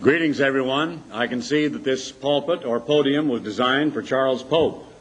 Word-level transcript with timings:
Greetings, 0.00 0.40
everyone. 0.40 1.02
I 1.10 1.26
can 1.26 1.42
see 1.42 1.66
that 1.66 1.82
this 1.82 2.12
pulpit 2.12 2.64
or 2.64 2.78
podium 2.78 3.28
was 3.28 3.40
designed 3.42 3.92
for 3.92 4.00
Charles 4.00 4.44
Pope. 4.44 4.94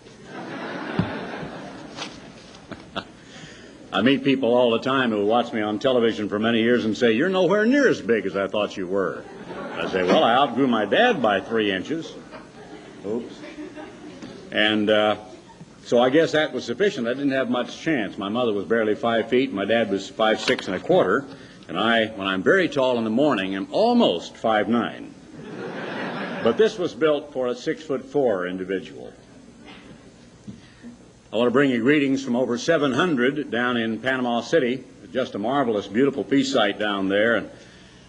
I 3.93 4.01
meet 4.01 4.23
people 4.23 4.55
all 4.55 4.71
the 4.71 4.79
time 4.79 5.11
who 5.11 5.23
watch 5.23 5.53
me 5.53 5.61
on 5.61 5.77
television 5.77 6.27
for 6.27 6.39
many 6.39 6.63
years 6.63 6.83
and 6.83 6.97
say, 6.97 7.11
You're 7.11 7.29
nowhere 7.29 7.67
near 7.67 7.87
as 7.87 8.01
big 8.01 8.25
as 8.25 8.35
I 8.35 8.47
thought 8.47 8.75
you 8.75 8.87
were. 8.87 9.23
I 9.73 9.87
say, 9.87 10.01
Well, 10.01 10.23
I 10.23 10.33
outgrew 10.33 10.65
my 10.65 10.85
dad 10.85 11.21
by 11.21 11.41
three 11.41 11.71
inches. 11.71 12.15
Oops. 13.05 13.35
And 14.51 14.89
uh, 14.89 15.17
so 15.83 15.99
I 16.01 16.09
guess 16.09 16.31
that 16.31 16.53
was 16.53 16.65
sufficient. 16.65 17.07
I 17.07 17.13
didn't 17.13 17.33
have 17.33 17.51
much 17.51 17.79
chance. 17.79 18.17
My 18.17 18.29
mother 18.29 18.51
was 18.51 18.65
barely 18.65 18.95
five 18.95 19.29
feet, 19.29 19.53
my 19.53 19.65
dad 19.65 19.91
was 19.91 20.09
five, 20.09 20.41
six 20.41 20.65
and 20.65 20.75
a 20.75 20.79
quarter. 20.79 21.23
And 21.67 21.77
I, 21.77 22.07
when 22.07 22.27
I'm 22.27 22.43
very 22.43 22.69
tall 22.69 22.97
in 22.97 23.03
the 23.03 23.09
morning, 23.09 23.55
am 23.55 23.67
almost 23.71 24.37
five 24.37 24.69
nine. 24.69 25.13
But 26.43 26.55
this 26.57 26.77
was 26.77 26.93
built 26.93 27.33
for 27.33 27.47
a 27.47 27.55
six 27.55 27.83
foot 27.83 28.05
four 28.05 28.47
individual. 28.47 29.11
I 31.33 31.35
want 31.35 31.47
to 31.47 31.51
bring 31.51 31.71
you 31.71 31.81
greetings 31.81 32.23
from 32.23 32.37
over 32.37 32.57
700 32.57 33.51
down 33.51 33.75
in 33.75 33.99
Panama 33.99 34.39
City. 34.39 34.85
Just 35.11 35.35
a 35.35 35.39
marvelous, 35.39 35.87
beautiful 35.87 36.23
peace 36.23 36.53
site 36.53 36.79
down 36.79 37.09
there. 37.09 37.35
And 37.35 37.49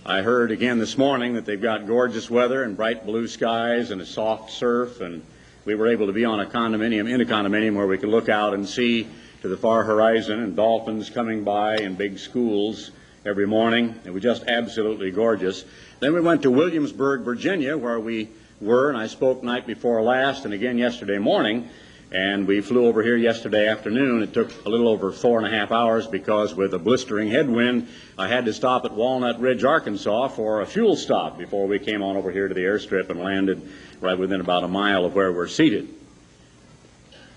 I 0.06 0.23
heard 0.23 0.52
again 0.52 0.79
this 0.79 0.96
morning 0.96 1.34
that 1.34 1.45
they've 1.45 1.60
got 1.60 1.87
gorgeous 1.88 2.30
weather 2.30 2.62
and 2.62 2.77
bright 2.77 3.04
blue 3.04 3.27
skies 3.27 3.90
and 3.90 4.01
a 4.01 4.06
soft 4.06 4.52
surf. 4.52 5.01
And 5.01 5.24
we 5.65 5.74
were 5.74 5.88
able 5.88 6.06
to 6.06 6.12
be 6.12 6.24
on 6.24 6.38
a 6.38 6.46
condominium, 6.46 7.10
in 7.12 7.20
a 7.20 7.24
condominium 7.24 7.74
where 7.74 7.88
we 7.88 7.98
could 7.98 8.09
look 8.09 8.29
out 8.29 8.54
and 8.54 8.68
see 8.68 9.09
to 9.43 9.48
the 9.48 9.56
far 9.56 9.82
horizon 9.82 10.38
and 10.40 10.54
dolphins 10.54 11.10
coming 11.10 11.43
by 11.43 11.79
in 11.79 11.96
big 11.96 12.20
schools 12.20 12.93
every 13.24 13.46
morning. 13.46 13.95
It 14.04 14.12
was 14.12 14.22
just 14.22 14.45
absolutely 14.45 15.10
gorgeous. 15.10 15.64
Then 16.00 16.14
we 16.14 16.20
went 16.20 16.42
to 16.42 16.50
Williamsburg, 16.50 17.22
Virginia, 17.22 17.76
where 17.76 17.98
we 17.98 18.28
were, 18.60 18.88
and 18.88 18.98
I 18.98 19.06
spoke 19.06 19.42
night 19.42 19.66
before 19.66 20.02
last 20.02 20.45
and 20.45 20.54
again 20.54 20.79
yesterday 20.79 21.18
morning. 21.18 21.68
And 22.10 22.46
we 22.46 22.62
flew 22.62 22.87
over 22.87 23.02
here 23.02 23.18
yesterday 23.18 23.68
afternoon. 23.68 24.23
It 24.23 24.32
took 24.32 24.65
a 24.65 24.68
little 24.68 24.88
over 24.88 25.12
four 25.12 25.38
and 25.38 25.46
a 25.46 25.51
half 25.51 25.70
hours 25.70 26.06
because 26.06 26.54
with 26.54 26.73
a 26.73 26.78
blistering 26.78 27.28
headwind, 27.28 27.88
I 28.16 28.28
had 28.28 28.46
to 28.46 28.54
stop 28.54 28.87
at 28.87 28.95
Walnut 28.95 29.38
Ridge, 29.40 29.62
Arkansas 29.62 30.28
for 30.28 30.62
a 30.62 30.66
fuel 30.66 30.96
stop 30.96 31.37
before 31.37 31.66
we 31.66 31.78
came 31.78 32.02
on 32.02 32.16
over 32.16 32.30
here 32.30 32.48
to 32.48 32.54
the 32.54 32.62
airstrip 32.62 33.10
and 33.10 33.21
landed 33.21 33.60
right 34.00 34.18
within 34.18 34.40
about 34.40 34.65
a 34.65 34.68
mile 34.68 35.04
of 35.04 35.15
where 35.15 35.32
we're 35.32 35.48
seated. 35.48 35.95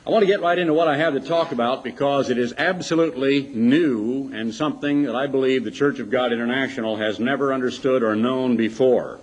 I 0.04 0.10
want 0.10 0.24
to 0.24 0.28
get 0.28 0.42
right 0.42 0.58
into 0.58 0.74
what 0.74 0.88
I 0.88 0.98
have 0.98 1.14
to 1.14 1.20
talk 1.20 1.52
about 1.52 1.84
because 1.84 2.32
it 2.32 2.40
is 2.40 2.56
absolutely 2.58 3.44
new 3.54 4.32
and 4.34 4.52
something 4.52 5.04
that 5.04 5.16
I 5.16 5.28
believe 5.28 5.64
the 5.64 5.70
Church 5.70 6.00
of 6.00 6.10
God 6.10 6.34
International 6.34 6.98
has 6.98 7.20
never 7.20 7.54
understood 7.54 8.02
or 8.02 8.16
known 8.16 8.58
before. 8.58 9.20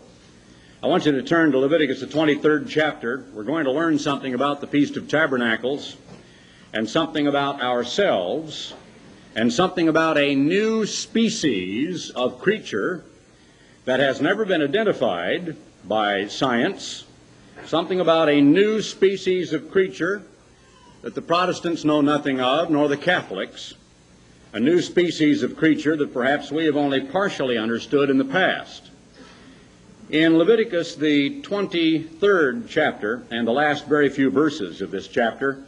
I 0.81 0.87
want 0.87 1.05
you 1.05 1.11
to 1.11 1.23
turn 1.25 1.51
to 1.51 1.59
Leviticus, 1.59 1.99
the 1.99 2.07
23rd 2.07 2.69
chapter. 2.69 3.25
We're 3.35 3.43
going 3.43 3.65
to 3.65 3.73
learn 3.73 3.99
something 3.99 4.35
about 4.35 4.61
the 4.61 4.69
Feast 4.69 4.97
of 4.97 5.09
Tabernacles 5.09 5.97
and 6.73 6.89
something 6.89 7.27
about 7.27 7.61
ourselves 7.61 8.73
and 9.35 9.53
something 9.53 9.89
about 9.89 10.17
a 10.17 10.37
new 10.37 10.87
species 10.87 12.11
of 12.11 12.39
creature 12.39 13.03
that 13.85 13.99
has 13.99 14.21
never 14.21 14.45
been 14.45 14.63
identified 14.63 15.57
by 15.85 16.29
science, 16.29 17.05
something 17.67 17.99
about 17.99 18.29
a 18.29 18.41
new 18.41 18.81
species 18.81 19.53
of 19.53 19.73
creature 19.73 20.23
that 21.03 21.15
the 21.15 21.23
Protestants 21.23 21.85
know 21.85 22.01
nothing 22.01 22.41
of, 22.41 22.71
nor 22.71 22.89
the 22.89 22.97
Catholics, 22.97 23.75
a 24.53 24.61
new 24.61 24.81
species 24.81 25.43
of 25.43 25.57
creature 25.57 25.97
that 25.97 26.13
perhaps 26.13 26.51
we 26.51 26.65
have 26.65 26.77
only 26.77 27.01
partially 27.01 27.57
understood 27.57 28.11
in 28.11 28.19
the 28.19 28.25
past. 28.25 28.91
In 30.11 30.39
Leviticus, 30.39 30.97
the 30.97 31.43
23rd 31.43 32.65
chapter, 32.69 33.23
and 33.31 33.47
the 33.47 33.53
last 33.53 33.87
very 33.87 34.09
few 34.09 34.31
verses 34.31 34.81
of 34.81 34.91
this 34.91 35.07
chapter, 35.07 35.65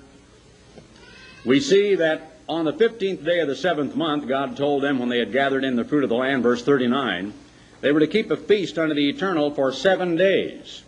we 1.44 1.60
see 1.60 1.94
that 1.94 2.38
on 2.49 2.65
the 2.65 2.72
15th 2.72 3.25
day 3.25 3.41
of 3.41 3.49
the 3.49 3.55
seventh 3.55 3.94
month, 3.94 4.26
God 4.26 4.56
told 4.56 4.82
them 4.82 4.99
when 4.99 5.09
they 5.09 5.19
had 5.19 5.32
gathered 5.32 5.62
in 5.62 5.76
the 5.76 5.84
fruit 5.84 6.03
of 6.03 6.10
the 6.10 6.16
land, 6.16 6.43
verse 6.43 6.65
39, 6.65 7.32
they 7.81 7.93
were 7.93 8.00
to 8.00 8.06
keep 8.06 8.31
a 8.31 8.37
feast 8.37 8.78
unto 8.78 8.94
the 8.94 9.09
eternal 9.09 9.55
for 9.55 9.72
seven 9.72 10.16
days. 10.16 10.82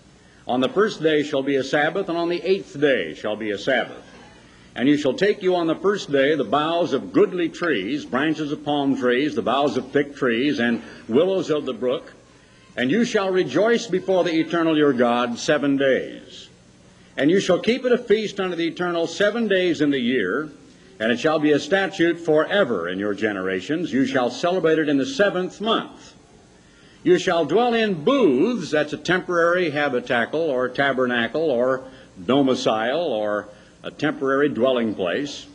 On 0.48 0.60
the 0.60 0.68
first 0.68 1.02
day 1.02 1.22
shall 1.22 1.42
be 1.42 1.56
a 1.56 1.64
Sabbath, 1.64 2.08
and 2.08 2.18
on 2.18 2.28
the 2.28 2.42
eighth 2.42 2.78
day 2.80 3.14
shall 3.14 3.36
be 3.36 3.50
a 3.50 3.58
Sabbath. 3.58 4.11
And 4.74 4.88
you 4.88 4.96
shall 4.96 5.12
take 5.12 5.42
you 5.42 5.54
on 5.54 5.66
the 5.66 5.74
first 5.74 6.10
day 6.10 6.34
the 6.34 6.44
boughs 6.44 6.92
of 6.92 7.12
goodly 7.12 7.48
trees, 7.48 8.04
branches 8.04 8.52
of 8.52 8.64
palm 8.64 8.96
trees, 8.96 9.34
the 9.34 9.42
boughs 9.42 9.76
of 9.76 9.90
thick 9.90 10.16
trees, 10.16 10.60
and 10.60 10.82
willows 11.08 11.50
of 11.50 11.66
the 11.66 11.74
brook, 11.74 12.14
and 12.76 12.90
you 12.90 13.04
shall 13.04 13.30
rejoice 13.30 13.86
before 13.86 14.24
the 14.24 14.40
eternal 14.40 14.76
your 14.76 14.94
God 14.94 15.38
seven 15.38 15.76
days. 15.76 16.48
And 17.18 17.30
you 17.30 17.38
shall 17.38 17.58
keep 17.58 17.84
it 17.84 17.92
a 17.92 17.98
feast 17.98 18.40
unto 18.40 18.56
the 18.56 18.66
eternal 18.66 19.06
seven 19.06 19.46
days 19.46 19.82
in 19.82 19.90
the 19.90 19.98
year, 19.98 20.48
and 20.98 21.12
it 21.12 21.20
shall 21.20 21.38
be 21.38 21.52
a 21.52 21.60
statute 21.60 22.18
forever 22.18 22.88
in 22.88 22.98
your 22.98 23.12
generations. 23.12 23.92
You 23.92 24.06
shall 24.06 24.30
celebrate 24.30 24.78
it 24.78 24.88
in 24.88 24.96
the 24.96 25.04
seventh 25.04 25.60
month. 25.60 26.14
You 27.02 27.18
shall 27.18 27.44
dwell 27.44 27.74
in 27.74 28.04
booths, 28.04 28.70
that's 28.70 28.94
a 28.94 28.96
temporary 28.96 29.70
habitacle 29.70 30.40
or 30.40 30.68
tabernacle 30.68 31.50
or 31.50 31.84
domicile 32.24 33.02
or 33.02 33.48
a 33.82 33.90
temporary 33.90 34.48
dwelling 34.48 34.94
place, 34.94 35.46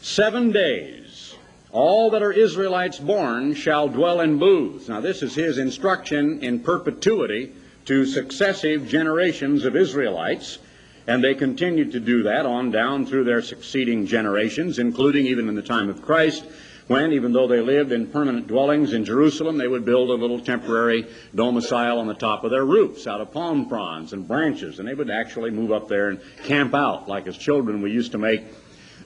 seven 0.00 0.52
days 0.52 1.34
all 1.76 2.10
that 2.10 2.22
are 2.22 2.32
Israelites 2.32 2.98
born 2.98 3.54
shall 3.54 3.86
dwell 3.88 4.20
in 4.20 4.38
booths. 4.38 4.88
Now, 4.88 5.00
this 5.00 5.22
is 5.22 5.34
his 5.34 5.58
instruction 5.58 6.42
in 6.42 6.60
perpetuity 6.60 7.52
to 7.84 8.06
successive 8.06 8.88
generations 8.88 9.64
of 9.64 9.76
Israelites, 9.76 10.58
and 11.06 11.22
they 11.22 11.34
continued 11.34 11.92
to 11.92 12.00
do 12.00 12.22
that 12.22 12.46
on 12.46 12.70
down 12.70 13.04
through 13.04 13.24
their 13.24 13.42
succeeding 13.42 14.06
generations, 14.06 14.78
including 14.78 15.26
even 15.26 15.48
in 15.48 15.54
the 15.54 15.62
time 15.62 15.90
of 15.90 16.02
Christ, 16.02 16.44
when, 16.88 17.12
even 17.12 17.32
though 17.32 17.48
they 17.48 17.60
lived 17.60 17.90
in 17.90 18.06
permanent 18.06 18.46
dwellings 18.46 18.92
in 18.92 19.04
Jerusalem, 19.04 19.58
they 19.58 19.66
would 19.66 19.84
build 19.84 20.10
a 20.10 20.14
little 20.14 20.38
temporary 20.38 21.06
domicile 21.34 21.98
on 21.98 22.06
the 22.06 22.14
top 22.14 22.44
of 22.44 22.50
their 22.50 22.64
roofs 22.64 23.06
out 23.06 23.20
of 23.20 23.32
palm 23.32 23.68
fronds 23.68 24.12
and 24.12 24.28
branches, 24.28 24.78
and 24.78 24.86
they 24.86 24.94
would 24.94 25.10
actually 25.10 25.50
move 25.50 25.72
up 25.72 25.88
there 25.88 26.10
and 26.10 26.20
camp 26.44 26.74
out, 26.74 27.08
like 27.08 27.26
as 27.26 27.36
children 27.36 27.82
we 27.82 27.90
used 27.90 28.12
to 28.12 28.18
make 28.18 28.44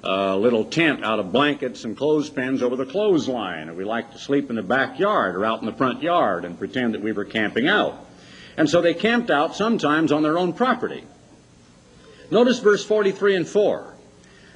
a 0.02 0.36
little 0.36 0.64
tent 0.64 1.04
out 1.04 1.18
of 1.18 1.32
blankets 1.32 1.84
and 1.84 1.96
clothespins 1.96 2.62
over 2.62 2.76
the 2.76 2.86
clothesline. 2.86 3.68
And 3.68 3.76
we 3.76 3.84
liked 3.84 4.12
to 4.12 4.18
sleep 4.18 4.50
in 4.50 4.56
the 4.56 4.62
backyard 4.62 5.36
or 5.36 5.44
out 5.44 5.60
in 5.60 5.66
the 5.66 5.72
front 5.72 6.02
yard 6.02 6.44
and 6.44 6.58
pretend 6.58 6.94
that 6.94 7.02
we 7.02 7.12
were 7.12 7.24
camping 7.24 7.68
out. 7.68 8.06
And 8.56 8.68
so 8.68 8.80
they 8.80 8.94
camped 8.94 9.30
out 9.30 9.56
sometimes 9.56 10.12
on 10.12 10.22
their 10.22 10.38
own 10.38 10.52
property. 10.52 11.04
Notice 12.30 12.58
verse 12.60 12.84
43 12.84 13.36
and 13.36 13.48
4. 13.48 13.94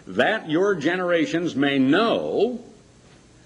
That 0.09 0.51
your 0.51 0.75
generations 0.75 1.57
may 1.57 1.79
know 1.79 2.63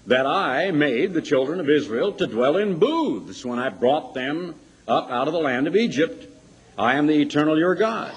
that 0.09 0.25
I 0.25 0.71
made 0.71 1.13
the 1.13 1.21
children 1.21 1.59
of 1.59 1.69
Israel 1.69 2.11
to 2.13 2.25
dwell 2.25 2.57
in 2.57 2.79
booths 2.79 3.45
when 3.45 3.59
I 3.59 3.69
brought 3.69 4.15
them 4.15 4.55
up 4.87 5.11
out 5.11 5.27
of 5.27 5.33
the 5.33 5.39
land 5.39 5.67
of 5.67 5.75
Egypt. 5.75 6.25
I 6.79 6.95
am 6.95 7.05
the 7.05 7.21
eternal 7.21 7.59
your 7.59 7.75
God. 7.75 8.11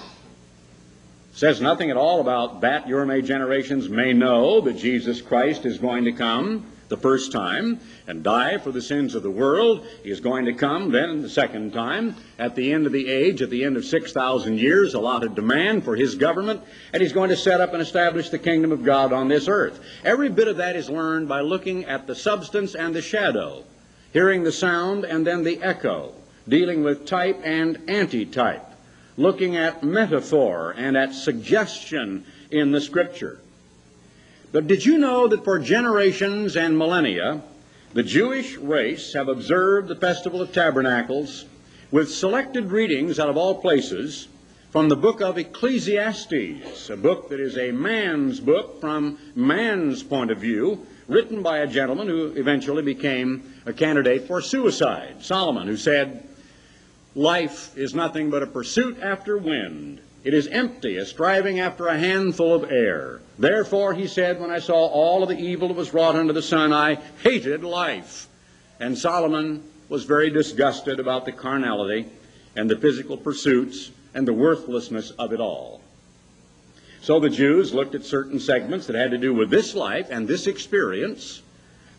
Says 1.33 1.61
nothing 1.61 1.91
at 1.91 1.97
all 1.97 2.19
about 2.19 2.61
that 2.61 2.87
your 2.87 3.05
may 3.05 3.21
generations 3.21 3.89
may 3.89 4.11
know 4.11 4.61
that 4.61 4.77
Jesus 4.77 5.21
Christ 5.21 5.67
is 5.67 5.77
going 5.77 6.05
to 6.05 6.11
come 6.11 6.65
the 6.89 6.97
first 6.97 7.31
time 7.31 7.79
and 8.07 8.23
die 8.23 8.57
for 8.57 8.71
the 8.71 8.81
sins 8.81 9.15
of 9.15 9.23
the 9.23 9.31
world. 9.31 9.85
He 10.03 10.11
is 10.11 10.19
going 10.19 10.45
to 10.45 10.53
come 10.53 10.91
then 10.91 11.21
the 11.21 11.29
second 11.29 11.73
time 11.73 12.15
at 12.37 12.55
the 12.55 12.71
end 12.71 12.85
of 12.85 12.91
the 12.91 13.09
age, 13.09 13.41
at 13.41 13.49
the 13.49 13.63
end 13.63 13.77
of 13.77 13.85
6,000 13.85 14.59
years, 14.59 14.93
allotted 14.93 15.35
demand 15.35 15.83
for 15.83 15.95
his 15.95 16.15
government, 16.15 16.61
and 16.91 17.01
he's 17.01 17.13
going 17.13 17.29
to 17.29 17.37
set 17.37 17.61
up 17.61 17.73
and 17.73 17.81
establish 17.81 18.29
the 18.29 18.39
kingdom 18.39 18.71
of 18.71 18.83
God 18.83 19.13
on 19.13 19.27
this 19.27 19.47
earth. 19.47 19.79
Every 20.03 20.29
bit 20.29 20.47
of 20.47 20.57
that 20.57 20.75
is 20.75 20.89
learned 20.89 21.27
by 21.27 21.41
looking 21.41 21.85
at 21.85 22.07
the 22.07 22.15
substance 22.15 22.75
and 22.75 22.95
the 22.95 23.01
shadow, 23.01 23.63
hearing 24.11 24.43
the 24.43 24.51
sound 24.51 25.05
and 25.05 25.25
then 25.25 25.43
the 25.43 25.61
echo, 25.61 26.13
dealing 26.47 26.83
with 26.83 27.05
type 27.05 27.39
and 27.43 27.89
antitype 27.89 28.73
looking 29.17 29.55
at 29.55 29.83
metaphor 29.83 30.73
and 30.75 30.97
at 30.97 31.13
suggestion 31.13 32.25
in 32.51 32.71
the 32.71 32.81
Scripture. 32.81 33.39
But 34.53 34.67
did 34.67 34.85
you 34.85 34.99
know 34.99 35.27
that 35.29 35.43
for 35.43 35.57
generations 35.57 36.55
and 36.55 36.77
millennia, 36.77 37.41
the 37.95 38.03
Jewish 38.03 38.55
race 38.57 39.13
have 39.13 39.27
observed 39.27 39.87
the 39.87 39.95
Festival 39.95 40.41
of 40.43 40.53
Tabernacles 40.53 41.45
with 41.89 42.13
selected 42.13 42.69
readings 42.69 43.19
out 43.19 43.31
of 43.31 43.35
all 43.35 43.55
places 43.55 44.27
from 44.69 44.89
the 44.89 44.95
book 44.95 45.21
of 45.21 45.39
Ecclesiastes, 45.39 46.87
a 46.91 46.95
book 46.95 47.29
that 47.29 47.39
is 47.39 47.57
a 47.57 47.71
man's 47.71 48.39
book 48.39 48.79
from 48.79 49.17
man's 49.35 50.03
point 50.03 50.29
of 50.29 50.37
view, 50.37 50.85
written 51.07 51.41
by 51.41 51.57
a 51.57 51.67
gentleman 51.67 52.07
who 52.07 52.27
eventually 52.35 52.83
became 52.83 53.55
a 53.65 53.73
candidate 53.73 54.27
for 54.27 54.39
suicide, 54.39 55.15
Solomon, 55.21 55.65
who 55.65 55.77
said, 55.77 56.27
Life 57.15 57.75
is 57.75 57.95
nothing 57.95 58.29
but 58.29 58.43
a 58.43 58.47
pursuit 58.47 58.99
after 59.01 59.35
wind. 59.35 59.99
It 60.23 60.33
is 60.33 60.47
empty, 60.47 60.97
a 60.97 61.05
striving 61.05 61.59
after 61.59 61.87
a 61.87 61.97
handful 61.97 62.53
of 62.53 62.71
air. 62.71 63.19
Therefore, 63.37 63.93
he 63.93 64.07
said, 64.07 64.39
when 64.39 64.51
I 64.51 64.59
saw 64.59 64.87
all 64.87 65.21
of 65.21 65.29
the 65.29 65.39
evil 65.39 65.67
that 65.67 65.77
was 65.77 65.93
wrought 65.93 66.15
under 66.15 66.31
the 66.31 66.41
sun, 66.41 66.71
I 66.71 66.95
hated 67.21 67.63
life. 67.63 68.27
And 68.79 68.97
Solomon 68.97 69.63
was 69.89 70.05
very 70.05 70.29
disgusted 70.29 70.99
about 70.99 71.25
the 71.25 71.31
carnality 71.33 72.05
and 72.55 72.69
the 72.69 72.77
physical 72.77 73.17
pursuits 73.17 73.91
and 74.13 74.27
the 74.27 74.33
worthlessness 74.33 75.11
of 75.11 75.33
it 75.33 75.41
all. 75.41 75.81
So 77.01 77.19
the 77.19 77.29
Jews 77.29 77.73
looked 77.73 77.95
at 77.95 78.05
certain 78.05 78.39
segments 78.39 78.87
that 78.87 78.95
had 78.95 79.11
to 79.11 79.17
do 79.17 79.33
with 79.33 79.49
this 79.49 79.75
life 79.75 80.07
and 80.09 80.25
this 80.25 80.47
experience, 80.47 81.41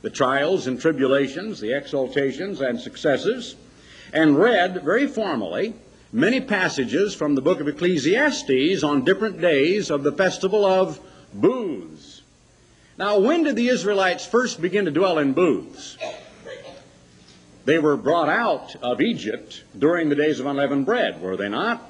the 0.01 0.09
trials 0.09 0.67
and 0.67 0.81
tribulations, 0.81 1.61
the 1.61 1.75
exaltations 1.75 2.63
and 2.63 2.81
successes, 2.81 3.57
and 4.15 4.39
read 4.39 4.83
very 4.83 5.07
formally 5.07 5.75
many 6.15 6.41
passages 6.41 7.13
from 7.13 7.35
the 7.35 7.43
book 7.43 7.61
of 7.61 7.67
Ecclesiastes 7.67 8.85
on 8.85 9.05
different 9.05 9.41
days 9.41 9.91
of 9.91 10.05
the 10.05 10.13
festival 10.13 10.65
of 10.65 11.01
booths. 11.35 12.23
Now, 12.97 13.19
when 13.19 13.43
did 13.43 13.57
the 13.57 13.69
Israelites 13.69 14.25
first 14.25 14.63
begin 14.63 14.85
to 14.85 14.93
dwell 14.93 15.19
in 15.19 15.33
booths? 15.33 15.99
They 17.65 17.81
were 17.81 17.97
brought 17.97 18.29
out 18.29 18.77
of 18.81 19.01
Egypt 19.01 19.65
during 19.77 20.09
the 20.09 20.15
days 20.15 20.39
of 20.39 20.47
unleavened 20.47 20.87
bread, 20.87 21.21
were 21.21 21.37
they 21.37 21.49
not? 21.49 21.83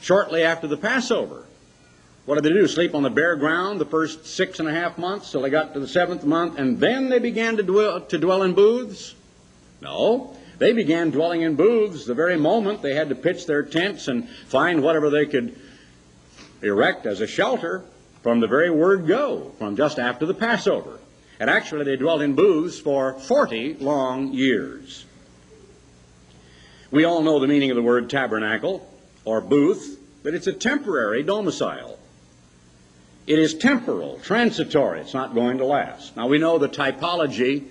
Shortly 0.00 0.42
after 0.42 0.66
the 0.66 0.76
Passover. 0.76 1.44
What 2.26 2.34
did 2.34 2.44
they 2.44 2.58
do? 2.58 2.66
Sleep 2.66 2.96
on 2.96 3.04
the 3.04 3.10
bare 3.10 3.36
ground 3.36 3.80
the 3.80 3.84
first 3.84 4.26
six 4.26 4.58
and 4.58 4.68
a 4.68 4.72
half 4.72 4.98
months 4.98 5.30
till 5.30 5.42
they 5.42 5.50
got 5.50 5.72
to 5.74 5.80
the 5.80 5.86
seventh 5.86 6.24
month, 6.24 6.58
and 6.58 6.80
then 6.80 7.08
they 7.10 7.20
began 7.20 7.56
to 7.58 7.62
dwell, 7.62 8.00
to 8.00 8.18
dwell 8.18 8.42
in 8.42 8.54
booths? 8.54 9.14
No. 9.80 10.36
They 10.62 10.72
began 10.72 11.10
dwelling 11.10 11.42
in 11.42 11.56
booths 11.56 12.06
the 12.06 12.14
very 12.14 12.36
moment 12.36 12.82
they 12.82 12.94
had 12.94 13.08
to 13.08 13.16
pitch 13.16 13.46
their 13.46 13.64
tents 13.64 14.06
and 14.06 14.28
find 14.46 14.80
whatever 14.80 15.10
they 15.10 15.26
could 15.26 15.58
erect 16.62 17.04
as 17.04 17.20
a 17.20 17.26
shelter 17.26 17.82
from 18.22 18.38
the 18.38 18.46
very 18.46 18.70
word 18.70 19.08
go, 19.08 19.50
from 19.58 19.74
just 19.74 19.98
after 19.98 20.24
the 20.24 20.34
Passover. 20.34 21.00
And 21.40 21.50
actually, 21.50 21.84
they 21.84 21.96
dwelt 21.96 22.22
in 22.22 22.36
booths 22.36 22.78
for 22.78 23.14
40 23.14 23.78
long 23.80 24.32
years. 24.32 25.04
We 26.92 27.02
all 27.02 27.22
know 27.22 27.40
the 27.40 27.48
meaning 27.48 27.72
of 27.72 27.76
the 27.76 27.82
word 27.82 28.08
tabernacle 28.08 28.88
or 29.24 29.40
booth, 29.40 29.98
that 30.22 30.32
it's 30.32 30.46
a 30.46 30.52
temporary 30.52 31.24
domicile. 31.24 31.98
It 33.26 33.40
is 33.40 33.54
temporal, 33.54 34.20
transitory. 34.22 35.00
It's 35.00 35.12
not 35.12 35.34
going 35.34 35.58
to 35.58 35.64
last. 35.64 36.16
Now 36.16 36.28
we 36.28 36.38
know 36.38 36.58
the 36.58 36.68
typology 36.68 37.64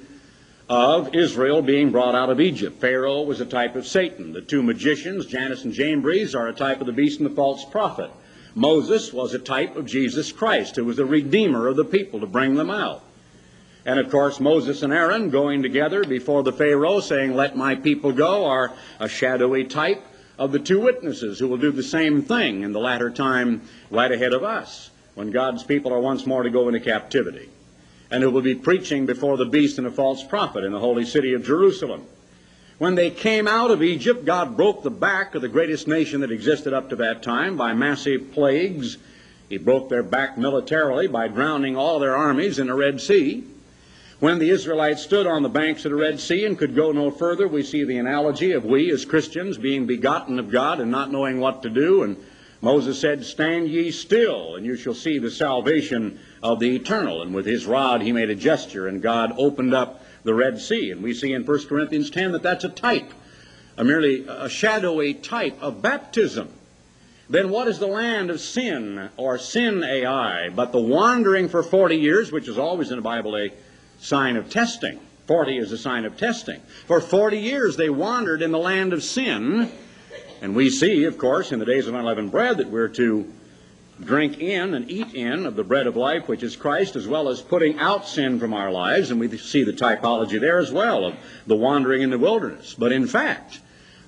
of 0.71 1.13
Israel 1.13 1.61
being 1.61 1.91
brought 1.91 2.15
out 2.15 2.29
of 2.29 2.39
Egypt. 2.39 2.79
Pharaoh 2.79 3.23
was 3.23 3.41
a 3.41 3.45
type 3.45 3.75
of 3.75 3.85
Satan. 3.85 4.31
The 4.31 4.39
two 4.39 4.63
magicians, 4.63 5.25
Jannes 5.25 5.65
and 5.65 5.73
Jambres, 5.73 6.33
are 6.33 6.47
a 6.47 6.53
type 6.53 6.79
of 6.79 6.87
the 6.87 6.93
beast 6.93 7.19
and 7.19 7.29
the 7.29 7.35
false 7.35 7.65
prophet. 7.65 8.09
Moses 8.55 9.11
was 9.11 9.33
a 9.33 9.39
type 9.39 9.75
of 9.75 9.85
Jesus 9.85 10.31
Christ, 10.31 10.77
who 10.77 10.85
was 10.85 10.95
the 10.95 11.03
redeemer 11.05 11.67
of 11.67 11.75
the 11.75 11.83
people 11.83 12.21
to 12.21 12.25
bring 12.25 12.55
them 12.55 12.69
out. 12.69 13.03
And 13.85 13.99
of 13.99 14.09
course, 14.09 14.39
Moses 14.39 14.81
and 14.81 14.93
Aaron 14.93 15.29
going 15.29 15.61
together 15.61 16.05
before 16.05 16.41
the 16.41 16.53
Pharaoh 16.53 17.01
saying, 17.01 17.35
Let 17.35 17.57
my 17.57 17.75
people 17.75 18.13
go, 18.13 18.45
are 18.45 18.71
a 18.97 19.09
shadowy 19.09 19.65
type 19.65 20.01
of 20.39 20.53
the 20.53 20.59
two 20.59 20.79
witnesses 20.79 21.37
who 21.37 21.49
will 21.49 21.57
do 21.57 21.73
the 21.73 21.83
same 21.83 22.21
thing 22.21 22.63
in 22.63 22.71
the 22.71 22.79
latter 22.79 23.09
time 23.09 23.61
right 23.89 24.11
ahead 24.11 24.31
of 24.31 24.45
us 24.45 24.89
when 25.15 25.31
God's 25.31 25.63
people 25.63 25.91
are 25.91 25.99
once 25.99 26.25
more 26.25 26.43
to 26.43 26.49
go 26.49 26.69
into 26.69 26.79
captivity, 26.79 27.49
and 28.11 28.21
who 28.21 28.29
will 28.29 28.41
be 28.41 28.53
preaching 28.53 29.05
before 29.05 29.37
the 29.37 29.45
beast 29.45 29.77
and 29.77 29.87
a 29.87 29.91
false 29.91 30.23
prophet 30.23 30.63
in 30.63 30.73
the 30.73 30.79
holy 30.79 31.05
city 31.05 31.33
of 31.33 31.45
Jerusalem. 31.45 32.05
When 32.77 32.95
they 32.95 33.09
came 33.09 33.47
out 33.47 33.71
of 33.71 33.81
Egypt, 33.81 34.25
God 34.25 34.57
broke 34.57 34.83
the 34.83 34.91
back 34.91 35.33
of 35.33 35.41
the 35.41 35.47
greatest 35.47 35.87
nation 35.87 36.21
that 36.21 36.31
existed 36.31 36.73
up 36.73 36.89
to 36.89 36.95
that 36.97 37.23
time 37.23 37.55
by 37.55 37.73
massive 37.73 38.33
plagues. 38.33 38.97
He 39.49 39.57
broke 39.57 39.89
their 39.89 40.03
back 40.03 40.37
militarily 40.37 41.07
by 41.07 41.27
drowning 41.27 41.77
all 41.77 41.99
their 41.99 42.15
armies 42.15 42.59
in 42.59 42.67
the 42.67 42.73
Red 42.73 42.99
Sea. 42.99 43.43
When 44.19 44.39
the 44.39 44.49
Israelites 44.49 45.01
stood 45.01 45.25
on 45.25 45.41
the 45.41 45.49
banks 45.49 45.85
of 45.85 45.91
the 45.91 45.97
Red 45.97 46.19
Sea 46.19 46.45
and 46.45 46.57
could 46.57 46.75
go 46.75 46.91
no 46.91 47.11
further, 47.11 47.47
we 47.47 47.63
see 47.63 47.83
the 47.83 47.97
analogy 47.97 48.51
of 48.51 48.65
we 48.65 48.91
as 48.91 49.05
Christians 49.05 49.57
being 49.57 49.85
begotten 49.85 50.37
of 50.37 50.51
God 50.51 50.79
and 50.79 50.91
not 50.91 51.11
knowing 51.11 51.39
what 51.39 51.63
to 51.63 51.69
do 51.69 52.03
and 52.03 52.17
Moses 52.61 52.99
said, 52.99 53.25
Stand 53.25 53.69
ye 53.69 53.89
still, 53.91 54.55
and 54.55 54.65
you 54.65 54.75
shall 54.75 54.93
see 54.93 55.17
the 55.17 55.31
salvation 55.31 56.19
of 56.43 56.59
the 56.59 56.75
eternal. 56.75 57.23
And 57.23 57.33
with 57.33 57.45
his 57.45 57.65
rod 57.65 58.01
he 58.01 58.11
made 58.11 58.29
a 58.29 58.35
gesture, 58.35 58.87
and 58.87 59.01
God 59.01 59.33
opened 59.37 59.73
up 59.73 60.03
the 60.23 60.33
Red 60.33 60.59
Sea. 60.59 60.91
And 60.91 61.01
we 61.01 61.13
see 61.13 61.33
in 61.33 61.45
1 61.45 61.67
Corinthians 61.67 62.11
10 62.11 62.33
that 62.33 62.43
that's 62.43 62.63
a 62.63 62.69
type, 62.69 63.11
a 63.77 63.83
merely 63.83 64.25
a 64.27 64.47
shadowy 64.47 65.15
type 65.15 65.57
of 65.61 65.81
baptism. 65.81 66.49
Then 67.29 67.49
what 67.49 67.67
is 67.67 67.79
the 67.79 67.87
land 67.87 68.29
of 68.29 68.41
sin, 68.41 69.09
or 69.17 69.39
Sinai, 69.39 70.49
but 70.49 70.71
the 70.71 70.81
wandering 70.81 71.49
for 71.49 71.63
40 71.63 71.95
years, 71.95 72.31
which 72.31 72.47
is 72.47 72.57
always 72.57 72.91
in 72.91 72.97
the 72.97 73.01
Bible 73.01 73.37
a 73.37 73.51
sign 73.99 74.35
of 74.35 74.49
testing. 74.49 74.99
40 75.27 75.57
is 75.57 75.71
a 75.71 75.77
sign 75.77 76.03
of 76.05 76.17
testing. 76.17 76.61
For 76.87 76.99
40 76.99 77.37
years 77.37 77.77
they 77.77 77.89
wandered 77.89 78.41
in 78.41 78.51
the 78.51 78.59
land 78.59 78.91
of 78.91 79.01
sin 79.01 79.71
and 80.41 80.55
we 80.55 80.69
see, 80.69 81.05
of 81.05 81.17
course, 81.17 81.51
in 81.51 81.59
the 81.59 81.65
days 81.65 81.87
of 81.87 81.93
unleavened 81.93 82.31
bread 82.31 82.57
that 82.57 82.69
we're 82.69 82.87
to 82.89 83.31
drink 84.03 84.39
in 84.39 84.73
and 84.73 84.89
eat 84.89 85.13
in 85.13 85.45
of 85.45 85.55
the 85.55 85.63
bread 85.63 85.85
of 85.85 85.95
life, 85.95 86.27
which 86.27 86.41
is 86.41 86.55
Christ, 86.55 86.95
as 86.95 87.07
well 87.07 87.29
as 87.29 87.41
putting 87.41 87.77
out 87.79 88.07
sin 88.07 88.39
from 88.39 88.53
our 88.53 88.71
lives. 88.71 89.11
And 89.11 89.19
we 89.19 89.37
see 89.37 89.63
the 89.63 89.73
typology 89.73 90.39
there 90.39 90.57
as 90.57 90.71
well 90.71 91.05
of 91.05 91.15
the 91.45 91.55
wandering 91.55 92.01
in 92.01 92.09
the 92.09 92.17
wilderness. 92.17 92.73
But 92.73 92.91
in 92.91 93.05
fact, 93.05 93.59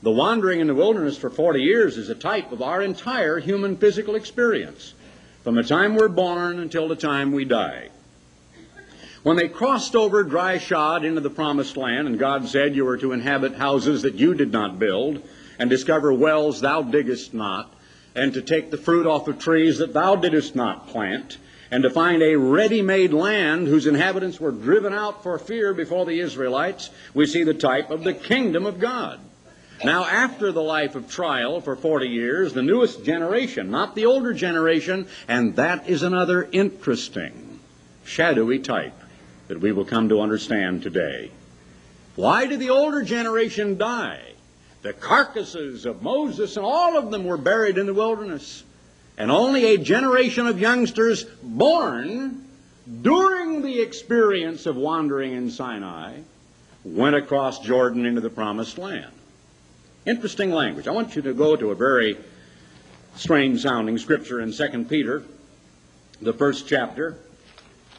the 0.01 0.11
wandering 0.11 0.59
in 0.59 0.67
the 0.67 0.75
wilderness 0.75 1.17
for 1.17 1.29
40 1.29 1.61
years 1.61 1.97
is 1.97 2.09
a 2.09 2.15
type 2.15 2.51
of 2.51 2.61
our 2.61 2.81
entire 2.81 3.39
human 3.39 3.77
physical 3.77 4.15
experience, 4.15 4.95
from 5.43 5.55
the 5.55 5.63
time 5.63 5.95
we're 5.95 6.09
born 6.09 6.59
until 6.59 6.87
the 6.87 6.95
time 6.95 7.31
we 7.31 7.45
die. 7.45 7.89
When 9.21 9.37
they 9.37 9.47
crossed 9.47 9.95
over 9.95 10.23
dry 10.23 10.57
shod 10.57 11.05
into 11.05 11.21
the 11.21 11.29
promised 11.29 11.77
land, 11.77 12.07
and 12.07 12.19
God 12.19 12.49
said 12.49 12.75
you 12.75 12.83
were 12.83 12.97
to 12.97 13.13
inhabit 13.13 13.55
houses 13.55 14.01
that 14.01 14.15
you 14.15 14.33
did 14.33 14.51
not 14.51 14.79
build, 14.79 15.23
and 15.59 15.69
discover 15.69 16.13
wells 16.13 16.61
thou 16.61 16.81
diggest 16.81 17.33
not, 17.33 17.73
and 18.15 18.33
to 18.33 18.41
take 18.41 18.71
the 18.71 18.77
fruit 18.77 19.07
off 19.07 19.27
of 19.27 19.39
trees 19.39 19.77
that 19.77 19.93
thou 19.93 20.15
didst 20.15 20.55
not 20.55 20.87
plant, 20.87 21.37
and 21.71 21.83
to 21.83 21.89
find 21.89 22.21
a 22.21 22.35
ready-made 22.35 23.11
land 23.13 23.67
whose 23.67 23.87
inhabitants 23.87 24.39
were 24.39 24.51
driven 24.51 24.93
out 24.93 25.23
for 25.23 25.39
fear 25.39 25.73
before 25.73 26.05
the 26.05 26.19
Israelites, 26.19 26.91
we 27.13 27.25
see 27.25 27.43
the 27.43 27.53
type 27.53 27.89
of 27.89 28.03
the 28.03 28.13
kingdom 28.13 28.65
of 28.65 28.79
God. 28.79 29.19
Now, 29.83 30.05
after 30.05 30.51
the 30.51 30.61
life 30.61 30.95
of 30.95 31.09
trial 31.09 31.59
for 31.59 31.75
40 31.75 32.07
years, 32.07 32.53
the 32.53 32.61
newest 32.61 33.03
generation, 33.03 33.71
not 33.71 33.95
the 33.95 34.05
older 34.05 34.33
generation, 34.33 35.07
and 35.27 35.55
that 35.55 35.89
is 35.89 36.03
another 36.03 36.47
interesting, 36.51 37.59
shadowy 38.05 38.59
type 38.59 38.93
that 39.47 39.59
we 39.59 39.71
will 39.71 39.83
come 39.83 40.09
to 40.09 40.21
understand 40.21 40.83
today. 40.83 41.31
Why 42.15 42.45
did 42.45 42.59
the 42.59 42.69
older 42.69 43.01
generation 43.01 43.77
die? 43.77 44.32
The 44.83 44.93
carcasses 44.93 45.85
of 45.85 46.03
Moses 46.03 46.57
and 46.57 46.65
all 46.65 46.97
of 46.97 47.09
them 47.09 47.23
were 47.23 47.37
buried 47.37 47.77
in 47.77 47.85
the 47.85 47.93
wilderness. 47.93 48.63
And 49.17 49.31
only 49.31 49.73
a 49.73 49.77
generation 49.77 50.45
of 50.45 50.59
youngsters 50.59 51.23
born 51.41 52.45
during 53.01 53.61
the 53.61 53.79
experience 53.81 54.65
of 54.65 54.75
wandering 54.75 55.33
in 55.33 55.49
Sinai 55.49 56.19
went 56.83 57.15
across 57.15 57.59
Jordan 57.59 58.05
into 58.05 58.19
the 58.19 58.29
promised 58.29 58.77
land. 58.77 59.11
Interesting 60.05 60.51
language. 60.51 60.87
I 60.87 60.91
want 60.91 61.15
you 61.15 61.21
to 61.21 61.33
go 61.33 61.55
to 61.55 61.71
a 61.71 61.75
very 61.75 62.17
strange 63.15 63.61
sounding 63.61 63.97
scripture 63.97 64.41
in 64.41 64.51
2 64.51 64.85
Peter, 64.85 65.23
the 66.21 66.33
first 66.33 66.67
chapter. 66.67 67.15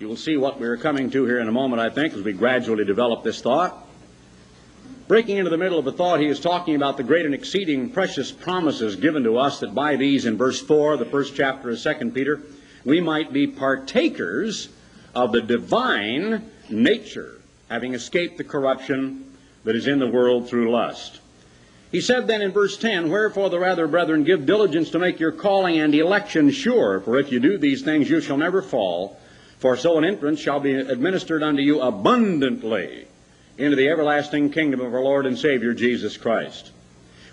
You 0.00 0.09
will 0.09 0.17
see 0.17 0.37
what 0.37 0.61
we're 0.61 0.76
coming 0.76 1.11
to 1.12 1.25
here 1.25 1.38
in 1.38 1.49
a 1.49 1.53
moment, 1.53 1.81
I 1.81 1.88
think, 1.88 2.12
as 2.12 2.21
we 2.21 2.35
gradually 2.35 2.85
develop 2.85 3.23
this 3.23 3.41
thought. 3.41 3.84
Breaking 5.06 5.37
into 5.37 5.50
the 5.50 5.58
middle 5.58 5.78
of 5.78 5.87
a 5.87 5.92
thought, 5.92 6.20
he 6.20 6.28
is 6.28 6.40
talking 6.40 6.76
about 6.76 6.96
the 6.96 7.02
great 7.02 7.26
and 7.26 7.34
exceeding 7.34 7.90
precious 7.90 8.32
promises 8.32 8.96
given 8.96 9.23
to 9.25 9.37
us 9.37 9.61
that 9.61 9.75
by 9.75 9.96
these, 9.96 10.25
in 10.25 10.38
verse 10.38 10.62
4, 10.62 10.96
the 10.96 11.04
first 11.04 11.37
chapter 11.37 11.68
of 11.68 11.78
2 11.78 12.11
Peter, 12.12 12.40
we 12.87 13.02
might 13.02 13.30
be 13.30 13.46
partakers 13.46 14.70
of 15.14 15.32
the 15.32 15.42
divine 15.42 16.50
nature, 16.70 17.38
having 17.68 17.92
escaped 17.92 18.38
the 18.38 18.44
corruption 18.44 19.30
that 19.64 19.76
is 19.76 19.87
in 19.87 19.99
the 19.99 20.06
world 20.06 20.49
through 20.49 20.70
lust. 20.70 21.20
He 21.92 22.00
said 22.00 22.26
then 22.26 22.40
in 22.40 22.52
verse 22.52 22.78
10, 22.78 23.11
Wherefore 23.11 23.50
the 23.50 23.58
rather, 23.58 23.87
brethren, 23.87 24.25
give 24.25 24.46
diligence 24.46 24.88
to 24.92 24.99
make 24.99 25.20
your 25.20 25.32
calling 25.32 25.80
and 25.80 25.94
election 25.94 26.50
sure, 26.50 27.00
for 27.00 27.18
if 27.18 27.30
you 27.30 27.40
do 27.40 27.58
these 27.58 27.82
things, 27.82 28.08
you 28.08 28.23
shall 28.23 28.38
never 28.38 28.62
fall. 28.62 29.20
For 29.58 29.76
so 29.76 29.99
an 29.99 30.04
entrance 30.06 30.40
shall 30.40 30.61
be 30.61 30.73
administered 30.73 31.42
unto 31.42 31.61
you 31.61 31.82
abundantly 31.82 33.06
into 33.56 33.76
the 33.76 33.88
everlasting 33.88 34.50
kingdom 34.50 34.80
of 34.80 34.92
our 34.92 35.02
Lord 35.02 35.26
and 35.26 35.38
Savior 35.38 35.75
Jesus 35.75 36.16
Christ. 36.16 36.73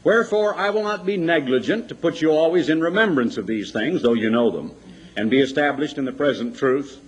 Wherefore 0.03 0.55
I 0.55 0.69
will 0.69 0.83
not 0.83 1.05
be 1.05 1.17
negligent 1.17 1.89
to 1.89 1.95
put 1.95 2.21
you 2.21 2.31
always 2.31 2.69
in 2.69 2.81
remembrance 2.81 3.37
of 3.37 3.47
these 3.47 3.71
things, 3.71 4.01
though 4.01 4.13
you 4.13 4.29
know 4.29 4.49
them, 4.51 4.71
and 5.15 5.29
be 5.29 5.39
established 5.39 5.97
in 5.97 6.05
the 6.05 6.11
present 6.11 6.57
truth. 6.57 6.99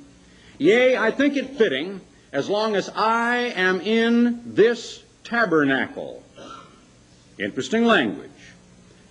Yea, 0.58 0.98
I 0.98 1.12
think 1.12 1.36
it 1.36 1.58
fitting, 1.58 2.01
as 2.32 2.50
long 2.50 2.75
as 2.75 2.89
I 2.89 3.53
am 3.55 3.82
in 3.82 4.41
this 4.53 5.03
tabernacle. 5.24 6.24
Interesting 7.39 7.86
language. 7.86 8.29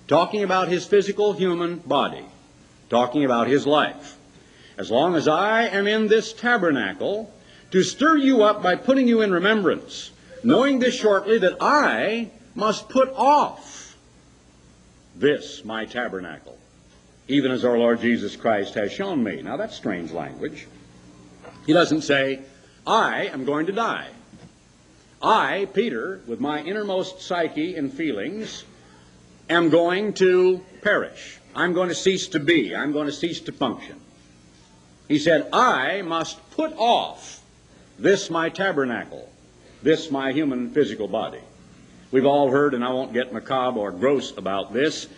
Talking 0.07 0.43
about 0.45 0.69
his 0.69 0.87
physical 0.87 1.33
human 1.33 1.77
body. 1.77 2.25
Talking 2.91 3.25
about 3.25 3.49
his 3.49 3.67
life. 3.67 4.17
As 4.79 4.91
long 4.91 5.17
as 5.17 5.27
I 5.27 5.65
am 5.65 5.87
in 5.87 6.09
this 6.09 6.33
tabernacle, 6.33 7.33
to 7.73 7.83
stir 7.83 8.17
you 8.17 8.43
up 8.43 8.63
by 8.63 8.77
putting 8.77 9.09
you 9.09 9.23
in 9.23 9.33
remembrance 9.33 10.13
knowing 10.45 10.79
this 10.79 10.95
shortly 10.95 11.39
that 11.39 11.57
I 11.61 12.31
must 12.55 12.89
put 12.89 13.09
off 13.11 13.97
this 15.17 15.65
my 15.65 15.85
tabernacle, 15.85 16.59
even 17.29 17.51
as 17.51 17.65
our 17.65 17.79
Lord 17.79 18.01
Jesus 18.01 18.37
Christ 18.37 18.75
has 18.75 18.93
shown 18.93 19.23
me. 19.23 19.43
Now 19.43 19.57
that's 19.57 19.77
strange 19.77 20.11
language. 20.13 20.67
He 21.67 21.73
doesn't 21.73 22.03
say, 22.03 22.41
I 22.87 23.27
am 23.27 23.45
going 23.45 23.67
to 23.67 23.73
die. 23.73 24.09
I, 25.23 25.69
Peter, 25.73 26.21
with 26.27 26.41
my 26.41 26.63
innermost 26.63 27.23
psyche 27.23 27.77
and 27.77 27.93
feelings, 27.93 28.65
am 29.49 29.71
going 29.71 30.15
to 30.15 30.65
perish. 30.83 31.39
I'm 31.55 31.73
going 31.75 31.89
to 31.91 31.95
cease 31.95 32.27
to 32.29 32.41
be. 32.41 32.75
I'm 32.75 32.93
going 32.93 33.07
to 33.07 33.13
cease 33.13 33.41
to 33.43 33.53
function. 33.53 34.01
He 35.07 35.19
said, 35.19 35.49
I 35.53 36.03
must 36.03 36.51
put 36.51 36.73
off 36.77 37.42
this 37.99 38.31
my 38.31 38.49
tabernacle, 38.49 39.29
this 39.83 40.11
my 40.11 40.33
human 40.33 40.71
physical 40.71 41.09
body. 41.09 41.41
We've 42.11 42.27
all 42.27 42.51
heard, 42.51 42.75
and 42.75 42.85
I 42.85 42.91
won't 42.93 43.15
get 43.15 43.33
macabre 43.33 43.81
or 43.81 43.91
gross 43.91 44.37
about 44.37 44.73
this, 44.73 45.09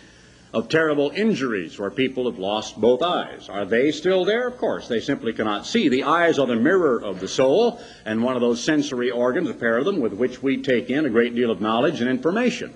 of 0.53 0.69
terrible 0.69 1.11
injuries 1.13 1.77
where 1.77 1.91
people 1.91 2.31
have 2.31 2.39
lost 2.39 2.79
both 2.79 3.01
eyes. 3.01 3.49
Are 3.49 3.65
they 3.65 3.91
still 3.91 4.23
there? 4.23 4.47
Of 4.47 4.57
course. 4.57 4.87
They 4.87 5.01
simply 5.01 5.33
cannot 5.33 5.65
see. 5.65 5.89
The 5.89 6.03
eyes 6.03 6.39
are 6.39 6.47
the 6.47 6.55
mirror 6.55 7.03
of 7.03 7.19
the 7.19 7.27
soul, 7.27 7.81
and 8.05 8.23
one 8.23 8.35
of 8.35 8.41
those 8.41 8.63
sensory 8.63 9.11
organs, 9.11 9.49
a 9.49 9.53
pair 9.53 9.77
of 9.77 9.83
them, 9.83 9.99
with 9.99 10.13
which 10.13 10.41
we 10.41 10.61
take 10.61 10.89
in 10.89 11.05
a 11.05 11.09
great 11.09 11.35
deal 11.35 11.51
of 11.51 11.59
knowledge 11.59 11.99
and 11.99 12.09
information. 12.09 12.73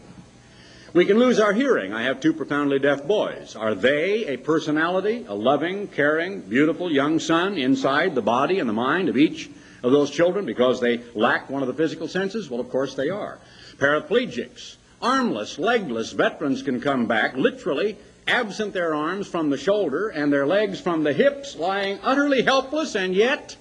We 0.92 1.06
can 1.06 1.20
lose 1.20 1.40
our 1.40 1.54
hearing. 1.54 1.94
I 1.94 2.04
have 2.04 2.20
two 2.20 2.34
profoundly 2.34 2.80
deaf 2.80 3.08
boys. 3.08 3.56
Are 3.56 3.76
they 3.76 4.26
a 4.26 4.38
personality, 4.38 5.26
a 5.30 5.36
loving, 5.36 5.88
caring, 5.88 6.42
beautiful 6.42 6.92
young 6.92 7.20
son 7.20 7.58
inside 7.58 8.14
the 8.14 8.22
body 8.22 8.60
and 8.60 8.68
the 8.68 8.74
mind 8.74 9.08
of 9.08 9.16
each 9.16 9.50
of 9.84 9.92
those 9.92 10.12
children 10.12 10.46
because 10.46 10.80
they 10.80 11.02
lack 11.16 11.50
one 11.50 11.62
of 11.62 11.68
the 11.68 11.74
physical 11.74 12.08
senses? 12.08 12.50
Well, 12.50 12.60
of 12.60 12.70
course 12.70 12.96
they 12.96 13.10
are. 13.10 13.40
Paraplegics, 13.78 14.76
Armless, 15.02 15.58
legless 15.58 16.12
veterans 16.12 16.62
can 16.62 16.82
come 16.82 17.06
back, 17.06 17.36
literally 17.36 17.98
absent 18.28 18.74
their 18.74 18.94
arms 18.94 19.28
from 19.28 19.50
the 19.50 19.58
shoulder 19.58 20.10
and 20.10 20.32
their 20.32 20.46
legs 20.46 20.80
from 20.80 21.04
the 21.04 21.14
hips, 21.14 21.56
lying 21.56 22.00
utterly 22.04 22.42
helpless, 22.42 22.96
and 22.96 23.16
yet 23.16 23.56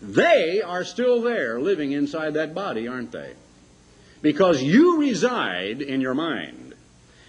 they 0.00 0.62
are 0.62 0.84
still 0.84 1.20
there 1.20 1.60
living 1.60 1.92
inside 1.92 2.34
that 2.34 2.54
body, 2.54 2.86
aren't 2.86 3.10
they? 3.10 3.32
Because 4.22 4.62
you 4.62 5.00
reside 5.00 5.82
in 5.82 6.00
your 6.00 6.14
mind. 6.14 6.74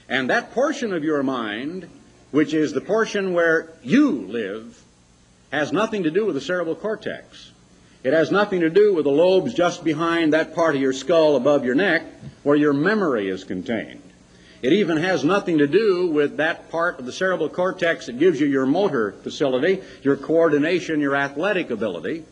And 0.07 0.29
that 0.29 0.53
portion 0.53 0.93
of 0.93 1.03
your 1.03 1.23
mind, 1.23 1.89
which 2.31 2.53
is 2.53 2.73
the 2.73 2.81
portion 2.81 3.33
where 3.33 3.69
you 3.83 4.11
live, 4.27 4.83
has 5.51 5.73
nothing 5.73 6.03
to 6.03 6.11
do 6.11 6.25
with 6.25 6.35
the 6.35 6.41
cerebral 6.41 6.75
cortex. 6.75 7.51
It 8.01 8.13
has 8.13 8.31
nothing 8.31 8.61
to 8.61 8.69
do 8.69 8.93
with 8.93 9.03
the 9.03 9.11
lobes 9.11 9.53
just 9.53 9.83
behind 9.83 10.31
that 10.31 10.55
part 10.55 10.75
of 10.75 10.81
your 10.81 10.93
skull 10.93 11.35
above 11.35 11.65
your 11.65 11.75
neck 11.75 12.03
where 12.43 12.55
your 12.55 12.71
memory 12.71 13.27
is 13.27 13.43
contained. 13.43 14.01
It 14.61 14.73
even 14.73 14.97
has 14.97 15.23
nothing 15.23 15.57
to 15.57 15.67
do 15.67 16.07
with 16.07 16.37
that 16.37 16.69
part 16.69 16.99
of 16.99 17.05
the 17.05 17.11
cerebral 17.11 17.49
cortex 17.49 18.05
that 18.05 18.19
gives 18.19 18.39
you 18.39 18.47
your 18.47 18.65
motor 18.65 19.13
facility, 19.23 19.81
your 20.01 20.15
coordination, 20.15 21.01
your 21.01 21.15
athletic 21.15 21.71
ability, 21.71 22.25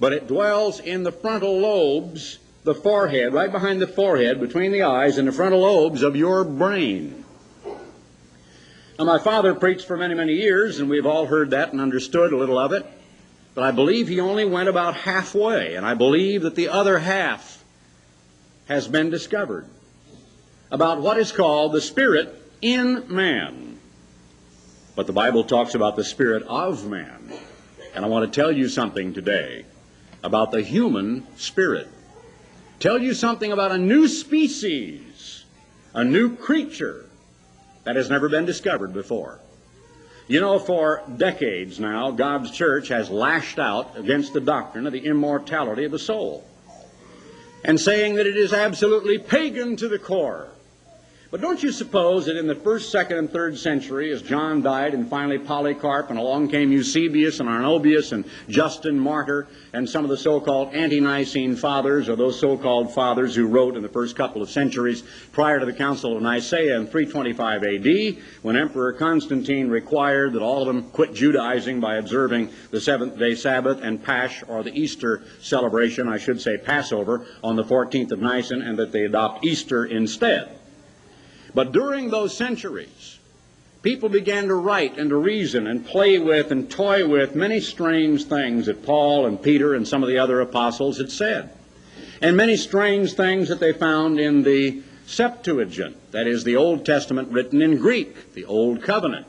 but 0.00 0.12
it 0.12 0.26
dwells 0.26 0.80
in 0.80 1.04
the 1.04 1.12
frontal 1.12 1.58
lobes, 1.58 2.38
the 2.64 2.74
forehead, 2.74 3.32
right 3.32 3.50
behind 3.50 3.80
the 3.80 3.86
forehead, 3.86 4.40
between 4.40 4.72
the 4.72 4.82
eyes 4.82 5.18
and 5.18 5.28
the 5.28 5.32
frontal 5.32 5.60
lobes 5.60 6.02
of 6.02 6.16
your 6.16 6.44
brain. 6.44 7.24
Now, 8.98 9.04
my 9.04 9.18
father 9.18 9.54
preached 9.54 9.86
for 9.86 9.96
many, 9.96 10.14
many 10.14 10.34
years, 10.34 10.78
and 10.78 10.88
we've 10.88 11.06
all 11.06 11.26
heard 11.26 11.50
that 11.50 11.72
and 11.72 11.80
understood 11.80 12.32
a 12.32 12.36
little 12.36 12.58
of 12.58 12.72
it. 12.72 12.86
But 13.54 13.64
I 13.64 13.70
believe 13.70 14.08
he 14.08 14.20
only 14.20 14.44
went 14.44 14.68
about 14.68 14.96
halfway, 14.96 15.74
and 15.76 15.86
I 15.86 15.94
believe 15.94 16.42
that 16.42 16.56
the 16.56 16.68
other 16.68 16.98
half 16.98 17.62
has 18.66 18.88
been 18.88 19.10
discovered 19.10 19.66
about 20.70 21.00
what 21.00 21.18
is 21.18 21.30
called 21.30 21.72
the 21.72 21.80
Spirit 21.80 22.34
in 22.60 23.04
man. 23.08 23.78
But 24.96 25.06
the 25.06 25.12
Bible 25.12 25.44
talks 25.44 25.74
about 25.74 25.96
the 25.96 26.04
Spirit 26.04 26.42
of 26.44 26.86
man. 26.86 27.32
And 27.94 28.04
I 28.04 28.08
want 28.08 28.30
to 28.30 28.40
tell 28.40 28.50
you 28.50 28.68
something 28.68 29.14
today 29.14 29.64
about 30.24 30.50
the 30.50 30.62
human 30.62 31.26
spirit. 31.36 31.88
Tell 32.80 33.00
you 33.00 33.14
something 33.14 33.52
about 33.52 33.70
a 33.70 33.78
new 33.78 34.08
species, 34.08 35.44
a 35.92 36.02
new 36.02 36.34
creature 36.34 37.06
that 37.84 37.94
has 37.94 38.10
never 38.10 38.28
been 38.28 38.46
discovered 38.46 38.92
before. 38.92 39.38
You 40.26 40.40
know, 40.40 40.58
for 40.58 41.02
decades 41.16 41.78
now, 41.78 42.10
God's 42.10 42.50
church 42.50 42.88
has 42.88 43.10
lashed 43.10 43.58
out 43.58 43.98
against 43.98 44.32
the 44.32 44.40
doctrine 44.40 44.86
of 44.86 44.92
the 44.92 45.04
immortality 45.04 45.84
of 45.84 45.92
the 45.92 45.98
soul 45.98 46.44
and 47.64 47.80
saying 47.80 48.14
that 48.14 48.26
it 48.26 48.36
is 48.36 48.52
absolutely 48.52 49.18
pagan 49.18 49.76
to 49.76 49.88
the 49.88 49.98
core. 49.98 50.48
But 51.34 51.40
don't 51.40 51.64
you 51.64 51.72
suppose 51.72 52.26
that 52.26 52.36
in 52.36 52.46
the 52.46 52.54
first, 52.54 52.92
second, 52.92 53.18
and 53.18 53.28
third 53.28 53.58
century, 53.58 54.12
as 54.12 54.22
John 54.22 54.62
died 54.62 54.94
and 54.94 55.10
finally 55.10 55.36
Polycarp, 55.36 56.10
and 56.10 56.16
along 56.16 56.46
came 56.46 56.70
Eusebius 56.70 57.40
and 57.40 57.48
Arnobius 57.48 58.12
and 58.12 58.24
Justin 58.48 58.96
Martyr 58.96 59.48
and 59.72 59.90
some 59.90 60.04
of 60.04 60.10
the 60.10 60.16
so-called 60.16 60.72
ante-Nicene 60.72 61.56
fathers, 61.56 62.08
or 62.08 62.14
those 62.14 62.38
so-called 62.38 62.94
fathers 62.94 63.34
who 63.34 63.48
wrote 63.48 63.76
in 63.76 63.82
the 63.82 63.88
first 63.88 64.14
couple 64.14 64.42
of 64.42 64.48
centuries 64.48 65.02
prior 65.32 65.58
to 65.58 65.66
the 65.66 65.72
Council 65.72 66.16
of 66.16 66.22
Nicaea 66.22 66.78
in 66.78 66.86
325 66.86 67.64
AD, 67.64 68.22
when 68.42 68.56
Emperor 68.56 68.92
Constantine 68.92 69.66
required 69.68 70.34
that 70.34 70.40
all 70.40 70.60
of 70.60 70.68
them 70.68 70.88
quit 70.90 71.14
Judaizing 71.14 71.80
by 71.80 71.96
observing 71.96 72.48
the 72.70 72.80
seventh-day 72.80 73.34
Sabbath 73.34 73.82
and 73.82 74.00
Pasch, 74.00 74.44
or 74.46 74.62
the 74.62 74.80
Easter 74.80 75.24
celebration, 75.40 76.08
I 76.08 76.18
should 76.18 76.40
say 76.40 76.58
Passover, 76.58 77.26
on 77.42 77.56
the 77.56 77.64
14th 77.64 78.12
of 78.12 78.20
Nisan, 78.20 78.62
and 78.62 78.78
that 78.78 78.92
they 78.92 79.02
adopt 79.02 79.44
Easter 79.44 79.84
instead. 79.84 80.60
But 81.54 81.72
during 81.72 82.10
those 82.10 82.36
centuries, 82.36 83.18
people 83.82 84.08
began 84.08 84.48
to 84.48 84.54
write 84.54 84.98
and 84.98 85.10
to 85.10 85.16
reason 85.16 85.66
and 85.66 85.86
play 85.86 86.18
with 86.18 86.50
and 86.50 86.68
toy 86.68 87.06
with 87.06 87.36
many 87.36 87.60
strange 87.60 88.24
things 88.24 88.66
that 88.66 88.84
Paul 88.84 89.26
and 89.26 89.40
Peter 89.40 89.74
and 89.74 89.86
some 89.86 90.02
of 90.02 90.08
the 90.08 90.18
other 90.18 90.40
apostles 90.40 90.98
had 90.98 91.12
said. 91.12 91.50
And 92.20 92.36
many 92.36 92.56
strange 92.56 93.12
things 93.12 93.48
that 93.48 93.60
they 93.60 93.72
found 93.72 94.18
in 94.18 94.42
the 94.42 94.82
Septuagint, 95.06 95.96
that 96.12 96.26
is, 96.26 96.44
the 96.44 96.56
Old 96.56 96.86
Testament 96.86 97.30
written 97.30 97.60
in 97.60 97.76
Greek, 97.76 98.32
the 98.32 98.46
Old 98.46 98.82
Covenant, 98.82 99.26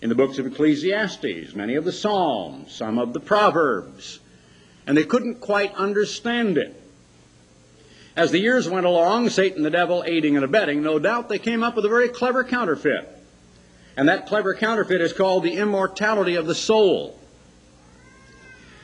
in 0.00 0.08
the 0.08 0.14
books 0.14 0.38
of 0.38 0.46
Ecclesiastes, 0.46 1.54
many 1.54 1.74
of 1.74 1.84
the 1.84 1.92
Psalms, 1.92 2.72
some 2.72 2.98
of 2.98 3.12
the 3.12 3.20
Proverbs. 3.20 4.20
And 4.86 4.96
they 4.96 5.04
couldn't 5.04 5.40
quite 5.40 5.74
understand 5.74 6.56
it. 6.56 6.77
As 8.18 8.32
the 8.32 8.40
years 8.40 8.68
went 8.68 8.84
along, 8.84 9.30
Satan 9.30 9.62
the 9.62 9.70
devil 9.70 10.02
aiding 10.04 10.34
and 10.34 10.44
abetting, 10.44 10.82
no 10.82 10.98
doubt 10.98 11.28
they 11.28 11.38
came 11.38 11.62
up 11.62 11.76
with 11.76 11.84
a 11.84 11.88
very 11.88 12.08
clever 12.08 12.42
counterfeit. 12.42 13.08
And 13.96 14.08
that 14.08 14.26
clever 14.26 14.54
counterfeit 14.54 15.00
is 15.00 15.12
called 15.12 15.44
the 15.44 15.54
immortality 15.54 16.34
of 16.34 16.46
the 16.46 16.54
soul. 16.54 17.16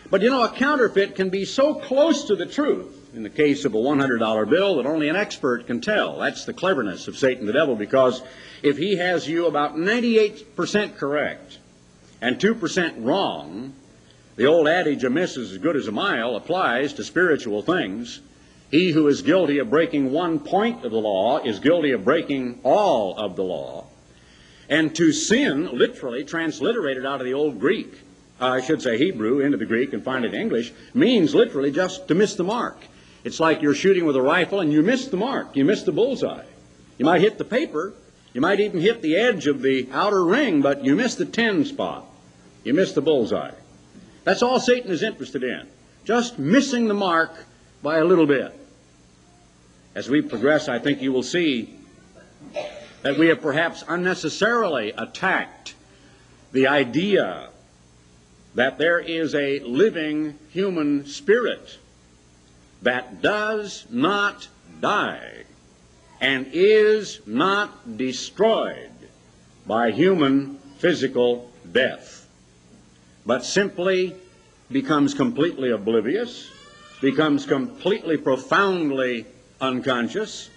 But 0.08 0.22
you 0.22 0.30
know, 0.30 0.44
a 0.44 0.48
counterfeit 0.48 1.16
can 1.16 1.30
be 1.30 1.44
so 1.44 1.74
close 1.74 2.26
to 2.26 2.36
the 2.36 2.46
truth 2.46 3.10
in 3.12 3.24
the 3.24 3.28
case 3.28 3.64
of 3.64 3.74
a 3.74 3.76
$100 3.76 4.48
bill 4.48 4.76
that 4.76 4.86
only 4.86 5.08
an 5.08 5.16
expert 5.16 5.66
can 5.66 5.80
tell. 5.80 6.20
That's 6.20 6.44
the 6.44 6.52
cleverness 6.52 7.08
of 7.08 7.18
Satan 7.18 7.44
the 7.44 7.52
devil 7.52 7.74
because 7.74 8.22
if 8.62 8.78
he 8.78 8.98
has 8.98 9.28
you 9.28 9.46
about 9.46 9.74
98% 9.74 10.96
correct 10.96 11.58
and 12.20 12.38
2% 12.38 13.04
wrong, 13.04 13.72
the 14.36 14.46
old 14.46 14.68
adage, 14.68 15.02
a 15.02 15.10
miss 15.10 15.36
is 15.36 15.50
as 15.50 15.58
good 15.58 15.74
as 15.74 15.88
a 15.88 15.92
mile, 15.92 16.36
applies 16.36 16.92
to 16.92 17.02
spiritual 17.02 17.60
things. 17.60 18.20
He 18.74 18.90
who 18.90 19.06
is 19.06 19.22
guilty 19.22 19.58
of 19.58 19.70
breaking 19.70 20.10
one 20.10 20.40
point 20.40 20.84
of 20.84 20.90
the 20.90 20.98
law 20.98 21.38
is 21.38 21.60
guilty 21.60 21.92
of 21.92 22.04
breaking 22.04 22.58
all 22.64 23.16
of 23.16 23.36
the 23.36 23.44
law. 23.44 23.86
And 24.68 24.92
to 24.96 25.12
sin, 25.12 25.78
literally 25.78 26.24
transliterated 26.24 27.06
out 27.06 27.20
of 27.20 27.24
the 27.24 27.34
old 27.34 27.60
Greek, 27.60 28.00
I 28.40 28.60
should 28.60 28.82
say 28.82 28.98
Hebrew, 28.98 29.38
into 29.38 29.58
the 29.58 29.64
Greek 29.64 29.92
and 29.92 30.02
find 30.02 30.24
it 30.24 30.34
English, 30.34 30.72
means 30.92 31.36
literally 31.36 31.70
just 31.70 32.08
to 32.08 32.16
miss 32.16 32.34
the 32.34 32.42
mark. 32.42 32.76
It's 33.22 33.38
like 33.38 33.62
you're 33.62 33.76
shooting 33.76 34.06
with 34.06 34.16
a 34.16 34.22
rifle 34.22 34.58
and 34.58 34.72
you 34.72 34.82
miss 34.82 35.06
the 35.06 35.16
mark. 35.16 35.54
You 35.54 35.64
miss 35.64 35.84
the 35.84 35.92
bullseye. 35.92 36.42
You 36.98 37.04
might 37.04 37.20
hit 37.20 37.38
the 37.38 37.44
paper. 37.44 37.94
You 38.32 38.40
might 38.40 38.58
even 38.58 38.80
hit 38.80 39.02
the 39.02 39.14
edge 39.14 39.46
of 39.46 39.62
the 39.62 39.88
outer 39.92 40.24
ring, 40.24 40.62
but 40.62 40.84
you 40.84 40.96
miss 40.96 41.14
the 41.14 41.26
10 41.26 41.64
spot. 41.66 42.06
You 42.64 42.74
miss 42.74 42.90
the 42.90 43.02
bullseye. 43.02 43.52
That's 44.24 44.42
all 44.42 44.58
Satan 44.58 44.90
is 44.90 45.04
interested 45.04 45.44
in. 45.44 45.68
Just 46.04 46.40
missing 46.40 46.88
the 46.88 46.94
mark 46.94 47.30
by 47.80 47.98
a 47.98 48.04
little 48.04 48.26
bit. 48.26 48.62
As 49.94 50.08
we 50.08 50.22
progress, 50.22 50.68
I 50.68 50.78
think 50.78 51.00
you 51.00 51.12
will 51.12 51.22
see 51.22 51.74
that 53.02 53.18
we 53.18 53.28
have 53.28 53.40
perhaps 53.40 53.84
unnecessarily 53.86 54.92
attacked 54.96 55.74
the 56.52 56.66
idea 56.66 57.50
that 58.54 58.78
there 58.78 58.98
is 58.98 59.34
a 59.34 59.60
living 59.60 60.38
human 60.50 61.06
spirit 61.06 61.78
that 62.82 63.22
does 63.22 63.86
not 63.90 64.48
die 64.80 65.44
and 66.20 66.48
is 66.52 67.20
not 67.26 67.96
destroyed 67.96 68.90
by 69.66 69.90
human 69.90 70.58
physical 70.78 71.50
death, 71.72 72.28
but 73.26 73.44
simply 73.44 74.14
becomes 74.70 75.14
completely 75.14 75.70
oblivious 75.70 76.50
becomes 77.00 77.44
completely, 77.44 78.16
profoundly 78.16 79.26
unconscious, 79.64 80.50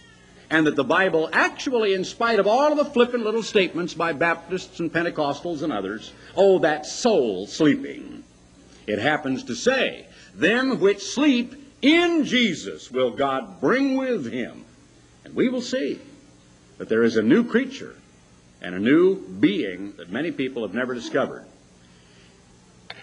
and 0.49 0.65
that 0.67 0.75
the 0.75 0.83
Bible 0.83 1.29
actually, 1.33 1.93
in 1.93 2.05
spite 2.05 2.39
of 2.39 2.47
all 2.47 2.71
of 2.71 2.77
the 2.77 2.85
flippant 2.85 3.23
little 3.23 3.43
statements 3.43 3.93
by 3.93 4.13
Baptists 4.13 4.79
and 4.79 4.91
Pentecostals 4.91 5.63
and 5.63 5.73
others, 5.73 6.13
oh, 6.35 6.59
that 6.59 6.85
soul 6.85 7.47
sleeping, 7.47 8.23
it 8.85 8.99
happens 8.99 9.43
to 9.45 9.55
say, 9.55 10.05
them 10.35 10.79
which 10.79 11.03
sleep 11.03 11.55
in 11.81 12.23
Jesus 12.23 12.91
will 12.91 13.11
God 13.11 13.59
bring 13.59 13.97
with 13.97 14.31
him. 14.31 14.63
And 15.25 15.35
we 15.35 15.49
will 15.49 15.61
see 15.61 15.99
that 16.77 16.89
there 16.89 17.03
is 17.03 17.17
a 17.17 17.21
new 17.21 17.43
creature 17.43 17.95
and 18.61 18.73
a 18.73 18.79
new 18.79 19.19
being 19.27 19.93
that 19.97 20.09
many 20.09 20.31
people 20.31 20.63
have 20.63 20.73
never 20.73 20.93
discovered. 20.93 21.45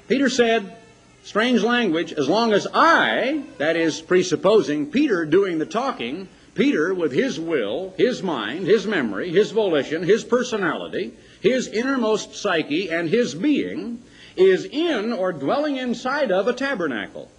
Peter 0.08 0.28
said, 0.28 0.76
strange 1.24 1.62
language, 1.62 2.12
as 2.12 2.28
long 2.28 2.52
as 2.52 2.66
I, 2.72 3.42
that 3.58 3.76
is 3.76 4.00
presupposing 4.00 4.90
Peter 4.90 5.24
doing 5.24 5.58
the 5.58 5.66
talking, 5.66 6.28
Peter 6.54 6.94
with 6.94 7.12
his 7.12 7.40
will, 7.40 7.94
his 7.96 8.22
mind, 8.22 8.66
his 8.66 8.86
memory, 8.86 9.30
his 9.30 9.50
volition, 9.50 10.02
his 10.02 10.22
personality, 10.22 11.12
his 11.40 11.66
innermost 11.66 12.36
psyche, 12.36 12.90
and 12.90 13.08
his 13.08 13.34
being, 13.34 14.00
is 14.36 14.64
in 14.66 15.12
or 15.12 15.32
dwelling 15.32 15.78
inside 15.78 16.30
of 16.30 16.46
a 16.46 16.52
tabernacle. 16.52 17.30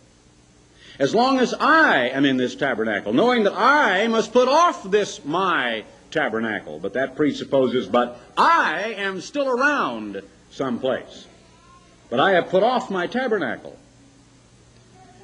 As 0.98 1.14
long 1.14 1.40
as 1.40 1.54
I 1.54 2.10
am 2.10 2.26
in 2.26 2.38
this 2.38 2.56
tabernacle, 2.56 3.14
knowing 3.14 3.44
that 3.44 3.54
I 3.54 4.08
must 4.08 4.34
put 4.34 4.48
off 4.48 4.90
this 4.90 5.24
my 5.24 5.84
tabernacle, 6.10 6.80
but 6.80 6.94
that 6.94 7.16
presupposes, 7.16 7.88
but 7.88 8.20
I 8.38 8.96
am 8.98 9.22
still 9.22 9.48
around 9.48 10.22
someplace. 10.52 11.28
But 12.10 12.20
I 12.20 12.32
have 12.32 12.50
put 12.50 12.64
off 12.64 12.90
my 12.90 13.08
tabernacle. 13.08 13.78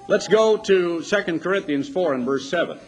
Let's 0.08 0.28
go 0.28 0.58
to 0.58 1.04
2 1.04 1.40
Corinthians 1.40 1.88
4 1.88 2.14
and 2.14 2.26
verse 2.26 2.50
7. 2.50 2.80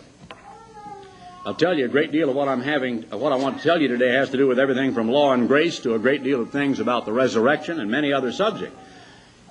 I'll 1.45 1.53
tell 1.53 1.77
you 1.77 1.85
a 1.85 1.89
great 1.89 2.11
deal 2.11 2.29
of 2.29 2.35
what 2.35 2.47
I'm 2.47 2.61
having, 2.61 3.03
what 3.03 3.33
I 3.33 3.35
want 3.35 3.57
to 3.57 3.63
tell 3.63 3.81
you 3.81 3.89
today 3.89 4.13
has 4.13 4.29
to 4.29 4.37
do 4.37 4.47
with 4.47 4.59
everything 4.59 4.93
from 4.93 5.09
law 5.09 5.33
and 5.33 5.47
grace 5.47 5.79
to 5.79 5.93
a 5.93 5.99
great 5.99 6.23
deal 6.23 6.41
of 6.41 6.51
things 6.51 6.79
about 6.79 7.05
the 7.05 7.11
resurrection 7.11 7.79
and 7.81 7.91
many 7.91 8.13
other 8.13 8.31
subjects. 8.31 8.75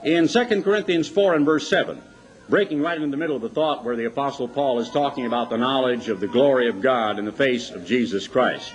In 0.02 0.26
2 0.26 0.62
Corinthians 0.62 1.08
4 1.08 1.34
and 1.34 1.44
verse 1.44 1.68
7, 1.68 2.00
breaking 2.48 2.80
right 2.80 3.00
in 3.00 3.10
the 3.10 3.16
middle 3.16 3.36
of 3.36 3.42
the 3.42 3.50
thought 3.50 3.84
where 3.84 3.94
the 3.94 4.06
Apostle 4.06 4.48
Paul 4.48 4.80
is 4.80 4.90
talking 4.90 5.26
about 5.26 5.50
the 5.50 5.58
knowledge 5.58 6.08
of 6.08 6.18
the 6.18 6.26
glory 6.26 6.68
of 6.68 6.80
God 6.80 7.18
in 7.18 7.24
the 7.26 7.32
face 7.32 7.70
of 7.70 7.86
Jesus 7.86 8.26
Christ. 8.26 8.72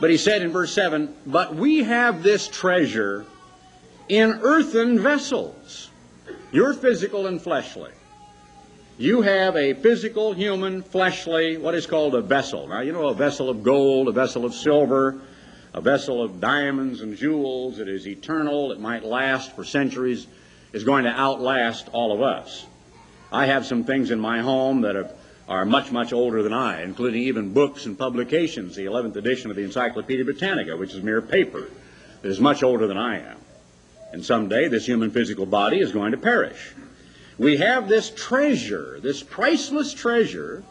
But 0.00 0.10
he 0.10 0.16
said 0.16 0.42
in 0.42 0.50
verse 0.50 0.74
7, 0.74 1.14
But 1.24 1.54
we 1.54 1.84
have 1.84 2.24
this 2.24 2.48
treasure 2.48 3.24
in 4.12 4.40
earthen 4.42 4.98
vessels. 4.98 5.88
You're 6.52 6.74
physical 6.74 7.28
and 7.28 7.40
fleshly. 7.40 7.92
You 8.98 9.22
have 9.22 9.56
a 9.56 9.72
physical, 9.72 10.34
human, 10.34 10.82
fleshly, 10.82 11.56
what 11.56 11.74
is 11.74 11.86
called 11.86 12.14
a 12.14 12.20
vessel. 12.20 12.68
Now, 12.68 12.82
you 12.82 12.92
know, 12.92 13.08
a 13.08 13.14
vessel 13.14 13.48
of 13.48 13.62
gold, 13.62 14.08
a 14.08 14.12
vessel 14.12 14.44
of 14.44 14.52
silver, 14.52 15.18
a 15.72 15.80
vessel 15.80 16.22
of 16.22 16.42
diamonds 16.42 17.00
and 17.00 17.16
jewels. 17.16 17.78
It 17.78 17.88
is 17.88 18.06
eternal. 18.06 18.70
It 18.72 18.80
might 18.80 19.02
last 19.02 19.56
for 19.56 19.64
centuries. 19.64 20.26
Is 20.74 20.84
going 20.84 21.04
to 21.04 21.10
outlast 21.10 21.88
all 21.92 22.12
of 22.12 22.20
us. 22.20 22.66
I 23.30 23.46
have 23.46 23.64
some 23.64 23.84
things 23.84 24.10
in 24.10 24.20
my 24.20 24.40
home 24.40 24.82
that 24.82 24.94
are, 24.94 25.10
are 25.48 25.64
much, 25.64 25.90
much 25.90 26.12
older 26.12 26.42
than 26.42 26.52
I, 26.52 26.82
including 26.82 27.22
even 27.22 27.54
books 27.54 27.86
and 27.86 27.98
publications. 27.98 28.76
The 28.76 28.84
11th 28.84 29.16
edition 29.16 29.50
of 29.50 29.56
the 29.56 29.64
Encyclopedia 29.64 30.24
Britannica, 30.24 30.76
which 30.76 30.92
is 30.92 31.02
mere 31.02 31.22
paper, 31.22 31.66
that 32.20 32.28
is 32.28 32.40
much 32.40 32.62
older 32.62 32.86
than 32.86 32.98
I 32.98 33.18
am. 33.20 33.41
And 34.12 34.24
someday 34.24 34.68
this 34.68 34.86
human 34.86 35.10
physical 35.10 35.46
body 35.46 35.80
is 35.80 35.92
going 35.92 36.12
to 36.12 36.18
perish. 36.18 36.72
We 37.38 37.56
have 37.56 37.88
this 37.88 38.10
treasure, 38.10 39.00
this 39.00 39.22
priceless 39.22 39.94
treasure, 39.94 40.62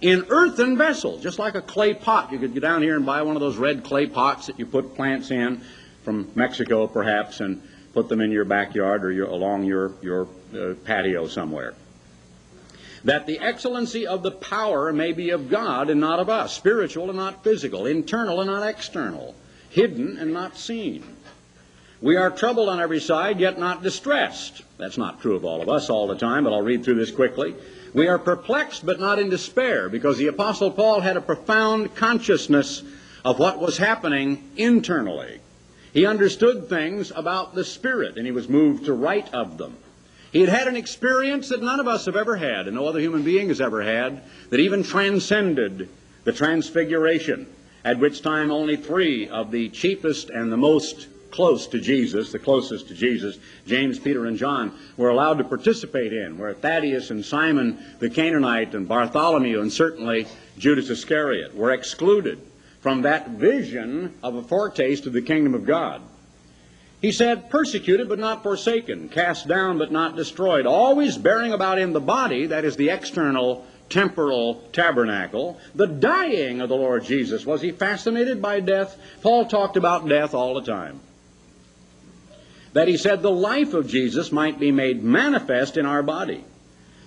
in 0.00 0.26
earthen 0.28 0.78
vessels, 0.78 1.22
just 1.22 1.38
like 1.38 1.54
a 1.54 1.62
clay 1.62 1.94
pot. 1.94 2.32
You 2.32 2.38
could 2.38 2.54
go 2.54 2.60
down 2.60 2.82
here 2.82 2.96
and 2.96 3.04
buy 3.04 3.22
one 3.22 3.36
of 3.36 3.40
those 3.40 3.56
red 3.56 3.84
clay 3.84 4.06
pots 4.06 4.46
that 4.46 4.58
you 4.58 4.66
put 4.66 4.94
plants 4.94 5.30
in 5.30 5.60
from 6.04 6.30
Mexico, 6.34 6.86
perhaps, 6.86 7.40
and 7.40 7.62
put 7.92 8.08
them 8.08 8.20
in 8.20 8.30
your 8.30 8.44
backyard 8.44 9.04
or 9.04 9.12
your, 9.12 9.26
along 9.26 9.64
your, 9.64 9.92
your 10.02 10.28
uh, 10.54 10.74
patio 10.84 11.26
somewhere 11.26 11.74
that 13.04 13.26
the 13.26 13.38
excellency 13.38 14.06
of 14.06 14.22
the 14.22 14.30
power 14.30 14.92
may 14.92 15.12
be 15.12 15.30
of 15.30 15.48
God 15.48 15.90
and 15.90 16.00
not 16.00 16.18
of 16.18 16.28
us, 16.28 16.54
spiritual 16.54 17.08
and 17.08 17.16
not 17.16 17.42
physical, 17.42 17.86
internal 17.86 18.40
and 18.40 18.50
not 18.50 18.66
external, 18.66 19.34
hidden 19.70 20.18
and 20.18 20.32
not 20.32 20.56
seen. 20.56 21.04
We 22.02 22.16
are 22.16 22.30
troubled 22.30 22.70
on 22.70 22.80
every 22.80 23.00
side, 23.00 23.40
yet 23.40 23.58
not 23.58 23.82
distressed. 23.82 24.62
That's 24.78 24.96
not 24.96 25.20
true 25.20 25.36
of 25.36 25.44
all 25.44 25.60
of 25.60 25.68
us 25.68 25.90
all 25.90 26.06
the 26.06 26.16
time, 26.16 26.44
but 26.44 26.52
I'll 26.52 26.62
read 26.62 26.82
through 26.82 26.94
this 26.94 27.10
quickly. 27.10 27.54
We 27.92 28.08
are 28.08 28.18
perplexed, 28.18 28.86
but 28.86 29.00
not 29.00 29.18
in 29.18 29.28
despair, 29.28 29.90
because 29.90 30.16
the 30.16 30.28
Apostle 30.28 30.70
Paul 30.70 31.00
had 31.00 31.18
a 31.18 31.20
profound 31.20 31.94
consciousness 31.94 32.82
of 33.22 33.38
what 33.38 33.60
was 33.60 33.76
happening 33.76 34.50
internally. 34.56 35.40
He 35.92 36.06
understood 36.06 36.68
things 36.68 37.12
about 37.14 37.54
the 37.54 37.64
Spirit, 37.64 38.16
and 38.16 38.24
he 38.24 38.32
was 38.32 38.48
moved 38.48 38.86
to 38.86 38.94
write 38.94 39.34
of 39.34 39.58
them. 39.58 39.76
He 40.32 40.40
had 40.40 40.48
had 40.48 40.68
an 40.68 40.76
experience 40.76 41.50
that 41.50 41.62
none 41.62 41.80
of 41.80 41.88
us 41.88 42.06
have 42.06 42.16
ever 42.16 42.36
had, 42.36 42.66
and 42.66 42.76
no 42.76 42.86
other 42.86 43.00
human 43.00 43.24
being 43.24 43.48
has 43.48 43.60
ever 43.60 43.82
had, 43.82 44.22
that 44.48 44.60
even 44.60 44.84
transcended 44.84 45.88
the 46.24 46.32
transfiguration, 46.32 47.46
at 47.84 47.98
which 47.98 48.22
time 48.22 48.50
only 48.50 48.76
three 48.76 49.28
of 49.28 49.50
the 49.50 49.68
cheapest 49.68 50.30
and 50.30 50.50
the 50.50 50.56
most 50.56 51.08
close 51.30 51.66
to 51.68 51.80
Jesus, 51.80 52.32
the 52.32 52.38
closest 52.38 52.88
to 52.88 52.94
Jesus, 52.94 53.38
James, 53.66 53.98
Peter, 53.98 54.26
and 54.26 54.36
John, 54.36 54.76
were 54.96 55.10
allowed 55.10 55.38
to 55.38 55.44
participate 55.44 56.12
in, 56.12 56.38
where 56.38 56.54
Thaddeus 56.54 57.10
and 57.10 57.24
Simon 57.24 57.78
the 57.98 58.10
Canaanite 58.10 58.74
and 58.74 58.88
Bartholomew 58.88 59.60
and 59.60 59.72
certainly 59.72 60.26
Judas 60.58 60.90
Iscariot 60.90 61.54
were 61.54 61.72
excluded 61.72 62.40
from 62.80 63.02
that 63.02 63.30
vision 63.30 64.14
of 64.22 64.34
a 64.34 64.42
foretaste 64.42 65.06
of 65.06 65.12
the 65.12 65.22
kingdom 65.22 65.54
of 65.54 65.66
God. 65.66 66.02
He 67.00 67.12
said, 67.12 67.48
persecuted 67.48 68.08
but 68.08 68.18
not 68.18 68.42
forsaken, 68.42 69.08
cast 69.08 69.48
down 69.48 69.78
but 69.78 69.90
not 69.90 70.16
destroyed, 70.16 70.66
always 70.66 71.16
bearing 71.16 71.52
about 71.52 71.78
in 71.78 71.92
the 71.92 72.00
body, 72.00 72.46
that 72.46 72.64
is 72.64 72.76
the 72.76 72.90
external 72.90 73.66
temporal 73.88 74.62
tabernacle, 74.72 75.58
the 75.74 75.86
dying 75.86 76.60
of 76.60 76.68
the 76.68 76.76
Lord 76.76 77.04
Jesus. 77.04 77.44
Was 77.44 77.60
he 77.60 77.72
fascinated 77.72 78.40
by 78.40 78.60
death? 78.60 78.96
Paul 79.22 79.46
talked 79.46 79.76
about 79.76 80.08
death 80.08 80.34
all 80.34 80.54
the 80.54 80.62
time. 80.62 81.00
That 82.72 82.88
he 82.88 82.96
said 82.96 83.22
the 83.22 83.30
life 83.30 83.74
of 83.74 83.88
Jesus 83.88 84.30
might 84.30 84.60
be 84.60 84.70
made 84.70 85.02
manifest 85.02 85.76
in 85.76 85.86
our 85.86 86.02
body. 86.02 86.44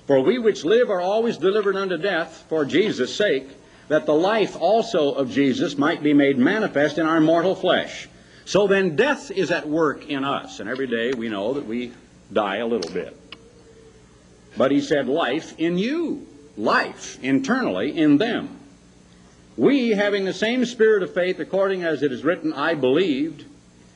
For 0.07 0.19
we 0.19 0.37
which 0.37 0.65
live 0.65 0.89
are 0.89 1.01
always 1.01 1.37
delivered 1.37 1.77
unto 1.77 1.97
death 1.97 2.45
for 2.49 2.65
Jesus' 2.65 3.15
sake, 3.15 3.47
that 3.87 4.05
the 4.05 4.13
life 4.13 4.57
also 4.59 5.13
of 5.13 5.31
Jesus 5.31 5.77
might 5.77 6.03
be 6.03 6.13
made 6.13 6.37
manifest 6.37 6.97
in 6.97 7.05
our 7.05 7.21
mortal 7.21 7.55
flesh. 7.55 8.09
So 8.45 8.67
then 8.67 8.95
death 8.95 9.31
is 9.31 9.51
at 9.51 9.67
work 9.67 10.09
in 10.09 10.25
us, 10.25 10.59
and 10.59 10.69
every 10.69 10.87
day 10.87 11.13
we 11.13 11.29
know 11.29 11.53
that 11.53 11.65
we 11.65 11.93
die 12.31 12.57
a 12.57 12.67
little 12.67 12.91
bit. 12.91 13.17
But 14.57 14.71
he 14.71 14.81
said 14.81 15.07
life 15.07 15.53
in 15.57 15.77
you, 15.77 16.27
life 16.57 17.17
internally 17.23 17.97
in 17.97 18.17
them. 18.17 18.59
We, 19.55 19.91
having 19.91 20.25
the 20.25 20.33
same 20.33 20.65
spirit 20.65 21.03
of 21.03 21.13
faith, 21.13 21.39
according 21.39 21.83
as 21.83 22.03
it 22.03 22.11
is 22.11 22.23
written, 22.23 22.53
I 22.53 22.73
believed, 22.73 23.45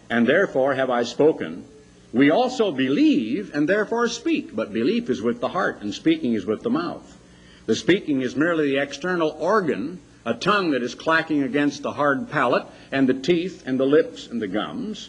and 0.09 0.27
therefore 0.27 0.75
have 0.75 0.89
I 0.89 1.03
spoken, 1.03 1.65
we 2.13 2.29
also 2.29 2.71
believe 2.71 3.53
and 3.53 3.67
therefore 3.67 4.07
speak. 4.07 4.55
But 4.55 4.73
belief 4.73 5.09
is 5.09 5.21
with 5.21 5.39
the 5.39 5.49
heart, 5.49 5.81
and 5.81 5.93
speaking 5.93 6.33
is 6.33 6.45
with 6.45 6.63
the 6.63 6.69
mouth. 6.69 7.17
The 7.65 7.75
speaking 7.75 8.21
is 8.21 8.35
merely 8.35 8.69
the 8.69 8.81
external 8.81 9.31
organ 9.39 9.99
a 10.27 10.33
tongue 10.33 10.71
that 10.71 10.83
is 10.83 10.93
clacking 10.93 11.43
against 11.43 11.81
the 11.83 11.93
hard 11.93 12.29
palate, 12.29 12.65
and 12.91 13.07
the 13.07 13.13
teeth 13.13 13.63
and 13.65 13.79
the 13.79 13.85
lips 13.85 14.27
and 14.27 14.41
the 14.41 14.47
gums, 14.47 15.07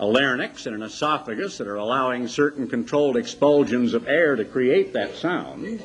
a 0.00 0.04
larynx 0.04 0.66
and 0.66 0.74
an 0.74 0.82
esophagus 0.82 1.58
that 1.58 1.68
are 1.68 1.76
allowing 1.76 2.26
certain 2.26 2.66
controlled 2.66 3.16
expulsions 3.16 3.94
of 3.94 4.08
air 4.08 4.34
to 4.34 4.44
create 4.44 4.92
that 4.92 5.14
sound. 5.14 5.80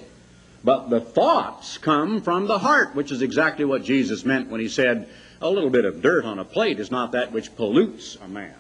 But 0.63 0.89
the 0.89 0.99
thoughts 0.99 1.77
come 1.77 2.21
from 2.21 2.47
the 2.47 2.57
heart, 2.57 2.95
which 2.95 3.11
is 3.11 3.21
exactly 3.21 3.65
what 3.65 3.83
Jesus 3.83 4.25
meant 4.25 4.49
when 4.49 4.61
he 4.61 4.67
said, 4.67 5.07
a 5.45 5.49
little 5.49 5.69
bit 5.69 5.85
of 5.85 6.01
dirt 6.01 6.25
on 6.25 6.39
a 6.39 6.45
plate 6.45 6.79
is 6.79 6.89
not 6.89 7.11
that 7.11 7.31
which 7.31 7.55
pollutes 7.55 8.17
a 8.23 8.27
man 8.27 8.55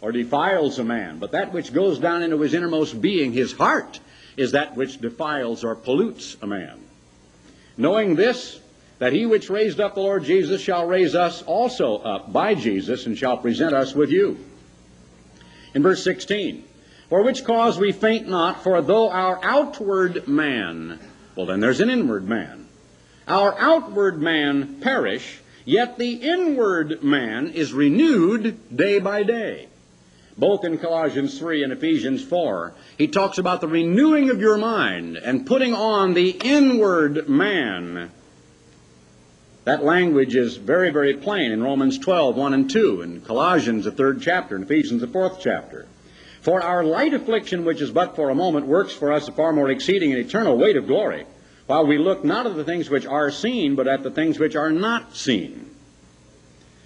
or 0.00 0.12
defiles 0.12 0.78
a 0.78 0.84
man, 0.84 1.18
but 1.18 1.32
that 1.32 1.52
which 1.52 1.72
goes 1.72 1.98
down 1.98 2.22
into 2.22 2.40
his 2.40 2.54
innermost 2.54 3.00
being, 3.00 3.32
his 3.32 3.52
heart, 3.52 3.98
is 4.36 4.52
that 4.52 4.76
which 4.76 5.00
defiles 5.00 5.64
or 5.64 5.74
pollutes 5.74 6.36
a 6.40 6.46
man. 6.46 6.78
Knowing 7.76 8.14
this, 8.14 8.60
that 9.00 9.12
he 9.12 9.26
which 9.26 9.50
raised 9.50 9.80
up 9.80 9.94
the 9.94 10.00
Lord 10.00 10.22
Jesus 10.22 10.60
shall 10.60 10.86
raise 10.86 11.16
us 11.16 11.42
also 11.42 11.96
up 11.98 12.32
by 12.32 12.54
Jesus 12.54 13.06
and 13.06 13.18
shall 13.18 13.36
present 13.36 13.74
us 13.74 13.92
with 13.94 14.10
you. 14.10 14.38
In 15.74 15.82
verse 15.82 16.04
16, 16.04 16.62
for 17.08 17.22
which 17.22 17.44
cause 17.44 17.78
we 17.78 17.90
faint 17.90 18.28
not, 18.28 18.62
for 18.62 18.80
though 18.80 19.10
our 19.10 19.40
outward 19.42 20.28
man, 20.28 21.00
well 21.34 21.46
then 21.46 21.58
there's 21.58 21.80
an 21.80 21.90
inward 21.90 22.28
man, 22.28 22.68
our 23.26 23.58
outward 23.58 24.22
man 24.22 24.80
perish, 24.80 25.40
yet 25.68 25.98
the 25.98 26.14
inward 26.14 27.04
man 27.04 27.50
is 27.50 27.74
renewed 27.74 28.58
day 28.74 28.98
by 28.98 29.22
day. 29.22 29.68
both 30.38 30.64
in 30.64 30.78
Colossians 30.78 31.36
3 31.36 31.64
and 31.64 31.72
Ephesians 31.72 32.22
4, 32.22 32.72
he 32.96 33.08
talks 33.08 33.38
about 33.38 33.60
the 33.60 33.66
renewing 33.66 34.30
of 34.30 34.40
your 34.40 34.56
mind 34.56 35.16
and 35.16 35.44
putting 35.44 35.74
on 35.74 36.14
the 36.14 36.30
inward 36.30 37.28
man. 37.28 38.08
That 39.64 39.84
language 39.84 40.36
is 40.36 40.56
very, 40.56 40.90
very 40.90 41.14
plain 41.14 41.50
in 41.50 41.60
Romans 41.62 41.98
12, 41.98 42.36
1 42.36 42.54
and 42.54 42.70
2, 42.70 43.02
in 43.02 43.20
Colossians, 43.22 43.84
the 43.84 43.90
third 43.90 44.22
chapter, 44.22 44.54
in 44.54 44.62
Ephesians, 44.62 45.00
the 45.00 45.08
fourth 45.08 45.40
chapter. 45.40 45.86
For 46.40 46.62
our 46.62 46.84
light 46.84 47.14
affliction, 47.14 47.64
which 47.64 47.82
is 47.82 47.90
but 47.90 48.14
for 48.14 48.30
a 48.30 48.34
moment, 48.34 48.66
works 48.66 48.92
for 48.92 49.12
us 49.12 49.26
a 49.26 49.32
far 49.32 49.52
more 49.52 49.68
exceeding 49.68 50.12
and 50.12 50.24
eternal 50.24 50.56
weight 50.56 50.76
of 50.76 50.86
glory, 50.86 51.26
while 51.68 51.86
we 51.86 51.98
look 51.98 52.24
not 52.24 52.46
at 52.46 52.56
the 52.56 52.64
things 52.64 52.88
which 52.88 53.04
are 53.04 53.30
seen, 53.30 53.76
but 53.76 53.86
at 53.86 54.02
the 54.02 54.10
things 54.10 54.38
which 54.38 54.56
are 54.56 54.72
not 54.72 55.14
seen. 55.14 55.66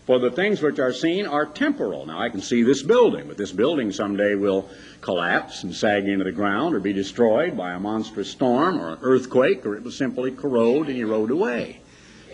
For 0.06 0.18
the 0.18 0.32
things 0.32 0.60
which 0.60 0.80
are 0.80 0.92
seen 0.92 1.24
are 1.24 1.46
temporal. 1.46 2.04
Now 2.04 2.20
I 2.20 2.28
can 2.28 2.40
see 2.40 2.64
this 2.64 2.82
building, 2.82 3.28
but 3.28 3.36
this 3.36 3.52
building 3.52 3.92
someday 3.92 4.34
will 4.34 4.68
collapse 5.00 5.62
and 5.62 5.72
sag 5.72 6.08
into 6.08 6.24
the 6.24 6.32
ground 6.32 6.74
or 6.74 6.80
be 6.80 6.92
destroyed 6.92 7.56
by 7.56 7.74
a 7.74 7.78
monstrous 7.78 8.28
storm 8.28 8.80
or 8.80 8.94
an 8.94 8.98
earthquake, 9.02 9.64
or 9.64 9.76
it 9.76 9.84
will 9.84 9.92
simply 9.92 10.32
corrode 10.32 10.88
and 10.88 10.98
erode 10.98 11.30
away. 11.30 11.78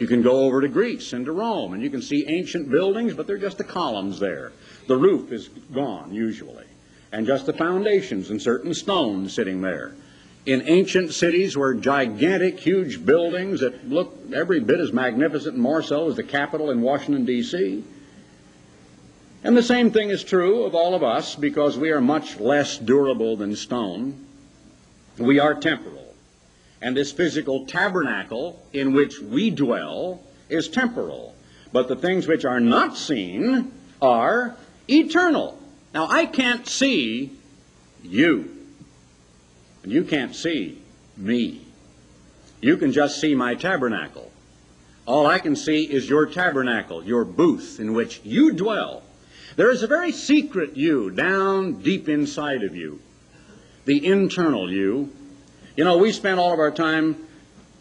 You 0.00 0.06
can 0.06 0.22
go 0.22 0.44
over 0.44 0.62
to 0.62 0.68
Greece 0.68 1.12
and 1.12 1.26
to 1.26 1.32
Rome, 1.32 1.74
and 1.74 1.82
you 1.82 1.90
can 1.90 2.00
see 2.00 2.24
ancient 2.28 2.70
buildings, 2.70 3.12
but 3.12 3.26
they're 3.26 3.36
just 3.36 3.58
the 3.58 3.64
columns 3.64 4.18
there. 4.18 4.52
The 4.86 4.96
roof 4.96 5.32
is 5.32 5.48
gone, 5.48 6.14
usually, 6.14 6.64
and 7.12 7.26
just 7.26 7.44
the 7.44 7.52
foundations 7.52 8.30
and 8.30 8.40
certain 8.40 8.72
stones 8.72 9.34
sitting 9.34 9.60
there 9.60 9.92
in 10.48 10.66
ancient 10.66 11.12
cities 11.12 11.58
were 11.58 11.74
gigantic, 11.74 12.58
huge 12.58 13.04
buildings 13.04 13.60
that 13.60 13.86
looked 13.86 14.32
every 14.32 14.60
bit 14.60 14.80
as 14.80 14.94
magnificent 14.94 15.52
and 15.52 15.62
more 15.62 15.82
so 15.82 16.08
as 16.08 16.16
the 16.16 16.22
Capitol 16.22 16.70
in 16.70 16.80
Washington, 16.80 17.26
D.C. 17.26 17.84
And 19.44 19.54
the 19.54 19.62
same 19.62 19.90
thing 19.90 20.08
is 20.08 20.24
true 20.24 20.64
of 20.64 20.74
all 20.74 20.94
of 20.94 21.02
us 21.02 21.34
because 21.34 21.76
we 21.76 21.90
are 21.90 22.00
much 22.00 22.40
less 22.40 22.78
durable 22.78 23.36
than 23.36 23.56
stone. 23.56 24.24
We 25.18 25.38
are 25.38 25.52
temporal. 25.52 26.14
And 26.80 26.96
this 26.96 27.12
physical 27.12 27.66
tabernacle 27.66 28.64
in 28.72 28.94
which 28.94 29.20
we 29.20 29.50
dwell 29.50 30.22
is 30.48 30.66
temporal. 30.66 31.34
But 31.74 31.88
the 31.88 31.96
things 31.96 32.26
which 32.26 32.46
are 32.46 32.60
not 32.60 32.96
seen 32.96 33.70
are 34.00 34.56
eternal. 34.88 35.58
Now, 35.92 36.08
I 36.08 36.24
can't 36.24 36.66
see 36.66 37.32
you. 38.02 38.57
You 39.90 40.04
can't 40.04 40.34
see 40.34 40.80
me. 41.16 41.62
You 42.60 42.76
can 42.76 42.92
just 42.92 43.20
see 43.20 43.34
my 43.34 43.54
tabernacle. 43.54 44.30
All 45.06 45.26
I 45.26 45.38
can 45.38 45.56
see 45.56 45.84
is 45.84 46.08
your 46.08 46.26
tabernacle, 46.26 47.04
your 47.04 47.24
booth 47.24 47.80
in 47.80 47.94
which 47.94 48.20
you 48.24 48.52
dwell. 48.52 49.02
There 49.56 49.70
is 49.70 49.82
a 49.82 49.86
very 49.86 50.12
secret 50.12 50.76
you 50.76 51.10
down 51.10 51.80
deep 51.80 52.08
inside 52.08 52.62
of 52.62 52.76
you, 52.76 53.00
the 53.86 54.04
internal 54.06 54.70
you. 54.70 55.10
You 55.76 55.84
know, 55.84 55.96
we 55.96 56.12
spend 56.12 56.38
all 56.38 56.52
of 56.52 56.58
our 56.58 56.70
time 56.70 57.16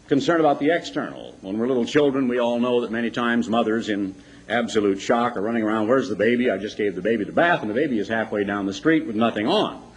concerned 0.08 0.40
about 0.40 0.58
the 0.58 0.70
external. 0.70 1.36
When 1.42 1.58
we're 1.58 1.68
little 1.68 1.84
children, 1.84 2.28
we 2.28 2.38
all 2.38 2.58
know 2.58 2.80
that 2.80 2.90
many 2.90 3.10
times 3.10 3.48
mothers 3.48 3.90
in 3.90 4.14
absolute 4.48 5.00
shock 5.00 5.36
are 5.36 5.42
running 5.42 5.62
around, 5.62 5.88
where's 5.88 6.08
the 6.08 6.16
baby? 6.16 6.50
I 6.50 6.56
just 6.56 6.78
gave 6.78 6.94
the 6.94 7.02
baby 7.02 7.24
the 7.24 7.32
bath, 7.32 7.60
and 7.60 7.70
the 7.70 7.74
baby 7.74 7.98
is 7.98 8.08
halfway 8.08 8.44
down 8.44 8.66
the 8.66 8.72
street 8.72 9.06
with 9.06 9.16
nothing 9.16 9.46
on. 9.46 9.87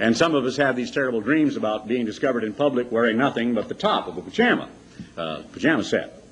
And 0.00 0.16
some 0.16 0.34
of 0.34 0.44
us 0.44 0.56
have 0.56 0.76
these 0.76 0.90
terrible 0.90 1.20
dreams 1.20 1.56
about 1.56 1.88
being 1.88 2.06
discovered 2.06 2.44
in 2.44 2.52
public 2.52 2.92
wearing 2.92 3.16
nothing 3.16 3.54
but 3.54 3.68
the 3.68 3.74
top 3.74 4.06
of 4.06 4.16
a 4.16 4.22
pajama, 4.22 4.68
uh, 5.16 5.42
pajama 5.52 5.82
set. 5.82 6.22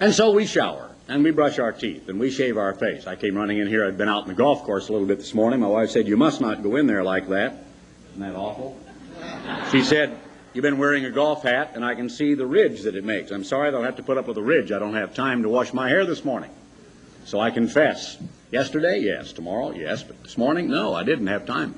And 0.00 0.14
so 0.14 0.30
we 0.32 0.46
shower 0.46 0.90
and 1.08 1.22
we 1.22 1.30
brush 1.30 1.58
our 1.58 1.72
teeth 1.72 2.08
and 2.08 2.18
we 2.18 2.30
shave 2.30 2.56
our 2.56 2.72
face. 2.74 3.06
I 3.06 3.16
came 3.16 3.36
running 3.36 3.58
in 3.58 3.68
here. 3.68 3.86
I'd 3.86 3.98
been 3.98 4.08
out 4.08 4.22
in 4.22 4.28
the 4.28 4.34
golf 4.34 4.64
course 4.64 4.88
a 4.88 4.92
little 4.92 5.06
bit 5.06 5.18
this 5.18 5.34
morning. 5.34 5.60
My 5.60 5.68
wife 5.68 5.90
said, 5.90 6.08
You 6.08 6.16
must 6.16 6.40
not 6.40 6.62
go 6.62 6.76
in 6.76 6.86
there 6.86 7.04
like 7.04 7.28
that. 7.28 7.64
Isn't 8.10 8.20
that 8.20 8.34
awful? 8.34 8.78
She 9.70 9.82
said, 9.82 10.18
You've 10.54 10.62
been 10.62 10.78
wearing 10.78 11.04
a 11.04 11.10
golf 11.10 11.42
hat 11.42 11.72
and 11.74 11.84
I 11.84 11.94
can 11.94 12.08
see 12.08 12.34
the 12.34 12.46
ridge 12.46 12.82
that 12.82 12.96
it 12.96 13.04
makes. 13.04 13.30
I'm 13.30 13.44
sorry 13.44 13.74
I'll 13.74 13.82
have 13.82 13.96
to 13.96 14.02
put 14.02 14.16
up 14.16 14.26
with 14.26 14.36
the 14.36 14.42
ridge. 14.42 14.72
I 14.72 14.78
don't 14.78 14.94
have 14.94 15.14
time 15.14 15.42
to 15.42 15.48
wash 15.48 15.72
my 15.74 15.88
hair 15.88 16.06
this 16.06 16.24
morning. 16.24 16.50
So 17.26 17.40
I 17.40 17.50
confess. 17.50 18.16
Yesterday, 18.50 19.00
yes. 19.00 19.32
Tomorrow, 19.32 19.72
yes. 19.72 20.02
But 20.02 20.22
this 20.22 20.38
morning, 20.38 20.68
no, 20.68 20.94
I 20.94 21.02
didn't 21.02 21.26
have 21.26 21.44
time. 21.44 21.74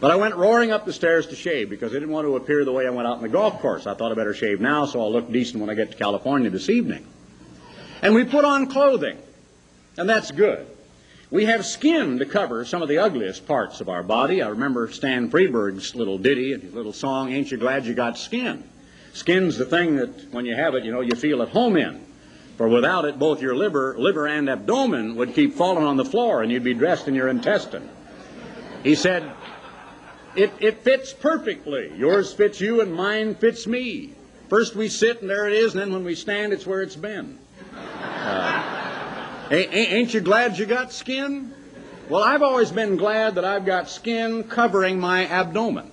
But 0.00 0.10
I 0.10 0.16
went 0.16 0.36
roaring 0.36 0.72
up 0.72 0.84
the 0.84 0.92
stairs 0.92 1.26
to 1.28 1.36
shave 1.36 1.70
because 1.70 1.92
I 1.92 1.94
didn't 1.94 2.10
want 2.10 2.26
to 2.26 2.36
appear 2.36 2.64
the 2.64 2.72
way 2.72 2.86
I 2.86 2.90
went 2.90 3.08
out 3.08 3.16
in 3.16 3.22
the 3.22 3.28
golf 3.28 3.60
course. 3.60 3.86
I 3.86 3.94
thought 3.94 4.12
I 4.12 4.14
better 4.14 4.34
shave 4.34 4.60
now 4.60 4.84
so 4.84 5.00
I'll 5.00 5.12
look 5.12 5.30
decent 5.30 5.60
when 5.60 5.70
I 5.70 5.74
get 5.74 5.90
to 5.92 5.96
California 5.96 6.50
this 6.50 6.68
evening. 6.68 7.06
And 8.02 8.14
we 8.14 8.24
put 8.24 8.44
on 8.44 8.66
clothing, 8.66 9.18
and 9.96 10.08
that's 10.08 10.30
good. 10.30 10.66
We 11.30 11.46
have 11.46 11.66
skin 11.66 12.18
to 12.18 12.26
cover 12.26 12.64
some 12.64 12.82
of 12.82 12.88
the 12.88 12.98
ugliest 12.98 13.46
parts 13.48 13.80
of 13.80 13.88
our 13.88 14.02
body. 14.02 14.42
I 14.42 14.48
remember 14.48 14.88
Stan 14.92 15.30
Freberg's 15.30 15.94
little 15.94 16.18
ditty 16.18 16.52
and 16.52 16.62
his 16.62 16.74
little 16.74 16.92
song, 16.92 17.32
Ain't 17.32 17.50
You 17.50 17.56
Glad 17.56 17.84
You 17.86 17.94
Got 17.94 18.16
Skin? 18.18 18.62
Skin's 19.12 19.56
the 19.56 19.64
thing 19.64 19.96
that 19.96 20.32
when 20.32 20.44
you 20.44 20.54
have 20.54 20.74
it, 20.74 20.84
you 20.84 20.92
know, 20.92 21.00
you 21.00 21.16
feel 21.16 21.42
at 21.42 21.48
home 21.48 21.76
in. 21.76 22.04
For 22.58 22.68
without 22.68 23.06
it, 23.06 23.18
both 23.18 23.42
your 23.42 23.56
liver, 23.56 23.96
liver 23.98 24.26
and 24.26 24.48
abdomen 24.48 25.16
would 25.16 25.34
keep 25.34 25.54
falling 25.54 25.84
on 25.84 25.96
the 25.96 26.04
floor 26.04 26.42
and 26.42 26.52
you'd 26.52 26.64
be 26.64 26.74
dressed 26.74 27.08
in 27.08 27.14
your 27.14 27.28
intestine. 27.28 27.88
He 28.82 28.94
said, 28.94 29.30
it, 30.36 30.52
it 30.60 30.82
fits 30.82 31.12
perfectly. 31.12 31.92
Yours 31.96 32.32
fits 32.32 32.60
you 32.60 32.80
and 32.80 32.94
mine 32.94 33.34
fits 33.34 33.66
me. 33.66 34.12
First 34.48 34.76
we 34.76 34.88
sit 34.88 35.20
and 35.20 35.30
there 35.30 35.48
it 35.48 35.54
is, 35.54 35.72
and 35.72 35.80
then 35.80 35.92
when 35.92 36.04
we 36.04 36.14
stand, 36.14 36.52
it's 36.52 36.66
where 36.66 36.82
it's 36.82 36.96
been. 36.96 37.38
Uh, 37.74 39.46
ain't, 39.50 39.74
ain't 39.74 40.14
you 40.14 40.20
glad 40.20 40.58
you 40.58 40.66
got 40.66 40.92
skin? 40.92 41.52
Well, 42.08 42.22
I've 42.22 42.42
always 42.42 42.70
been 42.70 42.96
glad 42.96 43.34
that 43.34 43.44
I've 43.44 43.64
got 43.64 43.90
skin 43.90 44.44
covering 44.44 45.00
my 45.00 45.26
abdomen. 45.26 45.90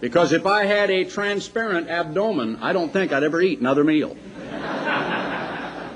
Because 0.00 0.32
if 0.32 0.46
I 0.46 0.64
had 0.64 0.90
a 0.90 1.04
transparent 1.04 1.88
abdomen, 1.88 2.58
I 2.60 2.72
don't 2.72 2.92
think 2.92 3.12
I'd 3.12 3.22
ever 3.22 3.40
eat 3.40 3.60
another 3.60 3.84
meal. 3.84 4.16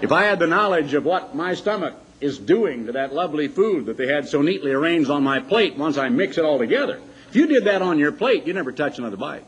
if 0.03 0.13
I 0.13 0.25
had 0.25 0.39
the 0.39 0.47
knowledge 0.47 0.95
of 0.95 1.05
what 1.05 1.35
my 1.35 1.55
stomach 1.55 1.95
is 2.21 2.39
doing 2.39 2.87
to 2.87 2.93
that 2.93 3.15
lovely 3.15 3.49
food 3.49 3.87
that 3.87 3.97
they 3.97 4.07
had 4.07 4.29
so 4.29 4.41
neatly 4.41 4.73
arranged 4.73 5.11
on 5.11 5.23
my 5.23 5.41
plate 5.41 5.77
once 5.77 5.99
I 5.99 6.09
mix 6.09 6.39
it 6.39 6.45
all 6.45 6.59
together, 6.59 7.01
if 7.35 7.41
you 7.41 7.49
did 7.49 7.65
that 7.65 7.83
on 7.83 7.99
your 7.99 8.13
plate, 8.13 8.47
you 8.47 8.53
never 8.53 8.71
touch 8.71 9.01
another 9.01 9.17
bite. 9.17 9.45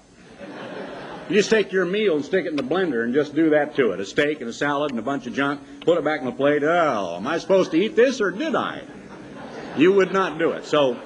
You 1.29 1.37
just 1.37 1.51
take 1.51 1.71
your 1.71 1.85
meal 1.85 2.17
and 2.17 2.25
stick 2.25 2.45
it 2.45 2.49
in 2.49 2.57
the 2.57 2.65
blender 2.65 3.05
and 3.05 3.15
just 3.15 3.33
do 3.33 3.51
that 3.51 3.77
to 3.77 3.93
it. 3.93 4.01
A 4.01 4.05
steak 4.05 4.41
and 4.41 4.51
a 4.51 4.53
salad 4.53 4.91
and 4.91 4.99
a 4.99 5.03
bunch 5.03 5.29
of 5.29 5.35
junk. 5.35 5.61
Put 5.83 5.97
it 5.97 6.03
back 6.03 6.19
in 6.19 6.27
the 6.27 6.33
plate. 6.33 6.65
Oh, 6.65 7.15
am 7.15 7.29
I 7.29 7.39
supposed 7.39 7.71
to 7.71 7.77
eat 7.77 7.95
this 7.95 8.21
or 8.21 8.33
did 8.33 8.57
I? 8.57 8.83
You 9.77 9.93
would 9.93 10.13
not 10.13 10.37
do 10.37 10.51
it. 10.51 10.65
So 10.65 10.99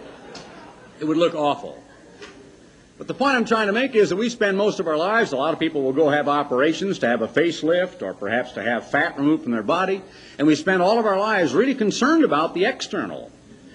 it 1.00 1.04
would 1.04 1.18
look 1.18 1.34
awful. 1.34 1.82
But 2.96 3.08
the 3.08 3.14
point 3.14 3.36
I'm 3.36 3.44
trying 3.44 3.66
to 3.66 3.74
make 3.74 3.94
is 3.94 4.08
that 4.08 4.16
we 4.16 4.30
spend 4.30 4.56
most 4.56 4.80
of 4.80 4.86
our 4.86 4.96
lives, 4.96 5.32
a 5.32 5.36
lot 5.36 5.52
of 5.52 5.60
people 5.60 5.82
will 5.82 5.92
go 5.92 6.08
have 6.08 6.28
operations 6.28 6.98
to 7.00 7.08
have 7.08 7.20
a 7.20 7.28
facelift 7.28 8.00
or 8.00 8.14
perhaps 8.14 8.52
to 8.52 8.62
have 8.62 8.90
fat 8.90 9.18
removed 9.18 9.42
from 9.42 9.52
their 9.52 9.62
body, 9.62 10.00
and 10.38 10.46
we 10.46 10.54
spend 10.54 10.80
all 10.80 10.98
of 10.98 11.04
our 11.04 11.18
lives 11.18 11.52
really 11.52 11.74
concerned 11.74 12.24
about 12.24 12.54
the 12.54 12.64
external 12.64 13.30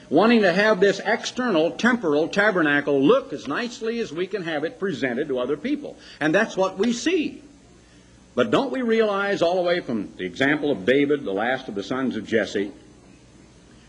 wanting 0.10 0.41
to 0.41 0.54
have 0.54 0.80
this 0.80 1.00
external 1.04 1.72
temporal 1.72 2.28
tabernacle 2.28 3.02
look 3.02 3.34
as 3.34 3.48
nicely 3.48 4.00
as 4.00 4.12
we 4.12 4.28
can 4.28 4.44
have 4.44 4.63
it 4.63 4.80
presented 4.80 5.28
to 5.28 5.39
other 5.39 5.58
people. 5.58 5.98
And 6.20 6.34
that's 6.34 6.56
what 6.56 6.78
we 6.78 6.94
see. 6.94 7.41
But 8.36 8.52
don't 8.52 8.72
we 8.72 8.82
realize 8.82 9.41
all 9.41 9.56
the 9.56 9.62
way 9.62 9.80
from 9.80 10.13
the 10.18 10.26
example 10.26 10.72
of 10.72 10.86
David, 10.86 11.24
the 11.24 11.32
last 11.32 11.70
of 11.70 11.76
the 11.76 11.84
sons 11.84 12.18
of 12.18 12.28
Jesse, 12.28 12.72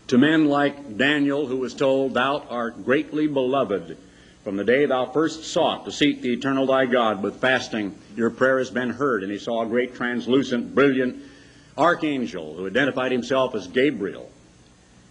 to 0.07 0.17
men 0.17 0.45
like 0.45 0.97
Daniel, 0.97 1.45
who 1.45 1.57
was 1.57 1.73
told, 1.73 2.13
Thou 2.13 2.39
art 2.49 2.85
greatly 2.85 3.27
beloved. 3.27 3.97
From 4.45 4.55
the 4.55 4.63
day 4.63 4.85
thou 4.85 5.07
first 5.07 5.43
sought 5.43 5.83
to 5.83 5.91
seek 5.91 6.21
the 6.21 6.31
eternal 6.31 6.65
thy 6.65 6.85
God 6.85 7.21
with 7.21 7.41
fasting, 7.41 7.93
your 8.15 8.29
prayer 8.29 8.59
has 8.59 8.71
been 8.71 8.91
heard. 8.91 9.23
And 9.23 9.31
he 9.31 9.37
saw 9.37 9.63
a 9.63 9.67
great 9.67 9.95
translucent, 9.95 10.73
brilliant 10.73 11.21
archangel 11.77 12.55
who 12.55 12.67
identified 12.67 13.11
himself 13.11 13.53
as 13.53 13.67
Gabriel 13.67 14.31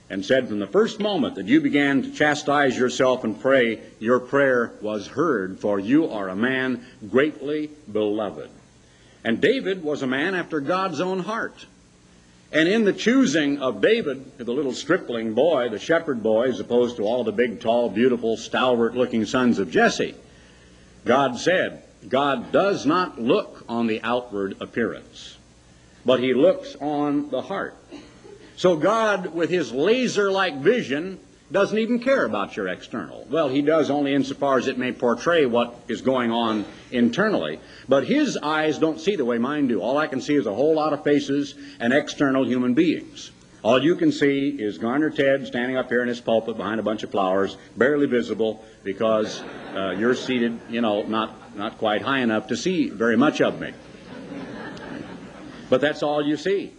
and 0.09 0.25
said 0.25 0.49
from 0.49 0.59
the 0.59 0.66
first 0.66 1.01
moment 1.01 1.35
that 1.35 1.47
you 1.47 1.61
began 1.61 2.03
to 2.03 2.12
chastise 2.12 2.79
yourself 2.79 3.25
and 3.25 3.40
pray, 3.40 3.81
your 3.99 4.21
prayer 4.21 4.73
was 4.81 5.09
heard, 5.09 5.59
for 5.59 5.81
you 5.81 6.09
are 6.11 6.29
a 6.29 6.37
man 6.37 6.85
greatly 7.11 7.71
beloved. 7.90 8.51
And 9.25 9.40
David 9.40 9.83
was 9.83 10.03
a 10.03 10.07
man 10.07 10.35
after 10.35 10.61
God's 10.61 11.01
own 11.01 11.21
heart. 11.21 11.66
And 12.53 12.69
in 12.69 12.85
the 12.85 12.92
choosing 12.92 13.61
of 13.61 13.81
David, 13.81 14.38
the 14.38 14.53
little 14.53 14.73
stripling 14.73 15.35
boy, 15.35 15.69
the 15.69 15.81
shepherd 15.81 16.23
boy, 16.23 16.49
as 16.49 16.61
opposed 16.61 16.97
to 16.99 17.03
all 17.03 17.25
the 17.25 17.33
big, 17.33 17.61
tall, 17.61 17.90
beautiful, 17.90 18.37
stalwart 18.37 18.95
looking 18.95 19.25
sons 19.25 19.59
of 19.59 19.71
Jesse, 19.71 20.14
God 21.05 21.38
said, 21.38 21.83
God 22.09 22.53
does 22.53 22.87
not 22.87 23.21
look 23.21 23.64
on 23.69 23.88
the 23.88 24.01
outward 24.03 24.57
appearance, 24.61 25.37
but 26.05 26.21
he 26.21 26.35
looks 26.35 26.77
on 26.77 27.31
the 27.31 27.42
heart. 27.42 27.77
So 28.57 28.77
God, 28.77 29.35
with 29.35 29.51
his 29.51 29.71
laser-like 29.71 30.57
vision, 30.61 31.21
doesn't 31.53 31.79
even 31.79 32.01
care 32.01 32.25
about 32.25 32.57
your 32.57 32.69
external. 32.69 33.27
Well, 33.31 33.49
he 33.49 33.62
does 33.62 33.90
only 33.90 34.14
insofar 34.14 34.59
as 34.59 34.66
it 34.66 34.79
may 34.79 34.92
portray 34.92 35.47
what 35.47 35.79
is 35.88 36.01
going 36.01 36.33
on 36.33 36.64
internally. 36.90 37.61
But 37.88 38.07
his 38.07 38.37
eyes 38.37 38.79
don't 38.79 38.99
see 38.99 39.14
the 39.14 39.25
way 39.25 39.38
mine 39.38 39.69
do. 39.69 39.81
All 39.81 39.99
I 39.99 40.07
can 40.07 40.21
see 40.21 40.35
is 40.35 40.47
a 40.47 40.55
whole 40.55 40.75
lot 40.75 40.92
of 40.92 41.05
faces 41.05 41.55
and 41.79 41.92
external 41.92 42.45
human 42.45 42.75
beings. 42.75 43.31
All 43.62 43.83
you 43.83 43.95
can 43.95 44.11
see 44.11 44.49
is 44.49 44.79
Garner 44.79 45.11
Ted 45.11 45.47
standing 45.47 45.77
up 45.77 45.88
here 45.88 46.03
in 46.03 46.09
his 46.09 46.21
pulpit 46.21 46.57
behind 46.57 46.81
a 46.81 46.83
bunch 46.83 47.03
of 47.03 47.11
flowers, 47.11 47.57
barely 47.77 48.07
visible 48.07 48.64
because 48.85 49.42
uh, 49.75 49.95
you're 49.99 50.14
seated, 50.14 50.59
you 50.71 50.81
know, 50.81 51.03
not, 51.03 51.57
not 51.57 51.79
quite 51.79 52.03
high 52.03 52.21
enough 52.21 52.49
to 52.49 52.57
see 52.57 52.88
very 52.88 53.16
much 53.16 53.40
of 53.40 53.61
me. 53.61 53.73
But 55.69 55.81
that's 55.81 56.03
all 56.03 56.25
you 56.25 56.37
see. 56.37 56.73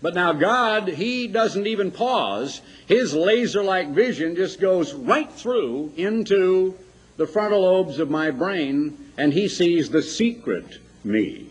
But 0.00 0.14
now 0.14 0.32
God, 0.32 0.88
He 0.88 1.26
doesn't 1.26 1.66
even 1.66 1.90
pause. 1.90 2.60
His 2.86 3.14
laser-like 3.14 3.88
vision 3.90 4.36
just 4.36 4.60
goes 4.60 4.94
right 4.94 5.30
through 5.32 5.92
into 5.96 6.74
the 7.16 7.26
frontal 7.26 7.62
lobes 7.62 7.98
of 7.98 8.10
my 8.10 8.30
brain, 8.30 8.96
and 9.16 9.32
He 9.32 9.48
sees 9.48 9.90
the 9.90 10.02
secret 10.02 10.78
me. 11.02 11.50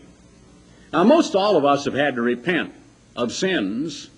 Now, 0.92 1.04
most 1.04 1.34
all 1.34 1.56
of 1.56 1.66
us 1.66 1.84
have 1.84 1.94
had 1.94 2.14
to 2.14 2.22
repent 2.22 2.72
of 3.14 3.32
sins, 3.32 4.08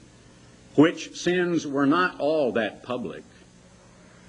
which 0.77 1.17
sins 1.17 1.67
were 1.67 1.87
not 1.87 2.21
all 2.21 2.53
that 2.53 2.85
public. 2.85 3.25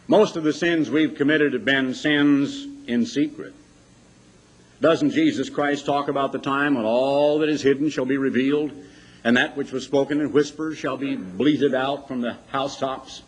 Most 0.07 0.35
of 0.35 0.43
the 0.43 0.53
sins 0.53 0.89
we've 0.89 1.15
committed 1.15 1.53
have 1.53 1.63
been 1.63 1.93
sins 1.93 2.67
in 2.87 3.05
secret. 3.05 3.53
Doesn't 4.81 5.11
Jesus 5.11 5.49
Christ 5.51 5.85
talk 5.85 6.07
about 6.07 6.31
the 6.31 6.39
time 6.39 6.73
when 6.73 6.85
all 6.85 7.37
that 7.39 7.49
is 7.49 7.61
hidden 7.61 7.91
shall 7.91 8.05
be 8.05 8.17
revealed, 8.17 8.71
and 9.23 9.37
that 9.37 9.55
which 9.55 9.71
was 9.71 9.83
spoken 9.83 10.19
in 10.19 10.31
whispers 10.31 10.77
shall 10.77 10.97
be 10.97 11.15
bleated 11.15 11.73
out 11.73 12.07
from 12.07 12.21
the 12.21 12.37
housetops? 12.51 13.23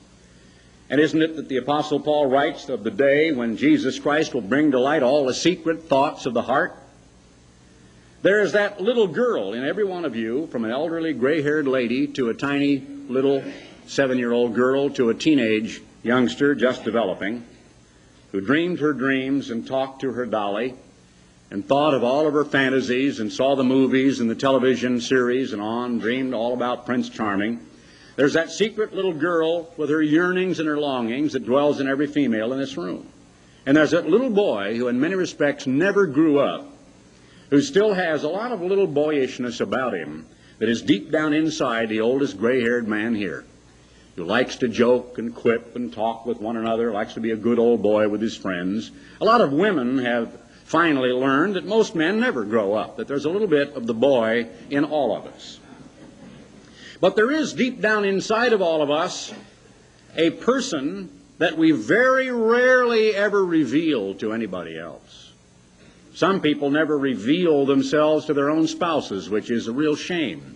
And 0.90 1.00
isn't 1.00 1.22
it 1.22 1.36
that 1.36 1.50
the 1.50 1.58
Apostle 1.58 2.00
Paul 2.00 2.28
writes 2.28 2.70
of 2.70 2.84
the 2.84 2.92
day 2.92 3.32
when 3.32 3.58
Jesus 3.58 4.00
Christ 4.00 4.34
will 4.34 4.42
bring 4.42 4.72
to 4.72 4.80
light 4.80 5.04
all 5.04 5.26
the 5.26 5.34
secret 5.34 5.84
thoughts 5.84 6.26
of 6.26 6.34
the 6.34 6.42
heart? 6.42 6.76
There 8.22 8.42
is 8.42 8.54
that 8.54 8.82
little 8.82 9.08
girl 9.08 9.54
in 9.54 9.66
every 9.66 9.84
one 9.84 10.06
of 10.06 10.16
you, 10.16 10.48
from 10.48 10.66
an 10.66 10.72
elderly 10.72 11.14
gray 11.14 11.42
haired 11.42 11.68
lady 11.68 12.08
to 12.08 12.30
a 12.30 12.34
tiny 12.34 12.80
little 13.10 13.44
seven 13.86 14.18
year 14.18 14.32
old 14.32 14.56
girl 14.56 14.90
to 14.92 15.10
a 15.10 15.14
teenage 15.14 15.82
youngster 16.04 16.56
just 16.56 16.84
developing, 16.84 17.46
who 18.32 18.42
dreamed 18.42 18.80
her 18.80 18.94
dreams 18.94 19.50
and 19.50 19.68
talked 19.68 20.02
to 20.02 20.14
her 20.14 20.26
dolly 20.26 20.76
and 21.52 21.66
thought 21.66 21.94
of 21.94 22.04
all 22.04 22.28
of 22.28 22.34
her 22.34 22.46
fantasies 22.46 23.20
and 23.20 23.32
saw 23.32 23.56
the 23.56 23.64
movies 23.64 24.20
and 24.20 24.30
the 24.30 24.36
television 24.36 25.00
series 25.00 25.54
and 25.54 25.62
on, 25.62 26.00
dreamed 26.00 26.34
all 26.34 26.54
about 26.54 26.86
Prince 26.86 27.10
Charming. 27.10 27.60
There's 28.16 28.34
that 28.34 28.52
secret 28.52 28.94
little 28.94 29.14
girl 29.14 29.72
with 29.78 29.90
her 29.90 30.02
yearnings 30.02 30.60
and 30.60 30.68
her 30.68 30.78
longings 30.78 31.34
that 31.34 31.46
dwells 31.46 31.80
in 31.80 31.88
every 31.88 32.08
female 32.08 32.54
in 32.54 32.60
this 32.60 32.78
room. 32.78 33.08
And 33.66 33.78
there's 33.78 33.92
that 33.92 34.10
little 34.10 34.30
boy 34.30 34.76
who, 34.78 34.88
in 34.88 35.00
many 35.00 35.16
respects, 35.16 35.66
never 35.66 36.06
grew 36.06 36.40
up, 36.40 36.68
who 37.50 37.62
still 37.62 37.94
has 37.94 38.24
a 38.24 38.30
lot 38.30 38.52
of 38.52 38.62
little 38.62 38.88
boyishness 38.88 39.62
about 39.62 39.94
him 39.94 40.26
that 40.60 40.70
is 40.70 40.82
deep 40.82 41.12
down 41.12 41.34
inside 41.34 41.90
the 41.90 42.02
oldest 42.02 42.38
gray 42.38 42.62
haired 42.62 42.88
man 42.88 43.16
here, 43.16 43.46
who 44.16 44.26
likes 44.26 44.58
to 44.58 44.68
joke 44.68 45.18
and 45.18 45.34
quip 45.34 45.76
and 45.76 45.94
talk 45.94 46.26
with 46.26 46.40
one 46.40 46.58
another, 46.58 46.92
likes 46.92 47.14
to 47.16 47.20
be 47.20 47.32
a 47.32 47.36
good 47.36 47.58
old 47.58 47.82
boy 47.82 48.08
with 48.10 48.22
his 48.22 48.36
friends. 48.36 48.92
A 49.22 49.26
lot 49.26 49.42
of 49.42 49.54
women 49.54 49.98
have 50.00 50.38
finally 50.66 51.10
learned 51.10 51.56
that 51.56 51.66
most 51.66 51.96
men 51.96 52.20
never 52.20 52.44
grow 52.44 52.74
up, 52.74 52.98
that 52.98 53.08
there's 53.08 53.26
a 53.26 53.30
little 53.30 53.48
bit 53.48 53.74
of 53.76 53.86
the 53.86 53.94
boy 53.94 54.48
in 54.70 54.84
all 54.86 55.16
of 55.16 55.26
us. 55.26 55.60
But 57.00 57.16
there 57.16 57.32
is 57.32 57.54
deep 57.54 57.82
down 57.82 58.06
inside 58.06 58.54
of 58.54 58.62
all 58.62 58.82
of 58.82 58.90
us 58.90 59.34
a 60.16 60.30
person 60.30 61.10
that 61.38 61.58
we 61.58 61.72
very 61.72 62.32
rarely 62.32 63.14
ever 63.14 63.46
reveal 63.46 64.14
to 64.16 64.32
anybody 64.32 64.78
else. 64.78 65.32
Some 66.14 66.42
people 66.42 66.70
never 66.70 66.98
reveal 66.98 67.66
themselves 67.66 68.26
to 68.26 68.34
their 68.34 68.50
own 68.50 68.68
spouses, 68.68 69.30
which 69.30 69.50
is 69.50 69.68
a 69.68 69.74
real 69.74 69.96
shame. 69.96 70.56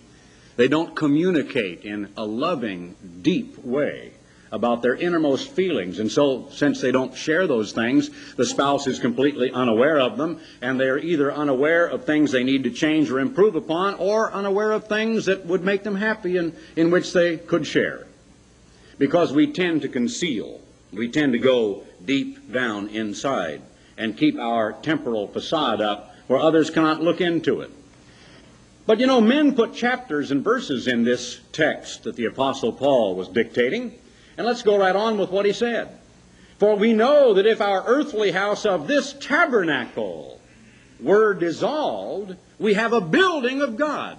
They 0.55 0.67
don't 0.67 0.95
communicate 0.95 1.83
in 1.83 2.09
a 2.15 2.25
loving, 2.25 2.95
deep 3.21 3.63
way 3.65 4.11
about 4.51 4.81
their 4.81 4.95
innermost 4.95 5.49
feelings. 5.49 5.99
And 5.99 6.11
so, 6.11 6.47
since 6.51 6.81
they 6.81 6.91
don't 6.91 7.15
share 7.15 7.47
those 7.47 7.71
things, 7.71 8.09
the 8.35 8.45
spouse 8.45 8.87
is 8.87 8.99
completely 8.99 9.51
unaware 9.51 9.99
of 9.99 10.17
them, 10.17 10.39
and 10.61 10.79
they 10.79 10.87
are 10.87 10.97
either 10.97 11.33
unaware 11.33 11.85
of 11.85 12.05
things 12.05 12.31
they 12.31 12.43
need 12.43 12.63
to 12.63 12.71
change 12.71 13.09
or 13.09 13.19
improve 13.19 13.55
upon, 13.55 13.95
or 13.95 14.31
unaware 14.31 14.71
of 14.71 14.87
things 14.87 15.25
that 15.25 15.45
would 15.45 15.63
make 15.63 15.83
them 15.83 15.95
happy 15.95 16.37
and 16.37 16.55
in 16.75 16.91
which 16.91 17.13
they 17.13 17.37
could 17.37 17.65
share. 17.65 18.07
Because 18.97 19.31
we 19.31 19.51
tend 19.51 19.81
to 19.83 19.89
conceal, 19.89 20.61
we 20.91 21.09
tend 21.09 21.33
to 21.33 21.39
go 21.39 21.83
deep 22.03 22.51
down 22.51 22.89
inside 22.89 23.61
and 23.97 24.17
keep 24.17 24.37
our 24.39 24.73
temporal 24.73 25.27
facade 25.27 25.81
up 25.81 26.15
where 26.27 26.39
others 26.39 26.69
cannot 26.69 27.01
look 27.01 27.21
into 27.21 27.61
it. 27.61 27.71
But 28.85 28.99
you 28.99 29.07
know, 29.07 29.19
men 29.19 29.53
put 29.53 29.73
chapters 29.73 30.31
and 30.31 30.43
verses 30.43 30.87
in 30.87 31.03
this 31.03 31.41
text 31.51 32.03
that 32.03 32.15
the 32.15 32.25
Apostle 32.25 32.71
Paul 32.71 33.15
was 33.15 33.27
dictating. 33.27 33.93
And 34.37 34.45
let's 34.45 34.61
go 34.61 34.77
right 34.77 34.95
on 34.95 35.17
with 35.17 35.31
what 35.31 35.45
he 35.45 35.53
said. 35.53 35.89
For 36.59 36.75
we 36.75 36.93
know 36.93 37.33
that 37.33 37.45
if 37.45 37.61
our 37.61 37.83
earthly 37.85 38.31
house 38.31 38.65
of 38.65 38.87
this 38.87 39.13
tabernacle 39.13 40.39
were 40.99 41.33
dissolved, 41.33 42.35
we 42.59 42.75
have 42.75 42.93
a 42.93 43.01
building 43.01 43.61
of 43.61 43.77
God. 43.77 44.17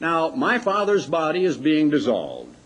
Now, 0.00 0.30
my 0.30 0.58
father's 0.58 1.06
body 1.06 1.44
is 1.44 1.56
being 1.56 1.90
dissolved. 1.90 2.56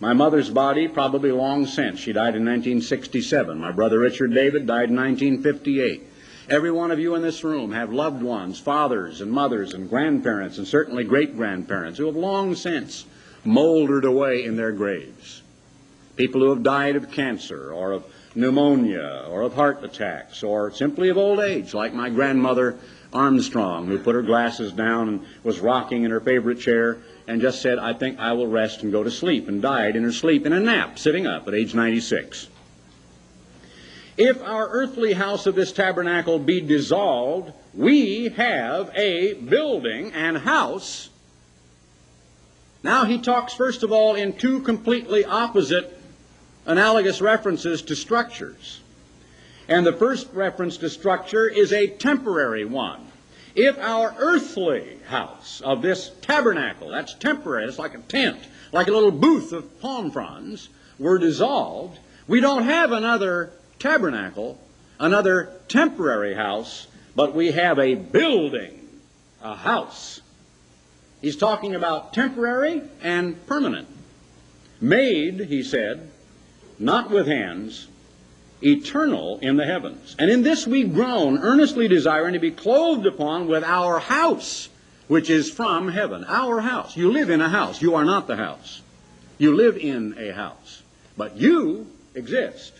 My 0.00 0.12
mother's 0.12 0.50
body 0.50 0.88
probably 0.88 1.32
long 1.32 1.66
since. 1.66 2.00
She 2.00 2.12
died 2.12 2.34
in 2.34 2.44
1967. 2.44 3.58
My 3.58 3.72
brother 3.72 3.98
Richard 3.98 4.34
David 4.34 4.66
died 4.66 4.90
in 4.90 4.96
1958. 4.96 6.02
Every 6.48 6.70
one 6.70 6.90
of 6.90 6.98
you 6.98 7.14
in 7.14 7.22
this 7.22 7.42
room 7.42 7.72
have 7.72 7.92
loved 7.92 8.22
ones, 8.22 8.58
fathers 8.58 9.20
and 9.20 9.32
mothers 9.32 9.72
and 9.72 9.88
grandparents 9.88 10.58
and 10.58 10.66
certainly 10.66 11.04
great 11.04 11.36
grandparents 11.36 11.98
who 11.98 12.06
have 12.06 12.16
long 12.16 12.54
since 12.54 13.06
moldered 13.46 14.04
away 14.04 14.44
in 14.44 14.56
their 14.56 14.72
graves. 14.72 15.42
People 16.16 16.40
who 16.40 16.50
have 16.50 16.62
died 16.62 16.96
of 16.96 17.10
cancer 17.10 17.72
or 17.72 17.92
of 17.92 18.04
pneumonia 18.34 19.24
or 19.28 19.42
of 19.42 19.54
heart 19.54 19.82
attacks 19.82 20.42
or 20.42 20.70
simply 20.70 21.08
of 21.08 21.16
old 21.16 21.40
age, 21.40 21.74
like 21.74 21.94
my 21.94 22.10
grandmother 22.10 22.76
Armstrong, 23.12 23.86
who 23.86 23.98
put 23.98 24.14
her 24.14 24.22
glasses 24.22 24.72
down 24.72 25.08
and 25.08 25.26
was 25.42 25.60
rocking 25.60 26.04
in 26.04 26.10
her 26.10 26.20
favorite 26.20 26.60
chair 26.60 26.98
and 27.26 27.40
just 27.40 27.62
said, 27.62 27.78
I 27.78 27.92
think 27.92 28.18
I 28.18 28.32
will 28.32 28.46
rest 28.46 28.82
and 28.82 28.92
go 28.92 29.02
to 29.02 29.10
sleep, 29.10 29.48
and 29.48 29.60
died 29.60 29.96
in 29.96 30.04
her 30.04 30.12
sleep 30.12 30.46
in 30.46 30.52
a 30.52 30.60
nap, 30.60 30.98
sitting 30.98 31.26
up 31.26 31.48
at 31.48 31.54
age 31.54 31.74
96. 31.74 32.48
If 34.16 34.42
our 34.42 34.68
earthly 34.68 35.12
house 35.12 35.46
of 35.46 35.54
this 35.54 35.72
tabernacle 35.72 36.38
be 36.38 36.60
dissolved, 36.60 37.52
we 37.74 38.28
have 38.30 38.90
a 38.94 39.34
building 39.34 40.12
and 40.12 40.38
house 40.38 41.10
now 42.82 43.04
he 43.04 43.18
talks, 43.18 43.52
first 43.52 43.82
of 43.82 43.92
all, 43.92 44.14
in 44.14 44.32
two 44.32 44.60
completely 44.60 45.24
opposite 45.24 45.98
analogous 46.66 47.20
references 47.20 47.82
to 47.82 47.96
structures. 47.96 48.80
And 49.68 49.84
the 49.84 49.92
first 49.92 50.28
reference 50.32 50.76
to 50.78 50.90
structure 50.90 51.48
is 51.48 51.72
a 51.72 51.88
temporary 51.88 52.64
one. 52.64 53.06
If 53.54 53.78
our 53.78 54.14
earthly 54.18 54.98
house 55.08 55.60
of 55.62 55.80
this 55.80 56.10
tabernacle, 56.20 56.90
that's 56.90 57.14
temporary, 57.14 57.64
it's 57.64 57.78
like 57.78 57.94
a 57.94 57.98
tent, 57.98 58.38
like 58.70 58.88
a 58.88 58.92
little 58.92 59.10
booth 59.10 59.52
of 59.52 59.80
palm 59.80 60.10
fronds, 60.10 60.68
were 60.98 61.18
dissolved, 61.18 61.98
we 62.28 62.40
don't 62.40 62.64
have 62.64 62.92
another 62.92 63.50
tabernacle, 63.78 64.60
another 64.98 65.50
temporary 65.68 66.34
house, 66.34 66.86
but 67.14 67.34
we 67.34 67.52
have 67.52 67.78
a 67.78 67.94
building, 67.94 68.86
a 69.42 69.54
house 69.54 70.20
He's 71.26 71.34
talking 71.34 71.74
about 71.74 72.12
temporary 72.12 72.82
and 73.02 73.44
permanent. 73.48 73.88
Made, 74.80 75.40
he 75.40 75.64
said, 75.64 76.08
not 76.78 77.10
with 77.10 77.26
hands, 77.26 77.88
eternal 78.62 79.40
in 79.40 79.56
the 79.56 79.64
heavens. 79.64 80.14
And 80.20 80.30
in 80.30 80.44
this 80.44 80.68
we 80.68 80.84
groan, 80.84 81.38
earnestly 81.38 81.88
desiring 81.88 82.34
to 82.34 82.38
be 82.38 82.52
clothed 82.52 83.06
upon 83.06 83.48
with 83.48 83.64
our 83.64 83.98
house, 83.98 84.68
which 85.08 85.28
is 85.28 85.50
from 85.50 85.88
heaven. 85.88 86.24
Our 86.28 86.60
house. 86.60 86.96
You 86.96 87.10
live 87.10 87.28
in 87.28 87.40
a 87.40 87.48
house. 87.48 87.82
You 87.82 87.96
are 87.96 88.04
not 88.04 88.28
the 88.28 88.36
house. 88.36 88.80
You 89.36 89.56
live 89.56 89.76
in 89.76 90.14
a 90.16 90.32
house. 90.32 90.84
But 91.16 91.36
you 91.36 91.88
exist. 92.14 92.72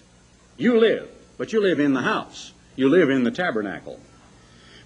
You 0.57 0.79
live. 0.79 1.09
But 1.37 1.53
you 1.53 1.61
live 1.61 1.81
in 1.81 1.95
the 1.95 2.03
house. 2.03 2.53
You 2.77 2.91
live 2.91 3.11
in 3.11 3.25
the 3.25 3.33
tabernacle. 3.33 3.99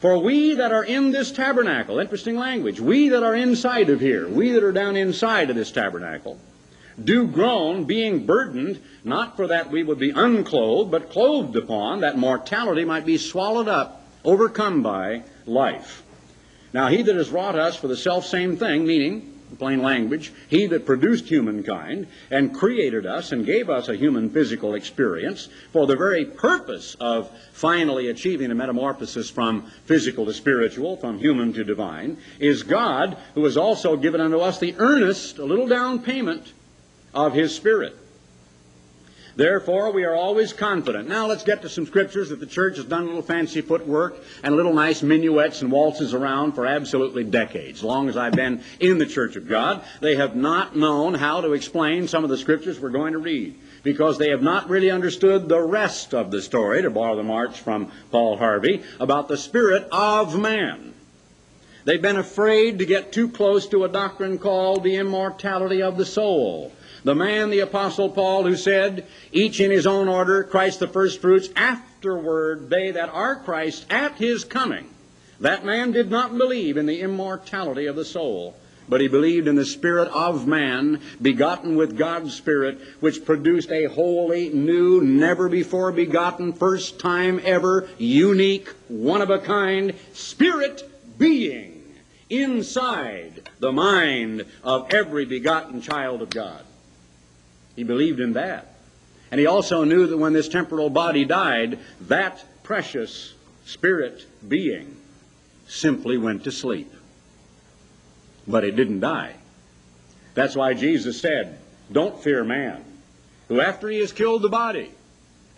For 0.01 0.17
we 0.17 0.55
that 0.55 0.73
are 0.73 0.83
in 0.83 1.13
this 1.13 1.31
tabernacle, 1.31 1.99
interesting 1.99 2.37
language, 2.37 2.81
we 2.81 3.11
that 3.11 3.23
are 3.23 3.35
inside 3.35 3.91
of 3.91 4.01
here, 4.01 4.27
we 4.27 4.53
that 4.53 4.65
are 4.65 4.73
down 4.73 4.97
inside 4.97 5.51
of 5.51 5.57
this 5.57 5.71
tabernacle, 5.71 6.39
do 7.05 7.27
groan, 7.27 7.85
being 7.85 8.25
burdened, 8.25 8.81
not 9.05 9.37
for 9.37 9.47
that 9.49 9.71
we 9.71 9.83
would 9.83 9.99
be 9.99 10.11
unclothed, 10.11 10.91
but 10.91 11.11
clothed 11.11 11.55
upon, 11.55 12.01
that 12.01 12.17
mortality 12.17 12.85
might 12.85 13.05
be 13.05 13.19
swallowed 13.19 13.69
up, 13.69 14.03
overcome 14.25 14.83
by 14.83 15.23
life. 15.45 16.03
Now, 16.73 16.89
he 16.89 17.03
that 17.03 17.17
has 17.17 17.29
wrought 17.29 17.59
us 17.59 17.77
for 17.77 17.89
the 17.89 17.97
self 17.97 18.25
same 18.25 18.57
thing, 18.57 18.87
meaning 18.87 19.40
plain 19.57 19.83
language, 19.83 20.33
he 20.49 20.67
that 20.67 20.87
produced 20.87 21.27
humankind 21.27 22.07
and 22.31 22.55
created 22.55 23.07
us 23.07 23.33
and 23.33 23.47
gave 23.47 23.69
us 23.69 23.89
a 23.89 23.97
human 23.97 24.31
physical 24.31 24.75
experience 24.75 25.49
for 25.73 25.87
the 25.87 25.97
very 25.97 26.25
purpose 26.25 26.97
of 27.01 27.31
finally 27.53 28.09
achieving 28.09 28.51
a 28.51 28.55
metamorphosis 28.55 29.31
from 29.31 29.71
physical 29.85 30.27
to 30.27 30.33
spiritual, 30.33 30.97
from 30.97 31.19
human 31.19 31.53
to 31.53 31.65
divine, 31.65 32.17
is 32.39 32.63
God 32.63 33.17
who 33.35 33.45
has 33.45 33.57
also 33.57 33.97
given 33.97 34.21
unto 34.21 34.39
us 34.39 34.59
the 34.59 34.75
earnest, 34.79 35.39
a 35.39 35.45
little 35.45 35.69
down 35.69 36.03
payment 36.03 36.53
of 37.15 37.33
his 37.33 37.55
Spirit. 37.55 37.97
Therefore, 39.41 39.91
we 39.91 40.05
are 40.05 40.15
always 40.15 40.53
confident. 40.53 41.09
Now 41.09 41.27
let's 41.27 41.45
get 41.45 41.63
to 41.63 41.69
some 41.71 41.87
scriptures 41.87 42.29
that 42.29 42.41
the 42.41 42.47
church 42.47 42.77
has 42.77 42.85
done 42.85 43.07
little 43.07 43.23
fancy 43.23 43.63
footwork 43.63 44.23
and 44.43 44.55
little 44.55 44.75
nice 44.75 45.03
minuets 45.03 45.63
and 45.63 45.73
waltzes 45.73 46.13
around 46.13 46.53
for 46.53 46.67
absolutely 46.67 47.25
decades. 47.25 47.79
As 47.79 47.85
long 47.85 48.11
as 48.11 48.19
I've 48.19 48.35
been 48.35 48.63
in 48.81 48.99
the 48.99 49.07
church 49.07 49.37
of 49.37 49.49
God, 49.49 49.83
they 50.03 50.17
have 50.17 50.37
not 50.37 50.77
known 50.77 51.15
how 51.15 51.41
to 51.41 51.55
explain 51.55 52.07
some 52.07 52.23
of 52.23 52.29
the 52.29 52.37
scriptures 52.37 52.79
we're 52.79 52.91
going 52.91 53.15
to 53.15 53.19
read 53.19 53.59
because 53.83 54.19
they 54.19 54.29
have 54.29 54.43
not 54.43 54.69
really 54.69 54.91
understood 54.91 55.49
the 55.49 55.63
rest 55.63 56.13
of 56.13 56.31
the 56.31 56.43
story, 56.43 56.83
to 56.83 56.91
borrow 56.91 57.17
the 57.17 57.23
march 57.23 57.61
from 57.61 57.91
Paul 58.11 58.37
Harvey, 58.37 58.83
about 59.01 59.27
the 59.29 59.39
spirit 59.39 59.89
of 59.91 60.39
man. 60.39 60.93
They've 61.87 62.03
been 62.03 62.19
afraid 62.19 62.81
to 62.81 62.85
get 62.85 63.11
too 63.11 63.31
close 63.31 63.67
to 63.69 63.85
a 63.85 63.89
doctrine 63.89 64.37
called 64.37 64.85
the 64.85 64.97
immortality 64.97 65.81
of 65.81 65.97
the 65.97 66.05
soul. 66.05 66.75
The 67.03 67.15
man, 67.15 67.51
the 67.51 67.61
Apostle 67.61 68.11
Paul, 68.11 68.45
who 68.45 68.57
said, 68.57 69.07
each 69.33 69.61
in 69.61 69.71
his 69.71 69.87
own 69.87 70.09
order, 70.09 70.45
Christ 70.45 70.81
the 70.81 70.89
first 70.89 71.21
fruits, 71.21 71.49
afterward 71.57 72.69
they 72.69 72.91
that 72.91 73.09
are 73.09 73.37
Christ 73.37 73.87
at 73.91 74.17
his 74.17 74.45
coming. 74.45 74.89
That 75.41 75.65
man 75.65 75.93
did 75.93 76.11
not 76.11 76.37
believe 76.37 76.77
in 76.77 76.85
the 76.85 77.01
immortality 77.01 77.87
of 77.87 77.97
the 77.97 78.05
soul, 78.05 78.55
but 78.91 79.01
he 79.01 79.09
believed 79.09 79.49
in 79.49 79.55
the 79.55 79.65
spirit 79.65 80.09
of 80.09 80.47
man, 80.47 81.01
begotten 81.23 81.77
with 81.77 81.97
God's 81.97 82.35
Spirit, 82.35 82.79
which 83.01 83.25
produced 83.25 83.71
a 83.71 83.87
wholly 83.87 84.51
new, 84.51 85.01
never 85.01 85.49
before 85.49 85.93
begotten, 85.93 86.53
first 86.53 86.99
time 86.99 87.41
ever, 87.45 87.89
unique, 87.97 88.69
one 88.89 89.23
of 89.23 89.31
a 89.31 89.39
kind 89.39 89.95
spirit 90.13 90.83
being 91.19 91.95
inside 92.29 93.49
the 93.61 93.73
mind 93.73 94.45
of 94.63 94.93
every 94.93 95.25
begotten 95.25 95.81
child 95.81 96.21
of 96.21 96.31
God. 96.31 96.65
He 97.81 97.85
believed 97.85 98.21
in 98.21 98.35
that. 98.35 98.75
And 99.31 99.41
he 99.41 99.47
also 99.47 99.85
knew 99.85 100.07
that 100.07 100.19
when 100.19 100.35
this 100.35 100.51
temporal 100.51 100.91
body 100.91 101.25
died, 101.25 101.79
that 102.09 102.45
precious 102.63 103.33
spirit 103.65 104.27
being 104.47 104.99
simply 105.67 106.19
went 106.19 106.45
to 106.45 106.53
sleep. 106.53 106.93
But 108.47 108.65
it 108.65 108.77
didn't 108.77 109.01
die. 109.01 109.37
That's 110.35 110.55
why 110.55 110.75
Jesus 110.75 111.23
said, 111.23 111.59
Don't 111.91 112.23
fear 112.23 112.45
man, 112.45 112.85
who 113.49 113.63
after 113.63 113.89
he 113.89 114.01
has 114.01 114.13
killed 114.13 114.43
the 114.43 114.51
body 114.51 114.91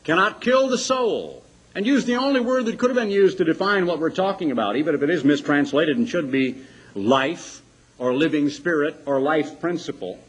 cannot 0.04 0.40
kill 0.40 0.68
the 0.68 0.78
soul. 0.78 1.42
And 1.74 1.84
use 1.84 2.04
the 2.04 2.18
only 2.18 2.38
word 2.40 2.66
that 2.66 2.78
could 2.78 2.90
have 2.90 2.96
been 2.96 3.10
used 3.10 3.38
to 3.38 3.44
define 3.44 3.84
what 3.84 3.98
we're 3.98 4.10
talking 4.10 4.52
about, 4.52 4.76
even 4.76 4.94
if 4.94 5.02
it 5.02 5.10
is 5.10 5.24
mistranslated 5.24 5.96
and 5.96 6.08
should 6.08 6.30
be 6.30 6.62
life 6.94 7.62
or 7.98 8.14
living 8.14 8.48
spirit 8.48 9.02
or 9.06 9.20
life 9.20 9.60
principle. 9.60 10.20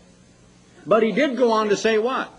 But 0.85 1.03
he 1.03 1.11
did 1.11 1.37
go 1.37 1.51
on 1.51 1.69
to 1.69 1.77
say 1.77 1.97
what? 1.97 2.33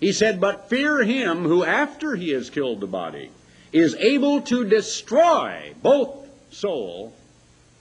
He 0.00 0.12
said, 0.12 0.40
But 0.40 0.68
fear 0.68 1.02
him 1.02 1.44
who, 1.44 1.64
after 1.64 2.14
he 2.14 2.30
has 2.30 2.50
killed 2.50 2.80
the 2.80 2.86
body, 2.86 3.30
is 3.72 3.94
able 3.96 4.40
to 4.42 4.64
destroy 4.64 5.74
both 5.82 6.26
soul 6.50 7.14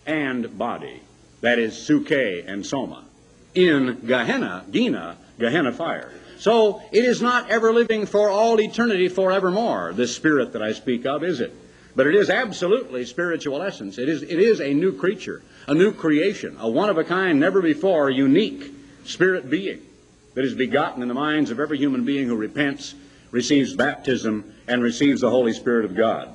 and 0.05 0.57
body. 0.57 1.01
That 1.41 1.59
is, 1.59 1.77
suke 1.77 2.11
and 2.11 2.65
soma. 2.65 3.03
In 3.53 4.01
Gehenna, 4.05 4.65
Gina, 4.71 5.17
Gehenna 5.39 5.71
fire. 5.71 6.11
So 6.39 6.81
it 6.91 7.03
is 7.03 7.21
not 7.21 7.49
ever 7.49 7.73
living 7.73 8.05
for 8.05 8.29
all 8.29 8.59
eternity 8.59 9.07
forevermore, 9.07 9.93
this 9.93 10.15
spirit 10.15 10.53
that 10.53 10.61
I 10.61 10.73
speak 10.73 11.05
of, 11.05 11.23
is 11.23 11.39
it? 11.39 11.53
But 11.95 12.05
it 12.05 12.15
is 12.15 12.29
absolutely 12.29 13.05
spiritual 13.05 13.63
essence. 13.63 13.97
It 13.97 14.07
is, 14.07 14.21
it 14.21 14.39
is 14.39 14.61
a 14.61 14.73
new 14.73 14.93
creature, 14.93 15.41
a 15.67 15.73
new 15.73 15.91
creation, 15.91 16.55
a 16.59 16.69
one 16.69 16.89
of 16.89 16.97
a 16.97 17.03
kind, 17.03 17.39
never 17.39 17.61
before 17.61 18.09
unique 18.11 18.71
spirit 19.03 19.49
being 19.49 19.81
that 20.37 20.45
is 20.45 20.53
begotten 20.53 21.01
in 21.01 21.07
the 21.07 21.15
minds 21.15 21.49
of 21.49 21.59
every 21.59 21.79
human 21.79 22.05
being 22.05 22.27
who 22.27 22.35
repents, 22.35 22.93
receives 23.31 23.75
baptism, 23.75 24.53
and 24.67 24.83
receives 24.83 25.21
the 25.21 25.29
Holy 25.31 25.51
Spirit 25.51 25.83
of 25.83 25.95
God. 25.95 26.29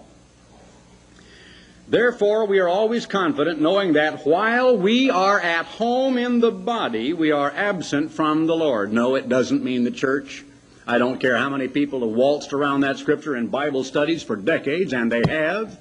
Therefore, 1.87 2.47
we 2.47 2.59
are 2.59 2.67
always 2.67 3.07
confident 3.07 3.61
knowing 3.61 3.93
that 3.93 4.27
while 4.27 4.77
we 4.77 5.09
are 5.09 5.38
at 5.38 5.67
home 5.67 6.19
in 6.19 6.41
the 6.41 6.51
body, 6.51 7.12
we 7.12 7.31
are 7.31 7.53
absent 7.53 8.11
from 8.11 8.47
the 8.47 8.57
Lord. 8.57 8.93
No, 8.93 9.15
it 9.15 9.29
doesn't 9.29 9.62
mean 9.62 9.85
the 9.85 9.93
church. 9.93 10.45
I 10.85 10.99
don't 10.99 11.21
care 11.21 11.37
how 11.37 11.51
many 11.51 11.69
people 11.69 12.01
have 12.01 12.11
waltzed 12.17 12.53
around 12.53 12.81
that 12.81 12.99
scripture 12.99 13.37
in 13.37 13.47
Bible 13.47 13.85
studies 13.85 14.25
for 14.25 14.35
decades, 14.35 14.93
and 14.93 15.12
they 15.12 15.23
have, 15.29 15.79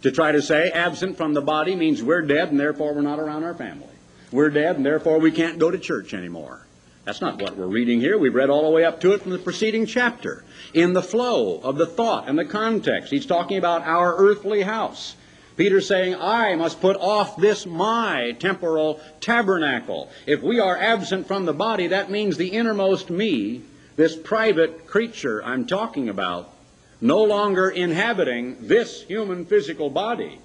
to 0.00 0.10
try 0.10 0.32
to 0.32 0.40
say 0.40 0.70
absent 0.70 1.18
from 1.18 1.34
the 1.34 1.42
body 1.42 1.76
means 1.76 2.02
we're 2.02 2.22
dead 2.22 2.48
and 2.48 2.58
therefore 2.58 2.94
we're 2.94 3.02
not 3.02 3.18
around 3.18 3.44
our 3.44 3.52
family. 3.52 3.86
We're 4.32 4.48
dead 4.48 4.76
and 4.76 4.86
therefore 4.86 5.18
we 5.18 5.30
can't 5.30 5.58
go 5.58 5.70
to 5.70 5.78
church 5.78 6.14
anymore. 6.14 6.66
That's 7.10 7.20
not 7.20 7.42
what 7.42 7.56
we're 7.56 7.66
reading 7.66 7.98
here. 7.98 8.16
We've 8.16 8.36
read 8.36 8.50
all 8.50 8.62
the 8.62 8.70
way 8.70 8.84
up 8.84 9.00
to 9.00 9.10
it 9.10 9.22
from 9.22 9.32
the 9.32 9.38
preceding 9.40 9.84
chapter. 9.84 10.44
In 10.72 10.92
the 10.92 11.02
flow 11.02 11.58
of 11.58 11.76
the 11.76 11.84
thought 11.84 12.28
and 12.28 12.38
the 12.38 12.44
context, 12.44 13.10
he's 13.10 13.26
talking 13.26 13.58
about 13.58 13.82
our 13.82 14.14
earthly 14.16 14.62
house. 14.62 15.16
Peter's 15.56 15.88
saying, 15.88 16.14
I 16.14 16.54
must 16.54 16.80
put 16.80 16.96
off 16.96 17.36
this 17.36 17.66
my 17.66 18.36
temporal 18.38 19.00
tabernacle. 19.20 20.08
If 20.24 20.40
we 20.40 20.60
are 20.60 20.78
absent 20.78 21.26
from 21.26 21.46
the 21.46 21.52
body, 21.52 21.88
that 21.88 22.12
means 22.12 22.36
the 22.36 22.50
innermost 22.50 23.10
me, 23.10 23.62
this 23.96 24.14
private 24.14 24.86
creature 24.86 25.42
I'm 25.42 25.66
talking 25.66 26.08
about, 26.08 26.54
no 27.00 27.24
longer 27.24 27.68
inhabiting 27.68 28.68
this 28.68 29.02
human 29.02 29.46
physical 29.46 29.90
body. 29.90 30.38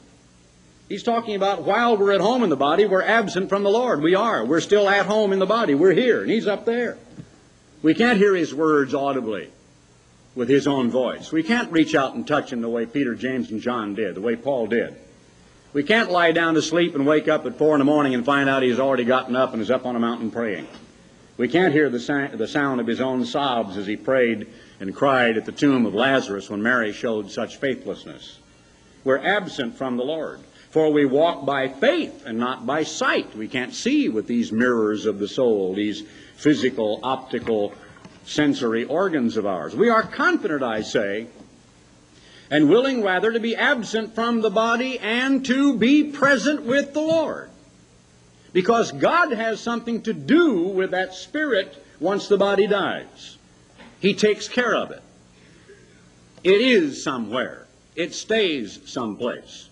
He's 0.87 1.03
talking 1.03 1.35
about 1.35 1.63
while 1.63 1.97
we're 1.97 2.11
at 2.11 2.21
home 2.21 2.43
in 2.43 2.49
the 2.49 2.55
body, 2.55 2.85
we're 2.85 3.01
absent 3.01 3.49
from 3.49 3.63
the 3.63 3.71
Lord. 3.71 4.01
We 4.01 4.13
are. 4.13 4.45
We're 4.45 4.61
still 4.61 4.87
at 4.87 5.07
home 5.07 5.33
in 5.33 5.39
the 5.39 5.45
body. 5.47 5.73
We're 5.73 5.93
here, 5.93 6.21
and 6.21 6.29
He's 6.29 6.45
up 6.45 6.65
there. 6.65 6.97
We 7.81 7.95
can't 7.95 8.19
hear 8.19 8.35
His 8.35 8.53
words 8.53 8.93
audibly 8.93 9.49
with 10.35 10.47
His 10.47 10.67
own 10.67 10.91
voice. 10.91 11.31
We 11.31 11.41
can't 11.41 11.71
reach 11.71 11.95
out 11.95 12.13
and 12.13 12.27
touch 12.27 12.53
Him 12.53 12.61
the 12.61 12.69
way 12.69 12.85
Peter, 12.85 13.15
James, 13.15 13.49
and 13.49 13.61
John 13.61 13.95
did, 13.95 14.13
the 14.13 14.21
way 14.21 14.35
Paul 14.35 14.67
did. 14.67 14.95
We 15.73 15.83
can't 15.83 16.11
lie 16.11 16.31
down 16.31 16.53
to 16.53 16.61
sleep 16.61 16.93
and 16.93 17.05
wake 17.05 17.27
up 17.27 17.45
at 17.45 17.57
four 17.57 17.73
in 17.73 17.79
the 17.79 17.85
morning 17.85 18.13
and 18.13 18.23
find 18.23 18.47
out 18.47 18.61
He's 18.61 18.79
already 18.79 19.05
gotten 19.05 19.35
up 19.35 19.53
and 19.53 19.61
is 19.61 19.71
up 19.71 19.87
on 19.87 19.95
a 19.95 19.99
mountain 19.99 20.29
praying. 20.29 20.67
We 21.37 21.47
can't 21.47 21.73
hear 21.73 21.89
the, 21.89 21.99
sa- 21.99 22.27
the 22.27 22.47
sound 22.47 22.79
of 22.79 22.85
His 22.85 23.01
own 23.01 23.25
sobs 23.25 23.75
as 23.75 23.87
He 23.87 23.97
prayed 23.97 24.47
and 24.79 24.95
cried 24.95 25.35
at 25.35 25.45
the 25.45 25.51
tomb 25.51 25.87
of 25.87 25.95
Lazarus 25.95 26.49
when 26.49 26.61
Mary 26.61 26.93
showed 26.93 27.31
such 27.31 27.57
faithlessness. 27.57 28.37
We're 29.03 29.17
absent 29.17 29.77
from 29.77 29.97
the 29.97 30.03
Lord. 30.03 30.41
For 30.75 30.91
we 30.91 31.05
walk 31.05 31.45
by 31.45 31.69
faith 31.69 32.23
and 32.25 32.37
not 32.37 32.65
by 32.65 32.83
sight. 32.83 33.33
We 33.33 33.47
can't 33.47 33.73
see 33.73 34.09
with 34.09 34.27
these 34.27 34.51
mirrors 34.51 35.05
of 35.05 35.19
the 35.19 35.27
soul, 35.29 35.73
these 35.73 36.03
physical, 36.35 36.99
optical, 37.01 37.73
sensory 38.25 38.83
organs 38.83 39.37
of 39.37 39.45
ours. 39.45 39.73
We 39.73 39.87
are 39.87 40.03
confident, 40.03 40.63
I 40.63 40.81
say, 40.81 41.27
and 42.51 42.69
willing 42.69 43.03
rather 43.03 43.31
to 43.31 43.39
be 43.39 43.55
absent 43.55 44.15
from 44.15 44.41
the 44.41 44.49
body 44.49 44.99
and 44.99 45.45
to 45.45 45.77
be 45.77 46.11
present 46.11 46.63
with 46.63 46.93
the 46.93 46.99
Lord. 46.99 47.49
Because 48.51 48.91
God 48.91 49.31
has 49.31 49.61
something 49.61 50.01
to 50.01 50.13
do 50.13 50.57
with 50.63 50.91
that 50.91 51.13
spirit 51.13 51.85
once 52.01 52.27
the 52.27 52.37
body 52.37 52.67
dies. 52.67 53.37
He 54.01 54.13
takes 54.13 54.49
care 54.49 54.75
of 54.75 54.91
it. 54.91 55.01
It 56.43 56.59
is 56.59 57.01
somewhere. 57.01 57.65
It 57.95 58.13
stays 58.13 58.81
someplace. 58.83 59.69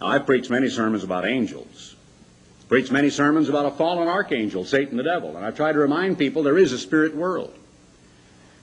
Now, 0.00 0.08
I've 0.08 0.26
preached 0.26 0.50
many 0.50 0.68
sermons 0.68 1.04
about 1.04 1.26
angels. 1.26 1.96
Preached 2.68 2.92
many 2.92 3.10
sermons 3.10 3.48
about 3.48 3.66
a 3.66 3.70
fallen 3.70 4.08
archangel, 4.08 4.64
Satan 4.64 4.96
the 4.96 5.02
devil. 5.02 5.36
And 5.36 5.44
I've 5.44 5.56
tried 5.56 5.72
to 5.72 5.78
remind 5.78 6.18
people 6.18 6.42
there 6.42 6.58
is 6.58 6.72
a 6.72 6.78
spirit 6.78 7.16
world. 7.16 7.54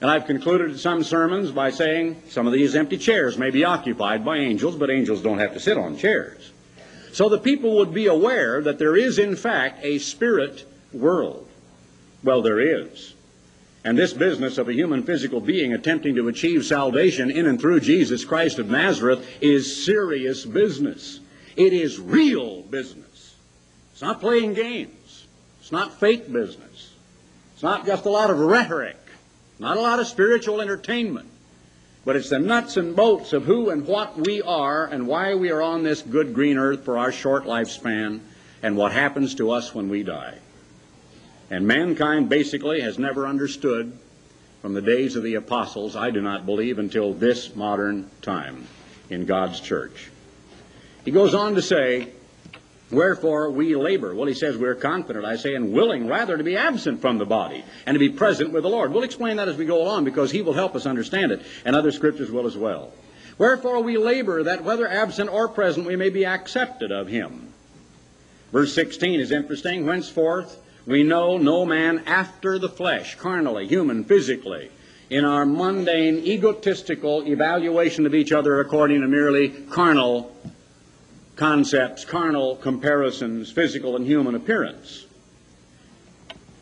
And 0.02 0.12
I've 0.12 0.28
concluded 0.28 0.80
some 0.80 1.04
sermons 1.04 1.52
by 1.52 1.72
saying 1.72 2.22
some 2.30 2.46
of 2.46 2.54
these 2.54 2.76
empty 2.76 2.98
chairs 2.98 3.38
may 3.38 3.50
be 3.50 3.64
occupied 3.64 4.24
by 4.24 4.38
angels, 4.38 4.76
but 4.76 4.90
angels 4.90 5.22
don't 5.22 5.40
have 5.40 5.54
to 5.54 5.60
sit 5.60 5.78
on 5.78 5.98
chairs. 5.98 6.52
So 7.14 7.30
the 7.30 7.40
people 7.40 7.78
would 7.78 7.94
be 7.94 8.08
aware 8.08 8.62
that 8.62 8.78
there 8.78 8.96
is, 8.96 9.18
in 9.18 9.36
fact, 9.36 9.80
a 9.84 10.00
spirit 10.00 10.66
world. 10.92 11.48
Well, 12.24 12.42
there 12.42 12.60
is. 12.60 13.14
And 13.86 13.98
this 13.98 14.14
business 14.14 14.58
of 14.58 14.68
a 14.68 14.74
human 14.74 15.04
physical 15.04 15.40
being 15.40 15.74
attempting 15.74 16.16
to 16.16 16.28
achieve 16.28 16.66
salvation 16.66 17.32
in 17.32 17.46
and 17.46 17.60
through 17.60 17.80
Jesus 17.80 18.26
Christ 18.26 18.60
of 18.60 18.70
Nazareth 18.70 19.26
is 19.42 19.86
serious 19.86 20.44
business. 20.44 21.20
It 21.56 21.74
is 21.74 22.00
real 22.00 22.62
business. 22.62 23.36
It's 23.94 24.02
not 24.02 24.20
playing 24.20 24.54
games. 24.54 25.26
It's 25.62 25.72
not 25.72 26.00
fake 26.00 26.32
business. 26.32 26.94
It's 27.54 27.64
not 27.64 27.86
just 27.86 28.06
a 28.06 28.10
lot 28.10 28.30
of 28.30 28.40
rhetoric, 28.40 28.98
not 29.58 29.78
a 29.78 29.82
lot 29.82 30.00
of 30.00 30.08
spiritual 30.08 30.62
entertainment. 30.62 31.30
But 32.04 32.16
it's 32.16 32.30
the 32.30 32.38
nuts 32.38 32.78
and 32.78 32.96
bolts 32.96 33.34
of 33.34 33.46
who 33.46 33.72
and 33.72 33.88
what 33.88 34.16
we 34.16 34.42
are 34.42 34.86
and 34.86 35.08
why 35.08 35.34
we 35.34 35.50
are 35.50 35.62
on 35.62 35.82
this 35.82 36.04
good 36.04 36.36
green 36.36 36.58
earth 36.58 36.86
for 36.86 37.00
our 37.00 37.12
short 37.12 37.46
lifespan 37.46 38.20
and 38.62 38.78
what 38.78 38.92
happens 38.92 39.34
to 39.36 39.50
us 39.52 39.74
when 39.74 39.90
we 39.90 40.04
die. 40.04 40.36
And 41.50 41.66
mankind 41.66 42.30
basically 42.30 42.82
has 42.82 43.00
never 43.00 43.26
understood 43.26 43.98
from 44.62 44.74
the 44.74 44.82
days 44.82 45.16
of 45.16 45.24
the 45.24 45.36
apostles, 45.36 45.96
I 45.96 46.12
do 46.12 46.22
not 46.22 46.46
believe, 46.46 46.80
until 46.80 47.14
this 47.14 47.56
modern 47.56 48.10
time 48.22 48.68
in 49.10 49.26
God's 49.26 49.60
church. 49.60 50.10
He 51.06 51.12
goes 51.12 51.34
on 51.34 51.56
to 51.56 51.62
say, 51.62 52.10
Wherefore 52.92 53.50
we 53.50 53.76
labor. 53.76 54.14
Well, 54.14 54.28
he 54.28 54.36
says 54.36 54.58
we're 54.58 54.76
confident, 54.76 55.26
I 55.26 55.38
say, 55.38 55.56
and 55.56 55.74
willing 55.74 56.08
rather 56.08 56.38
to 56.38 56.44
be 56.44 56.56
absent 56.56 57.02
from 57.02 57.18
the 57.18 57.26
body 57.26 57.64
and 57.86 57.96
to 57.96 58.00
be 58.00 58.10
present 58.10 58.52
with 58.52 58.64
the 58.64 58.70
Lord. 58.70 58.92
We'll 58.92 59.04
explain 59.04 59.38
that 59.38 59.48
as 59.48 59.58
we 59.58 59.66
go 59.66 59.82
along 59.82 60.04
because 60.06 60.32
he 60.32 60.44
will 60.44 60.54
help 60.54 60.76
us 60.76 60.86
understand 60.86 61.32
it, 61.32 61.42
and 61.66 61.76
other 61.76 61.92
scriptures 61.92 62.30
will 62.30 62.46
as 62.46 62.56
well. 62.56 62.94
Wherefore 63.38 63.82
we 63.82 63.98
labor 63.98 64.44
that 64.44 64.64
whether 64.64 64.88
absent 64.88 65.30
or 65.30 65.48
present 65.48 65.88
we 65.88 65.96
may 65.96 66.10
be 66.10 66.26
accepted 66.26 66.92
of 66.92 67.08
him. 67.08 67.54
Verse 68.52 68.74
16 68.74 69.20
is 69.20 69.32
interesting. 69.32 69.86
Whenceforth 69.86 70.62
we 70.86 71.04
know 71.04 71.38
no 71.38 71.66
man 71.66 72.04
after 72.06 72.60
the 72.60 72.70
flesh, 72.70 73.16
carnally, 73.16 73.68
human, 73.68 74.04
physically, 74.04 74.70
in 75.10 75.26
our 75.26 75.46
mundane, 75.46 76.20
egotistical 76.20 77.24
evaluation 77.28 78.06
of 78.06 78.14
each 78.14 78.32
other 78.32 78.60
according 78.60 79.02
to 79.02 79.08
merely 79.08 79.50
carnal 79.50 80.35
concepts, 81.36 82.06
carnal 82.06 82.56
comparisons, 82.56 83.52
physical 83.52 83.96
and 83.96 84.06
human 84.06 84.36
appearance. 84.36 85.06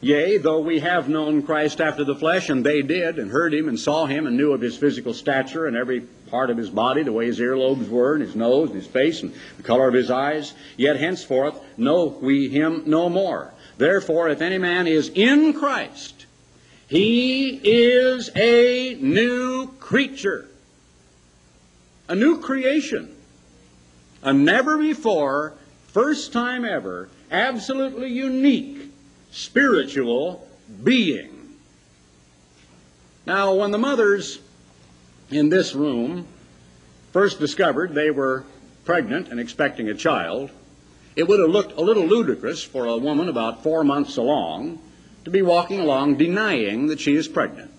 Yea, 0.02 0.38
though 0.38 0.60
we 0.60 0.80
have 0.80 1.08
known 1.08 1.42
Christ 1.44 1.80
after 1.80 2.04
the 2.04 2.16
flesh, 2.16 2.50
and 2.50 2.66
they 2.66 2.82
did, 2.82 3.20
and 3.20 3.32
heard 3.32 3.54
him, 3.54 3.70
and 3.70 3.80
saw 3.80 4.06
him, 4.06 4.28
and 4.28 4.36
knew 4.36 4.52
of 4.52 4.60
his 4.60 4.76
physical 4.76 5.14
stature, 5.14 5.66
and 5.66 5.78
every 5.78 6.02
part 6.28 6.50
of 6.50 6.58
his 6.58 6.70
body, 6.70 7.04
the 7.04 7.14
way 7.14 7.28
his 7.28 7.40
earlobes 7.40 7.88
were, 7.88 8.16
and 8.16 8.22
his 8.22 8.36
nose, 8.36 8.70
and 8.70 8.78
his 8.78 8.88
face, 8.88 9.22
and 9.22 9.34
the 9.56 9.64
color 9.64 9.88
of 9.88 9.94
his 9.94 10.12
eyes, 10.12 10.54
yet 10.76 10.98
henceforth 10.98 11.58
know 11.78 12.18
we 12.22 12.50
him 12.50 12.84
no 12.86 13.08
more. 13.08 13.54
Therefore, 13.78 14.28
if 14.28 14.42
any 14.42 14.58
man 14.58 14.88
is 14.88 15.10
in 15.16 15.54
Christ, 15.54 16.26
he 16.88 17.62
is 17.64 18.30
a 18.36 18.96
new 18.96 19.68
creature, 19.80 20.50
a 22.10 22.16
new 22.16 22.40
creation, 22.40 23.13
a 24.24 24.34
never 24.34 24.78
before, 24.78 25.54
first 25.88 26.34
time 26.34 26.66
ever, 26.66 27.10
absolutely 27.32 28.10
unique 28.10 28.92
spiritual 29.32 30.48
being. 30.84 31.30
Now, 33.26 33.54
when 33.54 33.72
the 33.72 33.78
mothers 33.78 34.40
in 35.30 35.50
this 35.50 35.74
room 35.74 36.28
first 37.12 37.40
discovered 37.40 37.94
they 37.94 38.12
were 38.12 38.44
pregnant 38.86 39.30
and 39.30 39.40
expecting 39.40 39.90
a 39.90 39.94
child, 39.94 40.52
it 41.16 41.28
would 41.28 41.40
have 41.40 41.50
looked 41.50 41.78
a 41.78 41.82
little 41.82 42.06
ludicrous 42.06 42.64
for 42.64 42.86
a 42.86 42.98
woman 42.98 43.30
about 43.30 43.64
four 43.64 43.84
months 43.84 44.18
along 44.18 44.80
to 45.26 45.32
be 45.32 45.42
walking 45.42 45.80
along 45.80 46.18
denying 46.18 46.88
that 46.88 47.00
she 47.00 47.16
is 47.16 47.28
pregnant. 47.28 47.72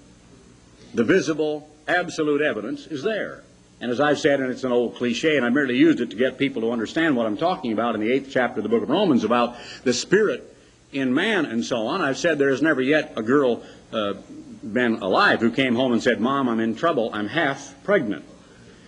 The 0.94 1.04
visible, 1.04 1.68
absolute 1.86 2.40
evidence 2.40 2.86
is 2.86 3.02
there. 3.02 3.43
And 3.84 3.92
as 3.92 4.00
I've 4.00 4.18
said, 4.18 4.40
and 4.40 4.50
it's 4.50 4.64
an 4.64 4.72
old 4.72 4.94
cliche, 4.94 5.36
and 5.36 5.44
I 5.44 5.50
merely 5.50 5.76
used 5.76 6.00
it 6.00 6.08
to 6.08 6.16
get 6.16 6.38
people 6.38 6.62
to 6.62 6.70
understand 6.70 7.18
what 7.18 7.26
I'm 7.26 7.36
talking 7.36 7.70
about 7.70 7.94
in 7.94 8.00
the 8.00 8.10
eighth 8.10 8.30
chapter 8.30 8.60
of 8.60 8.62
the 8.62 8.70
book 8.70 8.82
of 8.82 8.88
Romans 8.88 9.24
about 9.24 9.56
the 9.82 9.92
Spirit 9.92 10.56
in 10.92 11.12
man 11.12 11.44
and 11.44 11.62
so 11.62 11.86
on. 11.86 12.00
I've 12.00 12.16
said 12.16 12.38
there 12.38 12.48
has 12.48 12.62
never 12.62 12.80
yet 12.80 13.12
a 13.14 13.22
girl 13.22 13.62
uh, 13.92 14.14
been 14.62 14.94
alive 15.02 15.42
who 15.42 15.50
came 15.50 15.74
home 15.74 15.92
and 15.92 16.02
said, 16.02 16.18
Mom, 16.18 16.48
I'm 16.48 16.60
in 16.60 16.74
trouble. 16.74 17.10
I'm 17.12 17.28
half 17.28 17.74
pregnant. 17.84 18.24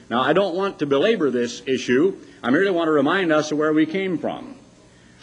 Now, 0.08 0.22
I 0.22 0.32
don't 0.32 0.54
want 0.54 0.78
to 0.78 0.86
belabor 0.86 1.28
this 1.28 1.60
issue. 1.66 2.16
I 2.42 2.48
merely 2.48 2.70
want 2.70 2.88
to 2.88 2.92
remind 2.92 3.34
us 3.34 3.52
of 3.52 3.58
where 3.58 3.74
we 3.74 3.84
came 3.84 4.16
from. 4.16 4.56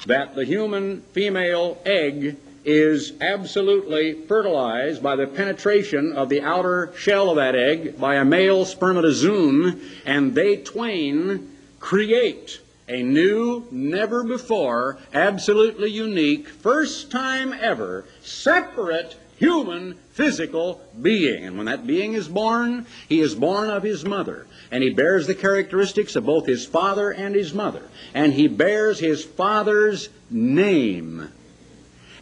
That 0.06 0.36
the 0.36 0.46
human 0.46 1.02
female 1.14 1.80
egg 1.84 2.38
is 2.66 3.14
absolutely 3.22 4.14
fertilized 4.28 5.04
by 5.04 5.16
the 5.16 5.28
penetration 5.28 6.14
of 6.14 6.30
the 6.30 6.42
outer 6.42 6.94
shell 6.98 7.30
of 7.30 7.36
that 7.36 7.56
egg 7.56 8.00
by 8.00 8.16
a 8.16 8.26
male 8.26 8.66
spermatozoon, 8.66 9.82
and 10.06 10.34
they 10.36 10.58
twain 10.58 11.50
create 11.80 12.60
a 12.88 13.02
new, 13.02 13.66
never 13.72 14.24
before, 14.24 14.98
absolutely 15.14 15.90
unique, 15.90 16.48
first 16.48 17.10
time 17.12 17.54
ever, 17.54 18.06
separate 18.22 19.16
human 19.38 19.96
physical 20.12 20.82
being. 21.02 21.46
And 21.46 21.58
when 21.58 21.66
that 21.66 21.88
being 21.88 22.14
is 22.14 22.28
born, 22.28 22.86
he 23.10 23.20
is 23.20 23.36
born 23.36 23.70
of 23.70 23.84
his 23.84 24.06
mother. 24.06 24.48
And 24.72 24.84
he 24.84 24.90
bears 24.90 25.28
the 25.28 25.36
characteristics 25.36 26.16
of 26.16 26.26
both 26.26 26.46
his 26.46 26.66
father 26.66 27.12
and 27.12 27.36
his 27.36 27.54
mother. 27.54 27.84
And 28.14 28.34
he 28.34 28.48
bears 28.48 29.00
his 29.00 29.24
father's 29.24 30.10
name. 30.30 31.32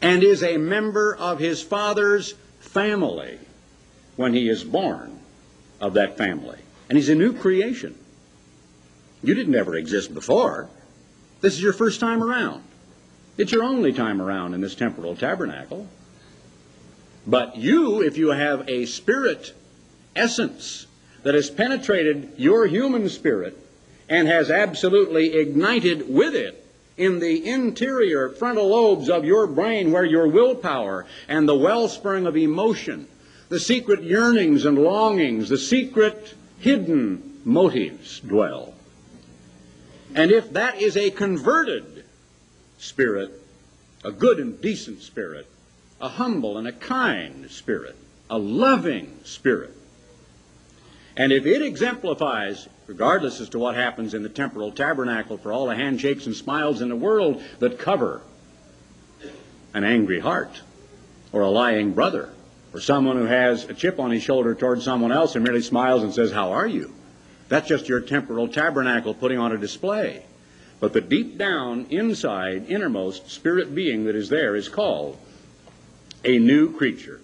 And 0.02 0.24
is 0.24 0.44
a 0.44 0.58
member 0.58 1.16
of 1.16 1.40
his 1.40 1.62
father's 1.62 2.34
family 2.60 3.38
when 4.16 4.34
he 4.34 4.50
is 4.50 4.64
born 4.64 5.20
of 5.80 5.94
that 5.94 6.18
family. 6.18 6.60
And 6.90 6.98
he's 6.98 7.10
a 7.10 7.16
new 7.16 7.34
creation. 7.34 7.96
You 9.24 9.34
didn't 9.34 9.56
ever 9.56 9.76
exist 9.76 10.14
before. 10.14 10.70
This 11.42 11.54
is 11.54 11.62
your 11.62 11.74
first 11.74 12.00
time 12.00 12.24
around. 12.24 12.64
It's 13.38 13.52
your 13.52 13.64
only 13.64 13.94
time 13.94 14.22
around 14.22 14.54
in 14.54 14.62
this 14.62 14.76
temporal 14.76 15.16
tabernacle. 15.16 15.88
But 17.26 17.56
you, 17.56 18.02
if 18.02 18.18
you 18.18 18.30
have 18.30 18.68
a 18.68 18.86
spirit 18.86 19.54
essence 20.16 20.88
that 21.24 21.36
has 21.36 21.50
penetrated 21.50 22.34
your 22.38 22.68
human 22.68 23.08
spirit 23.10 23.58
and 24.10 24.28
has 24.28 24.52
absolutely 24.52 25.36
ignited 25.36 26.14
with 26.14 26.36
it 26.36 26.66
in 26.98 27.20
the 27.20 27.48
interior 27.48 28.30
frontal 28.30 28.70
lobes 28.70 29.10
of 29.10 29.26
your 29.26 29.48
brain 29.48 29.92
where 29.92 30.06
your 30.06 30.28
willpower 30.28 31.06
and 31.28 31.48
the 31.48 31.56
wellspring 31.56 32.28
of 32.28 32.38
emotion, 32.38 33.08
the 33.50 33.60
secret 33.60 34.04
yearnings 34.04 34.66
and 34.66 34.78
longings, 34.78 35.50
the 35.50 35.58
secret 35.58 36.36
hidden 36.60 37.40
motives 37.44 38.20
dwell. 38.20 38.74
And 40.14 40.32
if 40.32 40.52
that 40.54 40.82
is 40.82 40.98
a 40.98 41.12
converted 41.12 42.06
spirit, 42.78 43.32
a 44.04 44.12
good 44.12 44.40
and 44.40 44.60
decent 44.62 45.02
spirit, 45.02 45.48
a 46.00 46.10
humble 46.10 46.58
and 46.58 46.68
a 46.68 46.74
kind 46.74 47.50
spirit, 47.50 47.96
a 48.30 48.38
loving 48.38 49.20
spirit, 49.24 49.76
and 51.16 51.32
if 51.32 51.46
it 51.46 51.62
exemplifies, 51.62 52.68
regardless 52.92 53.40
as 53.40 53.48
to 53.48 53.58
what 53.58 53.74
happens 53.74 54.14
in 54.14 54.22
the 54.22 54.28
temporal 54.28 54.70
tabernacle 54.70 55.38
for 55.38 55.54
all 55.54 55.68
the 55.68 55.76
handshakes 55.76 56.26
and 56.26 56.36
smiles 56.36 56.82
in 56.82 56.90
the 56.90 56.96
world 56.96 57.42
that 57.60 57.80
cover 57.80 58.22
an 59.74 59.86
angry 59.86 60.20
heart, 60.20 60.60
or 61.32 61.40
a 61.40 61.50
lying 61.50 61.94
brother, 61.94 62.28
or 62.74 62.82
someone 62.82 63.16
who 63.16 63.24
has 63.24 63.64
a 63.70 63.74
chip 63.74 63.98
on 63.98 64.12
his 64.12 64.22
shoulder 64.22 64.54
towards 64.54 64.84
someone 64.84 65.14
else 65.14 65.36
and 65.36 65.46
merely 65.46 65.62
smiles 65.62 66.04
and 66.04 66.14
says, 66.14 66.34
How 66.34 66.52
are 66.52 66.68
you? 66.68 66.94
That's 67.48 67.70
just 67.70 67.88
your 67.88 68.02
temporal 68.02 68.50
tabernacle 68.50 69.14
putting 69.14 69.40
on 69.40 69.54
a 69.54 69.58
display. 69.58 70.26
But 70.82 70.92
the 70.92 71.00
deep 71.00 71.38
down, 71.38 71.86
inside, 71.92 72.70
innermost 72.70 73.32
spirit 73.32 73.74
being 73.74 74.04
that 74.04 74.18
is 74.18 74.28
there 74.28 74.54
is 74.58 74.68
called 74.68 75.18
a 76.26 76.38
new 76.40 76.76
creature. 76.76 77.21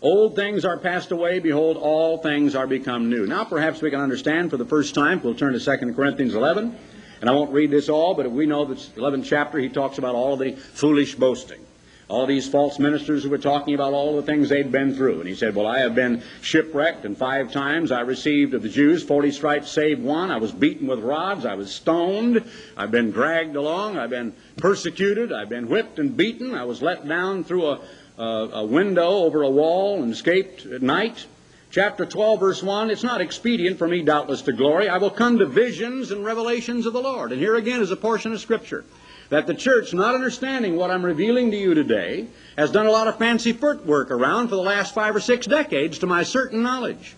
Old 0.00 0.36
things 0.36 0.64
are 0.64 0.78
passed 0.78 1.10
away, 1.10 1.40
behold, 1.40 1.76
all 1.76 2.18
things 2.18 2.54
are 2.54 2.66
become 2.66 3.10
new. 3.10 3.26
Now 3.26 3.44
perhaps 3.44 3.82
we 3.82 3.90
can 3.90 4.00
understand 4.00 4.50
for 4.50 4.56
the 4.56 4.64
first 4.64 4.94
time, 4.94 5.20
we'll 5.22 5.34
turn 5.34 5.58
to 5.58 5.60
2 5.60 5.92
Corinthians 5.94 6.34
11, 6.34 6.76
and 7.20 7.28
I 7.28 7.32
won't 7.32 7.52
read 7.52 7.70
this 7.70 7.88
all, 7.88 8.14
but 8.14 8.30
we 8.30 8.46
know 8.46 8.64
that 8.66 8.78
11th 8.78 9.24
chapter, 9.24 9.58
he 9.58 9.68
talks 9.68 9.98
about 9.98 10.14
all 10.14 10.36
the 10.36 10.52
foolish 10.52 11.16
boasting 11.16 11.64
all 12.08 12.26
these 12.26 12.48
false 12.48 12.78
ministers 12.78 13.22
who 13.22 13.28
were 13.28 13.38
talking 13.38 13.74
about 13.74 13.92
all 13.92 14.16
the 14.16 14.22
things 14.22 14.48
they'd 14.48 14.72
been 14.72 14.94
through. 14.94 15.20
And 15.20 15.28
he 15.28 15.34
said, 15.34 15.54
Well, 15.54 15.66
I 15.66 15.80
have 15.80 15.94
been 15.94 16.22
shipwrecked, 16.40 17.04
and 17.04 17.16
five 17.16 17.52
times 17.52 17.92
I 17.92 18.00
received 18.00 18.54
of 18.54 18.62
the 18.62 18.68
Jews 18.68 19.02
40 19.02 19.30
stripes 19.30 19.70
save 19.70 20.00
one. 20.00 20.30
I 20.30 20.38
was 20.38 20.50
beaten 20.50 20.86
with 20.86 21.00
rods. 21.00 21.44
I 21.44 21.54
was 21.54 21.72
stoned. 21.72 22.50
I've 22.76 22.90
been 22.90 23.10
dragged 23.10 23.56
along. 23.56 23.98
I've 23.98 24.10
been 24.10 24.32
persecuted. 24.56 25.32
I've 25.32 25.50
been 25.50 25.68
whipped 25.68 25.98
and 25.98 26.16
beaten. 26.16 26.54
I 26.54 26.64
was 26.64 26.80
let 26.80 27.06
down 27.06 27.44
through 27.44 27.66
a, 27.66 27.80
a, 28.18 28.48
a 28.52 28.64
window 28.64 29.08
over 29.08 29.42
a 29.42 29.50
wall 29.50 30.02
and 30.02 30.12
escaped 30.12 30.66
at 30.66 30.82
night. 30.82 31.26
Chapter 31.70 32.06
12, 32.06 32.40
verse 32.40 32.62
1, 32.62 32.90
it's 32.90 33.02
not 33.02 33.20
expedient 33.20 33.78
for 33.78 33.86
me, 33.86 34.02
doubtless, 34.02 34.42
to 34.42 34.52
glory. 34.52 34.88
I 34.88 34.98
will 34.98 35.10
come 35.10 35.38
to 35.38 35.46
visions 35.46 36.10
and 36.10 36.24
revelations 36.24 36.86
of 36.86 36.94
the 36.94 37.02
Lord. 37.02 37.30
And 37.30 37.40
here 37.40 37.56
again 37.56 37.80
is 37.80 37.90
a 37.90 37.96
portion 37.96 38.32
of 38.32 38.40
Scripture 38.40 38.84
that 39.28 39.46
the 39.46 39.54
church, 39.54 39.92
not 39.92 40.14
understanding 40.14 40.76
what 40.76 40.90
I'm 40.90 41.04
revealing 41.04 41.50
to 41.50 41.56
you 41.56 41.74
today, 41.74 42.26
has 42.56 42.70
done 42.70 42.86
a 42.86 42.90
lot 42.90 43.08
of 43.08 43.18
fancy 43.18 43.52
footwork 43.52 44.10
around 44.10 44.48
for 44.48 44.56
the 44.56 44.62
last 44.62 44.94
five 44.94 45.14
or 45.14 45.20
six 45.20 45.46
decades 45.46 45.98
to 45.98 46.06
my 46.06 46.22
certain 46.22 46.62
knowledge. 46.62 47.14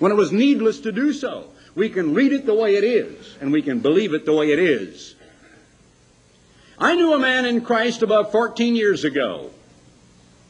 When 0.00 0.12
it 0.12 0.16
was 0.16 0.32
needless 0.32 0.80
to 0.80 0.92
do 0.92 1.12
so. 1.12 1.48
We 1.74 1.88
can 1.88 2.12
read 2.12 2.32
it 2.32 2.44
the 2.44 2.54
way 2.54 2.74
it 2.74 2.82
is, 2.82 3.36
and 3.40 3.52
we 3.52 3.62
can 3.62 3.78
believe 3.78 4.12
it 4.12 4.24
the 4.24 4.32
way 4.32 4.50
it 4.50 4.58
is. 4.58 5.14
I 6.76 6.96
knew 6.96 7.12
a 7.12 7.18
man 7.18 7.44
in 7.44 7.60
Christ 7.60 8.02
about 8.02 8.32
14 8.32 8.74
years 8.74 9.04
ago, 9.04 9.50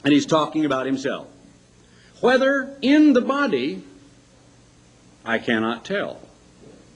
and 0.04 0.12
he's 0.12 0.26
talking 0.26 0.64
about 0.64 0.86
himself. 0.86 1.26
Whether 2.20 2.76
in 2.82 3.12
the 3.12 3.20
body, 3.20 3.82
I 5.24 5.38
cannot 5.38 5.84
tell, 5.84 6.20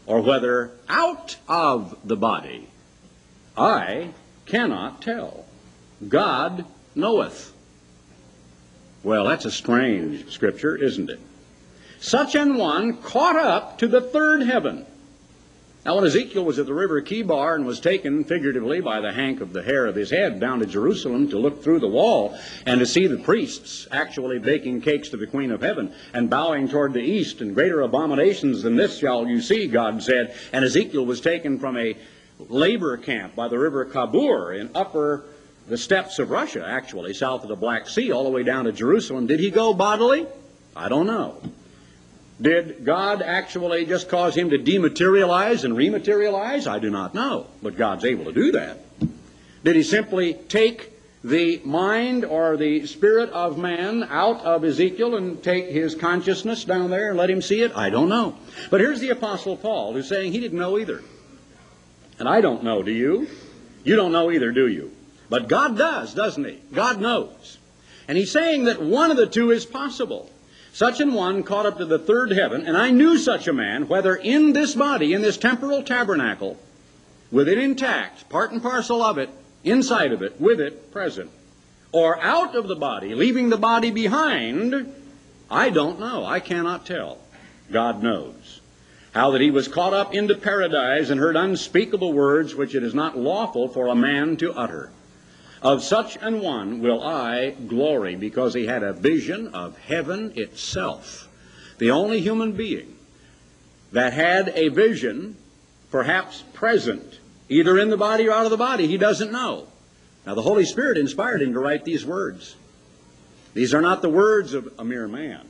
or 0.07 0.21
whether 0.21 0.73
out 0.89 1.37
of 1.49 1.97
the 2.05 2.17
body, 2.17 2.69
I 3.57 4.11
cannot 4.47 5.03
tell. 5.03 5.45
God 6.09 6.65
knoweth. 6.95 7.53
Well, 9.03 9.27
that's 9.27 9.45
a 9.45 9.51
strange 9.51 10.31
scripture, 10.31 10.77
isn't 10.77 11.11
it? 11.11 11.21
Such 12.01 12.35
an 12.35 12.57
one 12.57 12.97
caught 12.97 13.37
up 13.37 13.79
to 13.79 13.87
the 13.87 14.01
third 14.01 14.43
heaven. 14.43 14.87
Now, 15.85 15.97
when 15.97 16.05
Ezekiel 16.05 16.45
was 16.45 16.61
at 16.61 16.67
the 16.67 16.75
river 16.75 17.03
Chebar 17.03 17.57
and 17.57 17.67
was 17.67 17.81
taken 17.81 18.23
figuratively 18.23 18.81
by 18.81 19.01
the 19.01 19.13
hank 19.13 19.41
of 19.41 19.53
the 19.53 19.65
hair 19.65 19.87
of 19.87 19.97
his 19.97 20.11
head 20.11 20.39
down 20.39 20.61
to 20.61 20.67
Jerusalem 20.67 21.29
to 21.31 21.39
look 21.41 21.61
through 21.61 21.81
the 21.81 21.89
wall 21.89 22.39
and 22.67 22.79
to 22.79 22.87
see 22.87 23.09
the 23.09 23.17
priests 23.19 23.89
actually 23.91 24.39
baking 24.39 24.83
cakes 24.83 25.09
to 25.09 25.17
the 25.17 25.27
Queen 25.27 25.51
of 25.51 25.61
Heaven 25.61 25.93
and 26.15 26.31
bowing 26.31 26.69
toward 26.69 26.93
the 26.93 27.01
east, 27.01 27.41
and 27.41 27.53
greater 27.53 27.81
abominations 27.81 28.63
than 28.63 28.77
this 28.77 28.99
shall 28.99 29.27
you 29.27 29.41
see, 29.41 29.67
God 29.67 30.01
said. 30.01 30.37
And 30.53 30.65
Ezekiel 30.65 31.05
was 31.05 31.21
taken 31.21 31.59
from 31.59 31.77
a 31.77 31.97
labor 32.39 32.97
camp 32.97 33.35
by 33.35 33.49
the 33.49 33.59
river 33.59 33.85
Kabur 33.85 34.57
in 34.61 34.71
upper 34.77 35.25
the 35.67 35.79
steppes 35.79 36.21
of 36.21 36.31
Russia, 36.31 36.65
actually, 36.65 37.13
south 37.13 37.43
of 37.43 37.49
the 37.49 37.57
Black 37.57 37.89
Sea, 37.89 38.13
all 38.13 38.23
the 38.23 38.31
way 38.31 38.45
down 38.45 38.67
to 38.67 38.73
Jerusalem. 38.73 39.27
Did 39.27 39.41
he 39.41 39.51
go 39.51 39.75
bodily? 39.75 40.29
I 40.77 40.89
don't 40.89 41.09
know. 41.09 41.41
Did 42.41 42.85
God 42.85 43.23
actually 43.23 43.87
just 43.87 44.09
cause 44.09 44.35
him 44.35 44.51
to 44.51 44.59
dematerialize 44.59 45.65
and 45.65 45.75
rematerialize? 45.75 46.67
I 46.67 46.79
do 46.79 46.91
not 46.91 47.15
know, 47.15 47.47
but 47.63 47.77
God's 47.77 48.05
able 48.05 48.25
to 48.25 48.33
do 48.33 48.53
that. 48.53 48.79
Did 49.65 49.77
he 49.77 49.83
simply 49.83 50.35
take 50.35 50.91
the 51.23 51.61
mind 51.65 52.25
or 52.25 52.57
the 52.57 52.87
spirit 52.87 53.31
of 53.31 53.59
man 53.59 54.03
out 54.05 54.41
of 54.41 54.65
Ezekiel 54.65 55.15
and 55.17 55.43
take 55.43 55.69
his 55.69 55.95
consciousness 55.95 56.65
down 56.65 56.91
there 56.91 57.11
and 57.11 57.19
let 57.19 57.31
him 57.31 57.43
see 57.43 57.63
it? 57.63 57.77
I 57.77 57.91
don't 57.91 58.09
know. 58.09 58.37
But 58.71 58.81
here's 58.81 59.01
the 59.01 59.11
Apostle 59.11 59.57
Paul 59.57 59.93
who's 59.93 60.09
saying 60.09 60.33
he 60.33 60.41
didn't 60.41 60.59
know 60.59 60.79
either. 60.79 61.03
And 62.19 62.29
I 62.29 62.41
don't 62.41 62.65
know, 62.65 62.83
do 62.83 62.93
you? 62.93 63.29
You 63.85 63.95
don't 63.95 64.13
know 64.13 64.31
either, 64.31 64.51
do 64.53 64.67
you? 64.67 64.93
But 65.29 65.49
God 65.49 65.79
does, 65.79 66.13
doesn't 66.13 66.45
he? 66.45 66.61
God 66.73 67.01
knows. 67.01 67.59
And 68.09 68.19
he's 68.19 68.33
saying 68.33 68.65
that 68.65 68.83
one 68.83 69.11
of 69.11 69.17
the 69.17 69.27
two 69.27 69.53
is 69.53 69.65
possible. 69.65 70.29
Such 70.73 71.01
an 71.01 71.13
one 71.13 71.43
caught 71.43 71.67
up 71.67 71.79
to 71.79 71.85
the 71.85 71.99
third 71.99 72.33
heaven, 72.33 72.67
and 72.67 72.77
I 72.77 72.91
knew 72.91 73.19
such 73.19 73.47
a 73.47 73.53
man, 73.53 73.89
whether 73.89 74.17
in 74.17 74.55
this 74.55 74.75
body, 74.75 75.13
in 75.13 75.21
this 75.21 75.37
temporal 75.37 75.83
tabernacle, 75.83 76.59
with 77.31 77.47
it 77.47 77.59
intact, 77.59 78.29
part 78.31 78.53
and 78.53 78.63
parcel 78.63 79.03
of 79.03 79.19
it, 79.19 79.29
inside 79.65 80.13
of 80.13 80.23
it, 80.23 80.41
with 80.41 80.61
it 80.61 80.91
present, 80.91 81.31
or 81.93 82.19
out 82.23 82.57
of 82.57 82.69
the 82.69 82.77
body, 82.77 83.15
leaving 83.15 83.51
the 83.51 83.59
body 83.59 83.91
behind, 83.91 84.95
I 85.51 85.69
don't 85.69 86.01
know. 86.01 86.25
I 86.25 86.41
cannot 86.41 86.87
tell. 86.87 87.19
God 87.71 88.03
knows. 88.03 88.61
How 89.13 89.31
that 89.33 89.43
he 89.43 89.51
was 89.51 89.69
caught 89.69 89.93
up 89.93 90.15
into 90.15 90.35
paradise 90.35 91.11
and 91.11 91.21
heard 91.21 91.37
unspeakable 91.37 92.15
words 92.15 92.55
which 92.55 92.75
it 92.75 92.83
is 92.83 92.95
not 92.95 93.19
lawful 93.19 93.69
for 93.69 93.89
a 93.89 93.95
man 93.95 94.39
to 94.39 94.55
utter. 94.55 94.91
Of 95.63 95.85
such 95.85 96.17
an 96.21 96.41
one 96.41 96.81
will 96.81 97.03
I 97.03 97.51
glory, 97.51 98.17
because 98.17 98.53
he 98.53 98.67
had 98.67 98.83
a 98.83 98.93
vision 98.93 99.49
of 99.55 99.79
heaven 99.79 100.33
itself. 100.35 101.29
The 101.79 101.93
only 101.93 102.21
human 102.21 102.53
being 102.53 102.97
that 103.93 104.13
had 104.13 104.53
a 104.57 104.69
vision, 104.69 105.37
perhaps 105.91 106.43
present, 106.53 107.21
either 107.49 107.79
in 107.79 107.91
the 107.91 107.97
body 107.97 108.27
or 108.27 108.33
out 108.33 108.45
of 108.45 108.51
the 108.51 108.57
body, 108.57 108.89
he 108.89 108.99
doesn't 108.99 109.31
know. 109.31 109.69
Now, 110.27 110.35
the 110.35 110.43
Holy 110.43 110.65
Spirit 110.65 110.99
inspired 110.99 111.43
him 111.43 111.53
to 111.53 111.61
write 111.61 111.85
these 111.85 112.05
words. 112.05 112.57
These 113.55 113.75
are 113.75 113.83
not 113.83 114.03
the 114.03 114.09
words 114.09 114.55
of 114.55 114.73
a 114.79 114.85
mere 114.85 115.07
man. 115.07 115.47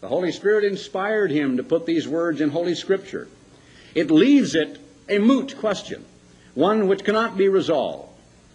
The 0.00 0.08
Holy 0.08 0.32
Spirit 0.32 0.64
inspired 0.64 1.30
him 1.30 1.56
to 1.56 1.62
put 1.62 1.86
these 1.86 2.06
words 2.06 2.42
in 2.42 2.50
Holy 2.50 2.74
Scripture. 2.74 3.28
It 3.94 4.10
leaves 4.10 4.54
it 4.54 4.78
a 5.08 5.18
moot 5.18 5.56
question, 5.58 6.04
one 6.54 6.88
which 6.88 7.04
cannot 7.04 7.38
be 7.38 7.48
resolved. 7.48 8.13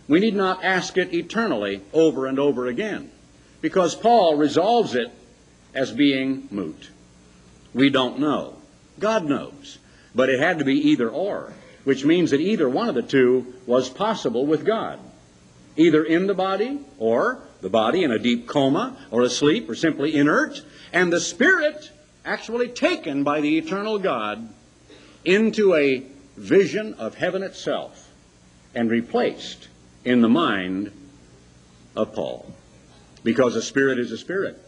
We 0.09 0.19
need 0.19 0.35
not 0.35 0.63
ask 0.63 0.97
it 0.97 1.13
eternally 1.13 1.81
over 1.93 2.25
and 2.25 2.39
over 2.39 2.65
again 2.65 3.11
because 3.61 3.93
Paul 3.93 4.35
resolves 4.35 4.95
it 4.95 5.11
as 5.75 5.91
being 5.91 6.47
moot. 6.49 6.89
We 7.75 7.91
don't 7.91 8.17
know. 8.19 8.55
God 8.97 9.25
knows. 9.25 9.77
But 10.15 10.29
it 10.29 10.39
had 10.39 10.57
to 10.57 10.65
be 10.65 10.89
either 10.89 11.07
or, 11.07 11.53
which 11.83 12.03
means 12.03 12.31
that 12.31 12.41
either 12.41 12.67
one 12.67 12.89
of 12.89 12.95
the 12.95 13.03
two 13.03 13.53
was 13.67 13.87
possible 13.87 14.47
with 14.47 14.65
God. 14.65 14.99
Either 15.77 16.03
in 16.03 16.25
the 16.25 16.33
body 16.33 16.79
or 16.97 17.43
the 17.61 17.69
body 17.69 18.03
in 18.03 18.11
a 18.11 18.17
deep 18.17 18.47
coma 18.47 18.97
or 19.11 19.21
asleep 19.21 19.69
or 19.69 19.75
simply 19.75 20.15
inert, 20.15 20.63
and 20.91 21.13
the 21.13 21.19
spirit 21.19 21.91
actually 22.25 22.67
taken 22.67 23.23
by 23.23 23.41
the 23.41 23.59
eternal 23.59 23.99
God 23.99 24.49
into 25.23 25.75
a 25.75 26.03
vision 26.35 26.95
of 26.95 27.13
heaven 27.13 27.43
itself 27.43 28.09
and 28.73 28.89
replaced 28.89 29.68
in 30.03 30.21
the 30.21 30.29
mind 30.29 30.91
of 31.95 32.13
Paul. 32.13 32.51
Because 33.23 33.55
a 33.55 33.61
spirit 33.61 33.99
is 33.99 34.11
a 34.11 34.17
spirit. 34.17 34.61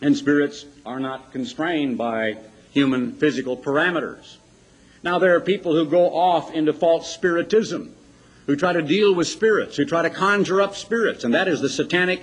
And 0.00 0.16
spirits 0.16 0.64
are 0.86 1.00
not 1.00 1.32
constrained 1.32 1.98
by 1.98 2.38
human 2.70 3.12
physical 3.12 3.56
parameters. 3.56 4.36
Now, 5.02 5.18
there 5.18 5.34
are 5.36 5.40
people 5.40 5.74
who 5.74 5.86
go 5.86 6.14
off 6.14 6.52
into 6.52 6.72
false 6.72 7.12
spiritism, 7.12 7.94
who 8.46 8.56
try 8.56 8.72
to 8.72 8.82
deal 8.82 9.14
with 9.14 9.26
spirits, 9.28 9.76
who 9.76 9.84
try 9.84 10.02
to 10.02 10.10
conjure 10.10 10.60
up 10.60 10.76
spirits, 10.76 11.24
and 11.24 11.34
that 11.34 11.48
is 11.48 11.60
the 11.60 11.68
satanic 11.68 12.22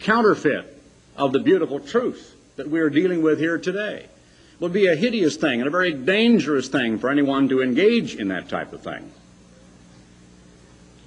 counterfeit 0.00 0.82
of 1.16 1.32
the 1.32 1.40
beautiful 1.40 1.80
truth 1.80 2.34
that 2.56 2.68
we 2.68 2.80
are 2.80 2.90
dealing 2.90 3.22
with 3.22 3.38
here 3.38 3.58
today. 3.58 4.04
It 4.04 4.60
would 4.60 4.72
be 4.72 4.86
a 4.86 4.96
hideous 4.96 5.36
thing 5.36 5.60
and 5.60 5.68
a 5.68 5.70
very 5.70 5.92
dangerous 5.92 6.68
thing 6.68 6.98
for 6.98 7.10
anyone 7.10 7.48
to 7.48 7.62
engage 7.62 8.16
in 8.16 8.28
that 8.28 8.48
type 8.48 8.72
of 8.72 8.82
thing. 8.82 9.12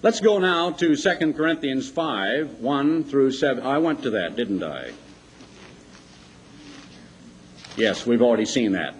Let's 0.04 0.20
go 0.20 0.40
now 0.40 0.72
to 0.72 0.96
2 0.96 1.34
Corinthians 1.34 1.88
5, 1.88 2.60
1 2.60 3.04
through 3.04 3.34
7. 3.34 3.64
I 3.64 3.78
went 3.78 4.02
to 4.02 4.10
that, 4.10 4.36
didn't 4.36 4.64
I? 4.64 4.94
Yes, 7.78 8.04
we've 8.08 8.24
already 8.24 8.46
seen 8.46 8.72
that. 8.72 8.96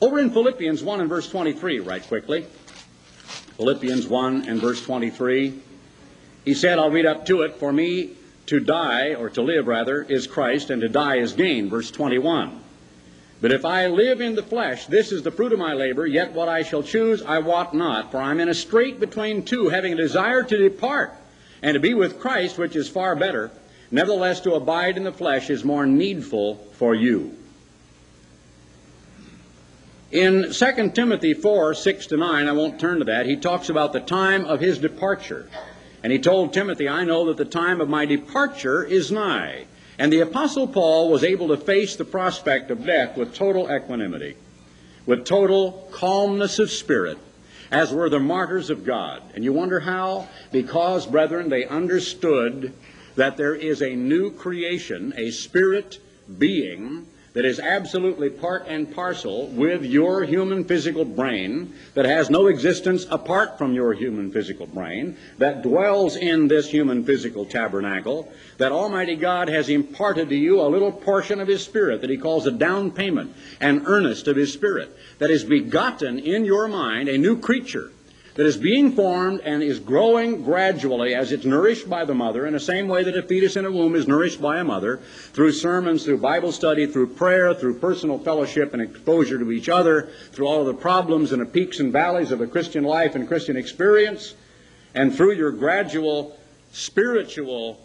Over 0.00 0.18
in 0.18 0.30
Philippians 0.30 0.82
1 0.82 1.00
and 1.02 1.10
verse 1.10 1.28
23, 1.28 1.80
right 1.80 2.02
quickly. 2.02 2.46
Philippians 3.58 4.06
1 4.06 4.48
and 4.48 4.58
verse 4.58 4.82
23. 4.82 5.60
He 6.46 6.54
said, 6.54 6.78
I'll 6.78 6.90
read 6.90 7.04
up 7.04 7.26
to 7.26 7.42
it. 7.42 7.56
For 7.56 7.70
me 7.70 8.16
to 8.46 8.60
die, 8.60 9.14
or 9.14 9.28
to 9.28 9.42
live 9.42 9.66
rather, 9.66 10.02
is 10.02 10.26
Christ, 10.26 10.70
and 10.70 10.80
to 10.80 10.88
die 10.88 11.16
is 11.16 11.34
gain. 11.34 11.68
Verse 11.68 11.90
21. 11.90 12.58
But 13.40 13.52
if 13.52 13.64
I 13.64 13.86
live 13.86 14.20
in 14.20 14.34
the 14.34 14.42
flesh, 14.42 14.86
this 14.86 15.12
is 15.12 15.22
the 15.22 15.30
fruit 15.30 15.52
of 15.52 15.58
my 15.58 15.72
labor, 15.72 16.06
yet 16.06 16.32
what 16.32 16.48
I 16.48 16.62
shall 16.62 16.82
choose 16.82 17.22
I 17.22 17.38
wot 17.38 17.72
not, 17.72 18.10
for 18.10 18.18
I 18.18 18.32
am 18.32 18.40
in 18.40 18.48
a 18.48 18.54
strait 18.54 18.98
between 18.98 19.44
two, 19.44 19.68
having 19.68 19.92
a 19.92 19.96
desire 19.96 20.42
to 20.42 20.56
depart, 20.56 21.14
and 21.62 21.74
to 21.74 21.80
be 21.80 21.94
with 21.94 22.18
Christ, 22.18 22.58
which 22.58 22.74
is 22.74 22.88
far 22.88 23.14
better. 23.14 23.52
Nevertheless, 23.90 24.40
to 24.40 24.54
abide 24.54 24.96
in 24.96 25.04
the 25.04 25.12
flesh 25.12 25.50
is 25.50 25.64
more 25.64 25.86
needful 25.86 26.56
for 26.72 26.94
you. 26.94 27.36
In 30.10 30.52
2 30.52 30.90
Timothy 30.90 31.34
4, 31.34 31.74
6 31.74 32.06
to 32.08 32.16
9, 32.16 32.48
I 32.48 32.52
won't 32.52 32.80
turn 32.80 32.98
to 32.98 33.04
that, 33.04 33.26
he 33.26 33.36
talks 33.36 33.68
about 33.68 33.92
the 33.92 34.00
time 34.00 34.46
of 34.46 34.60
his 34.60 34.78
departure. 34.78 35.48
And 36.02 36.12
he 36.12 36.18
told 36.18 36.52
Timothy, 36.52 36.88
I 36.88 37.04
know 37.04 37.26
that 37.26 37.36
the 37.36 37.44
time 37.44 37.80
of 37.80 37.88
my 37.88 38.04
departure 38.06 38.82
is 38.82 39.12
nigh. 39.12 39.66
And 39.98 40.12
the 40.12 40.20
Apostle 40.20 40.68
Paul 40.68 41.10
was 41.10 41.24
able 41.24 41.48
to 41.48 41.56
face 41.56 41.96
the 41.96 42.04
prospect 42.04 42.70
of 42.70 42.86
death 42.86 43.16
with 43.16 43.34
total 43.34 43.74
equanimity, 43.74 44.36
with 45.06 45.24
total 45.24 45.88
calmness 45.90 46.58
of 46.58 46.70
spirit, 46.70 47.18
as 47.70 47.92
were 47.92 48.08
the 48.08 48.20
martyrs 48.20 48.70
of 48.70 48.84
God. 48.84 49.22
And 49.34 49.42
you 49.42 49.52
wonder 49.52 49.80
how? 49.80 50.28
Because, 50.52 51.06
brethren, 51.06 51.48
they 51.48 51.64
understood 51.64 52.72
that 53.16 53.36
there 53.36 53.54
is 53.54 53.82
a 53.82 53.96
new 53.96 54.30
creation, 54.30 55.12
a 55.16 55.32
spirit 55.32 55.98
being 56.38 57.06
that 57.38 57.44
is 57.44 57.60
absolutely 57.60 58.28
part 58.28 58.66
and 58.66 58.92
parcel 58.92 59.46
with 59.50 59.84
your 59.84 60.24
human 60.24 60.64
physical 60.64 61.04
brain, 61.04 61.72
that 61.94 62.04
has 62.04 62.28
no 62.28 62.48
existence 62.48 63.06
apart 63.12 63.56
from 63.56 63.72
your 63.72 63.92
human 63.92 64.32
physical 64.32 64.66
brain, 64.66 65.16
that 65.38 65.62
dwells 65.62 66.16
in 66.16 66.48
this 66.48 66.68
human 66.68 67.04
physical 67.04 67.46
tabernacle, 67.46 68.28
that 68.56 68.72
Almighty 68.72 69.14
God 69.14 69.46
has 69.46 69.68
imparted 69.68 70.30
to 70.30 70.34
you 70.34 70.60
a 70.60 70.66
little 70.66 70.90
portion 70.90 71.38
of 71.38 71.46
His 71.46 71.62
Spirit 71.62 72.00
that 72.00 72.10
He 72.10 72.16
calls 72.16 72.44
a 72.48 72.50
down 72.50 72.90
payment, 72.90 73.32
an 73.60 73.84
earnest 73.86 74.26
of 74.26 74.34
His 74.34 74.52
Spirit, 74.52 74.92
that 75.18 75.30
is 75.30 75.44
begotten 75.44 76.18
in 76.18 76.44
your 76.44 76.66
mind 76.66 77.08
a 77.08 77.18
new 77.18 77.38
creature 77.38 77.92
that 78.38 78.46
is 78.46 78.56
being 78.56 78.92
formed 78.92 79.40
and 79.40 79.64
is 79.64 79.80
growing 79.80 80.44
gradually 80.44 81.12
as 81.12 81.32
it's 81.32 81.44
nourished 81.44 81.90
by 81.90 82.04
the 82.04 82.14
mother 82.14 82.46
in 82.46 82.52
the 82.52 82.60
same 82.60 82.86
way 82.86 83.02
that 83.02 83.16
a 83.16 83.22
fetus 83.24 83.56
in 83.56 83.66
a 83.66 83.72
womb 83.72 83.96
is 83.96 84.06
nourished 84.06 84.40
by 84.40 84.60
a 84.60 84.64
mother 84.64 84.98
through 85.32 85.50
sermons, 85.50 86.04
through 86.04 86.18
Bible 86.18 86.52
study, 86.52 86.86
through 86.86 87.08
prayer, 87.08 87.52
through 87.52 87.80
personal 87.80 88.16
fellowship 88.16 88.74
and 88.74 88.80
exposure 88.80 89.40
to 89.40 89.50
each 89.50 89.68
other, 89.68 90.10
through 90.30 90.46
all 90.46 90.60
of 90.60 90.68
the 90.68 90.80
problems 90.80 91.32
and 91.32 91.42
the 91.42 91.46
peaks 91.46 91.80
and 91.80 91.92
valleys 91.92 92.30
of 92.30 92.40
a 92.40 92.46
Christian 92.46 92.84
life 92.84 93.16
and 93.16 93.26
Christian 93.26 93.56
experience, 93.56 94.36
and 94.94 95.12
through 95.12 95.32
your 95.32 95.50
gradual 95.50 96.38
spiritual 96.70 97.84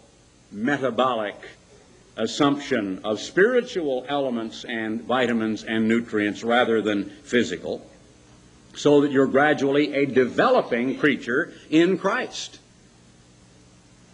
metabolic 0.52 1.34
assumption 2.16 3.00
of 3.02 3.18
spiritual 3.18 4.06
elements 4.08 4.64
and 4.64 5.02
vitamins 5.02 5.64
and 5.64 5.88
nutrients 5.88 6.44
rather 6.44 6.80
than 6.80 7.10
physical. 7.24 7.84
So 8.76 9.00
that 9.00 9.10
you're 9.10 9.26
gradually 9.26 9.94
a 9.94 10.06
developing 10.06 10.98
creature 10.98 11.52
in 11.70 11.98
Christ. 11.98 12.58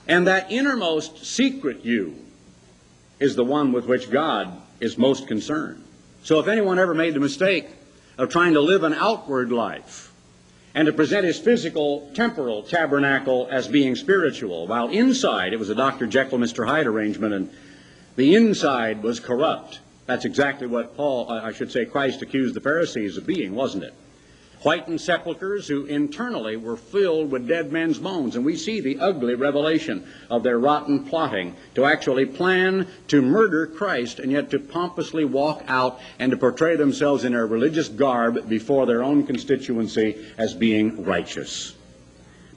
And 0.06 0.26
that 0.26 0.50
innermost 0.50 1.24
secret 1.24 1.84
you 1.84 2.16
is 3.18 3.36
the 3.36 3.44
one 3.44 3.72
with 3.72 3.86
which 3.86 4.10
God 4.10 4.50
is 4.80 4.98
most 4.98 5.28
concerned. 5.28 5.84
So 6.22 6.40
if 6.40 6.48
anyone 6.48 6.78
ever 6.78 6.94
made 6.94 7.14
the 7.14 7.20
mistake 7.20 7.68
of 8.18 8.28
trying 8.28 8.54
to 8.54 8.60
live 8.60 8.82
an 8.82 8.94
outward 8.94 9.52
life 9.52 10.12
and 10.74 10.86
to 10.86 10.92
present 10.92 11.24
his 11.24 11.38
physical, 11.38 12.10
temporal 12.14 12.62
tabernacle 12.62 13.48
as 13.50 13.68
being 13.68 13.94
spiritual, 13.94 14.66
while 14.66 14.88
inside 14.88 15.52
it 15.52 15.58
was 15.58 15.70
a 15.70 15.74
Dr. 15.74 16.06
Jekyll, 16.06 16.38
Mr. 16.38 16.66
Hyde 16.66 16.86
arrangement, 16.86 17.34
and 17.34 17.50
the 18.16 18.34
inside 18.34 19.02
was 19.02 19.20
corrupt. 19.20 19.80
That's 20.06 20.24
exactly 20.24 20.66
what 20.66 20.96
Paul, 20.96 21.30
I 21.30 21.52
should 21.52 21.70
say, 21.70 21.84
Christ 21.84 22.20
accused 22.22 22.54
the 22.54 22.60
Pharisees 22.60 23.16
of 23.16 23.26
being, 23.26 23.54
wasn't 23.54 23.84
it? 23.84 23.94
Whitened 24.62 25.00
sepulchres 25.00 25.66
who 25.66 25.86
internally 25.86 26.56
were 26.56 26.76
filled 26.76 27.30
with 27.30 27.48
dead 27.48 27.72
men's 27.72 27.98
bones. 27.98 28.36
And 28.36 28.44
we 28.44 28.56
see 28.56 28.80
the 28.80 28.98
ugly 28.98 29.34
revelation 29.34 30.06
of 30.28 30.42
their 30.42 30.58
rotten 30.58 31.04
plotting 31.04 31.56
to 31.74 31.86
actually 31.86 32.26
plan 32.26 32.86
to 33.08 33.22
murder 33.22 33.66
Christ 33.66 34.18
and 34.18 34.30
yet 34.30 34.50
to 34.50 34.58
pompously 34.58 35.24
walk 35.24 35.64
out 35.66 36.00
and 36.18 36.30
to 36.30 36.36
portray 36.36 36.76
themselves 36.76 37.24
in 37.24 37.32
their 37.32 37.46
religious 37.46 37.88
garb 37.88 38.48
before 38.48 38.86
their 38.86 39.02
own 39.02 39.26
constituency 39.26 40.26
as 40.36 40.52
being 40.52 41.04
righteous. 41.04 41.74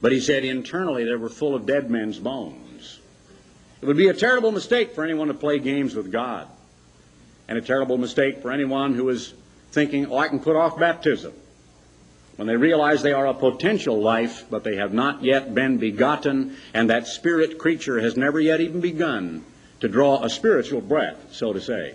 But 0.02 0.12
he 0.12 0.20
said 0.20 0.44
internally 0.44 1.04
they 1.04 1.16
were 1.16 1.30
full 1.30 1.54
of 1.54 1.64
dead 1.64 1.90
men's 1.90 2.18
bones. 2.18 3.00
It 3.80 3.86
would 3.86 3.96
be 3.96 4.08
a 4.08 4.14
terrible 4.14 4.52
mistake 4.52 4.94
for 4.94 5.04
anyone 5.04 5.28
to 5.28 5.34
play 5.34 5.58
games 5.58 5.94
with 5.94 6.12
God. 6.12 6.48
And 7.48 7.58
a 7.58 7.62
terrible 7.62 7.98
mistake 7.98 8.40
for 8.40 8.50
anyone 8.50 8.94
who 8.94 9.08
is 9.10 9.34
thinking, 9.72 10.06
oh, 10.06 10.16
I 10.16 10.28
can 10.28 10.40
put 10.40 10.56
off 10.56 10.78
baptism 10.78 11.32
when 12.36 12.48
they 12.48 12.56
realize 12.56 13.02
they 13.02 13.12
are 13.12 13.26
a 13.26 13.34
potential 13.34 14.00
life, 14.00 14.44
but 14.50 14.64
they 14.64 14.76
have 14.76 14.92
not 14.92 15.22
yet 15.22 15.54
been 15.54 15.78
begotten, 15.78 16.56
and 16.72 16.90
that 16.90 17.06
spirit 17.06 17.58
creature 17.58 18.00
has 18.00 18.16
never 18.16 18.40
yet 18.40 18.60
even 18.60 18.80
begun 18.80 19.44
to 19.80 19.88
draw 19.88 20.22
a 20.22 20.30
spiritual 20.30 20.80
breath, 20.80 21.32
so 21.32 21.52
to 21.52 21.60
say. 21.60 21.94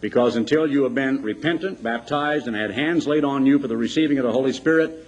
Because 0.00 0.36
until 0.36 0.66
you 0.66 0.84
have 0.84 0.94
been 0.94 1.22
repentant, 1.22 1.82
baptized, 1.82 2.46
and 2.46 2.56
had 2.56 2.70
hands 2.70 3.06
laid 3.06 3.24
on 3.24 3.44
you 3.44 3.58
for 3.58 3.68
the 3.68 3.76
receiving 3.76 4.18
of 4.18 4.24
the 4.24 4.32
Holy 4.32 4.52
Spirit, 4.52 5.06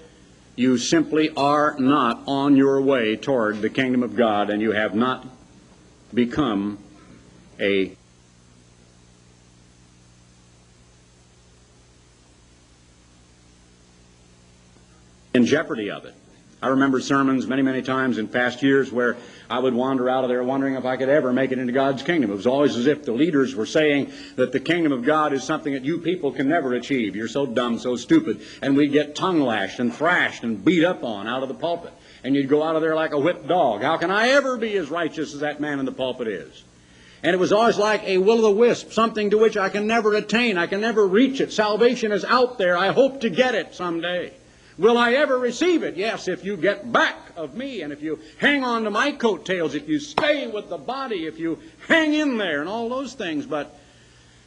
you 0.54 0.76
simply 0.76 1.30
are 1.30 1.76
not 1.78 2.22
on 2.26 2.56
your 2.56 2.82
way 2.82 3.16
toward 3.16 3.62
the 3.62 3.70
kingdom 3.70 4.02
of 4.02 4.16
God, 4.16 4.50
and 4.50 4.60
you 4.60 4.72
have 4.72 4.94
not 4.94 5.26
become 6.12 6.78
a 7.58 7.96
in 15.34 15.46
jeopardy 15.46 15.90
of 15.90 16.04
it. 16.04 16.14
I 16.62 16.68
remember 16.68 17.00
sermons 17.00 17.44
many, 17.48 17.62
many 17.62 17.82
times 17.82 18.18
in 18.18 18.28
past 18.28 18.62
years 18.62 18.92
where 18.92 19.16
I 19.50 19.58
would 19.58 19.74
wander 19.74 20.08
out 20.08 20.22
of 20.22 20.30
there 20.30 20.44
wondering 20.44 20.76
if 20.76 20.84
I 20.84 20.96
could 20.96 21.08
ever 21.08 21.32
make 21.32 21.50
it 21.50 21.58
into 21.58 21.72
God's 21.72 22.04
kingdom. 22.04 22.30
It 22.30 22.36
was 22.36 22.46
always 22.46 22.76
as 22.76 22.86
if 22.86 23.04
the 23.04 23.10
leaders 23.10 23.56
were 23.56 23.66
saying 23.66 24.12
that 24.36 24.52
the 24.52 24.60
kingdom 24.60 24.92
of 24.92 25.02
God 25.02 25.32
is 25.32 25.42
something 25.42 25.72
that 25.72 25.84
you 25.84 25.98
people 25.98 26.30
can 26.30 26.48
never 26.48 26.74
achieve. 26.74 27.16
You're 27.16 27.26
so 27.26 27.46
dumb, 27.46 27.80
so 27.80 27.96
stupid. 27.96 28.42
And 28.62 28.76
we'd 28.76 28.92
get 28.92 29.16
tongue 29.16 29.40
lashed 29.40 29.80
and 29.80 29.92
thrashed 29.92 30.44
and 30.44 30.64
beat 30.64 30.84
up 30.84 31.02
on 31.02 31.26
out 31.26 31.42
of 31.42 31.48
the 31.48 31.54
pulpit. 31.54 31.92
And 32.22 32.36
you'd 32.36 32.48
go 32.48 32.62
out 32.62 32.76
of 32.76 32.82
there 32.82 32.94
like 32.94 33.12
a 33.12 33.18
whipped 33.18 33.48
dog. 33.48 33.82
How 33.82 33.96
can 33.96 34.12
I 34.12 34.28
ever 34.28 34.56
be 34.56 34.76
as 34.76 34.88
righteous 34.88 35.34
as 35.34 35.40
that 35.40 35.60
man 35.60 35.80
in 35.80 35.84
the 35.84 35.90
pulpit 35.90 36.28
is? 36.28 36.62
And 37.24 37.34
it 37.34 37.38
was 37.40 37.50
always 37.50 37.76
like 37.76 38.04
a 38.04 38.18
will 38.18 38.38
o' 38.38 38.42
the 38.42 38.50
wisp, 38.52 38.92
something 38.92 39.30
to 39.30 39.38
which 39.38 39.56
I 39.56 39.68
can 39.68 39.88
never 39.88 40.14
attain. 40.14 40.58
I 40.58 40.68
can 40.68 40.80
never 40.80 41.04
reach 41.04 41.40
it. 41.40 41.52
Salvation 41.52 42.12
is 42.12 42.24
out 42.24 42.58
there. 42.58 42.76
I 42.76 42.92
hope 42.92 43.22
to 43.22 43.30
get 43.30 43.56
it 43.56 43.74
someday. 43.74 44.32
Will 44.82 44.98
I 44.98 45.12
ever 45.12 45.38
receive 45.38 45.84
it? 45.84 45.96
Yes, 45.96 46.26
if 46.26 46.44
you 46.44 46.56
get 46.56 46.90
back 46.90 47.16
of 47.36 47.54
me 47.54 47.82
and 47.82 47.92
if 47.92 48.02
you 48.02 48.18
hang 48.38 48.64
on 48.64 48.82
to 48.82 48.90
my 48.90 49.12
coattails, 49.12 49.76
if 49.76 49.88
you 49.88 50.00
stay 50.00 50.48
with 50.48 50.68
the 50.70 50.76
body, 50.76 51.24
if 51.24 51.38
you 51.38 51.60
hang 51.86 52.14
in 52.14 52.36
there 52.36 52.58
and 52.58 52.68
all 52.68 52.88
those 52.88 53.14
things. 53.14 53.46
But 53.46 53.78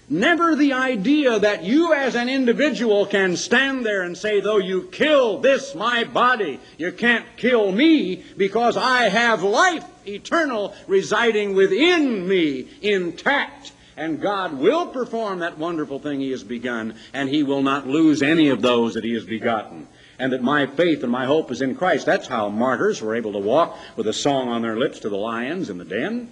never 0.10 0.54
the 0.58 0.74
idea 0.74 1.40
that 1.40 1.64
you 1.64 1.94
as 1.94 2.16
an 2.16 2.28
individual 2.28 3.06
can 3.06 3.38
stand 3.38 3.86
there 3.86 4.02
and 4.02 4.18
say, 4.18 4.42
though 4.42 4.58
you 4.58 4.90
kill 4.92 5.40
this, 5.40 5.74
my 5.74 6.04
body, 6.04 6.60
you 6.78 6.92
can't 6.92 7.26
kill 7.38 7.72
me 7.72 8.22
because 8.36 8.76
I 8.76 9.04
have 9.04 9.42
life 9.42 9.86
eternal 10.06 10.76
residing 10.86 11.56
within 11.56 12.28
me 12.28 12.68
intact. 12.82 13.72
And 13.96 14.20
God 14.20 14.60
will 14.60 14.88
perform 14.88 15.40
that 15.40 15.58
wonderful 15.58 16.00
thing 16.00 16.20
He 16.20 16.32
has 16.32 16.44
begun, 16.44 16.96
and 17.14 17.30
He 17.30 17.44
will 17.44 17.64
not 17.64 17.88
lose 17.88 18.22
any 18.22 18.50
of 18.50 18.62
those 18.62 18.96
that 18.96 19.06
He 19.06 19.14
has 19.14 19.24
begotten 19.24 19.88
and 20.20 20.32
that 20.34 20.42
my 20.42 20.66
faith 20.66 21.04
and 21.04 21.12
my 21.12 21.26
hope 21.26 21.52
is 21.52 21.62
in 21.62 21.76
Christ. 21.76 22.06
That's 22.06 22.28
how 22.28 22.50
martyrs 22.50 23.02
were 23.02 23.16
able 23.16 23.34
to 23.34 23.40
walk 23.40 23.78
with 23.96 24.08
a 24.08 24.14
song 24.14 24.50
on 24.50 24.62
their 24.62 24.78
lips 24.78 25.00
to 25.00 25.10
the 25.10 25.18
lions 25.18 25.70
in 25.70 25.78
the 25.78 25.86
den, 25.86 26.30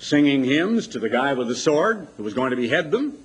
singing 0.00 0.44
hymns 0.44 0.88
to 0.88 0.98
the 0.98 1.08
guy 1.08 1.34
with 1.34 1.48
the 1.48 1.54
sword 1.54 2.08
who 2.16 2.22
was 2.22 2.34
going 2.34 2.50
to 2.50 2.56
behead 2.56 2.90
them, 2.90 3.18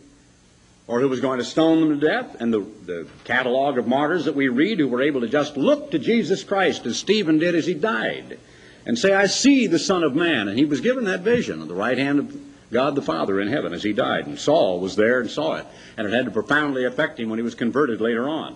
or 0.88 1.02
who 1.02 1.10
was 1.10 1.20
going 1.20 1.40
to 1.40 1.46
stone 1.46 1.82
them 1.82 2.00
to 2.00 2.08
death, 2.08 2.38
and 2.40 2.54
the, 2.54 2.60
the 2.86 3.08
catalog 3.26 3.78
of 3.78 3.88
martyrs 3.88 4.26
that 4.26 4.36
we 4.36 4.48
read 4.48 4.80
who 4.80 4.88
were 4.88 5.02
able 5.02 5.20
to 5.22 5.28
just 5.28 5.58
look 5.58 5.92
to 5.92 6.00
Jesus 6.00 6.44
Christ 6.44 6.86
as 6.86 6.98
Stephen 6.98 7.40
did 7.40 7.56
as 7.56 7.66
he 7.66 7.74
died, 7.74 8.40
and 8.86 8.98
say, 8.98 9.14
I 9.14 9.26
see 9.26 9.68
the 9.68 9.80
Son 9.80 10.02
of 10.02 10.16
Man. 10.16 10.48
And 10.48 10.58
he 10.58 10.64
was 10.64 10.80
given 10.80 11.04
that 11.04 11.20
vision 11.20 11.62
of 11.62 11.68
the 11.68 11.74
right 11.74 11.98
hand 11.98 12.20
of 12.20 12.38
God 12.72 12.96
the 12.96 13.02
Father 13.02 13.42
in 13.42 13.50
heaven 13.50 13.74
as 13.74 13.84
he 13.84 13.92
died. 13.92 14.28
And 14.28 14.40
Saul 14.40 14.80
was 14.80 14.96
there 14.96 15.20
and 15.20 15.30
saw 15.30 15.56
it. 15.56 15.66
And 15.98 16.08
it 16.08 16.14
had 16.14 16.24
to 16.24 16.32
profoundly 16.32 16.86
affect 16.86 17.20
him 17.20 17.30
when 17.30 17.38
he 17.38 17.44
was 17.44 17.54
converted 17.54 18.00
later 18.00 18.30
on. 18.30 18.56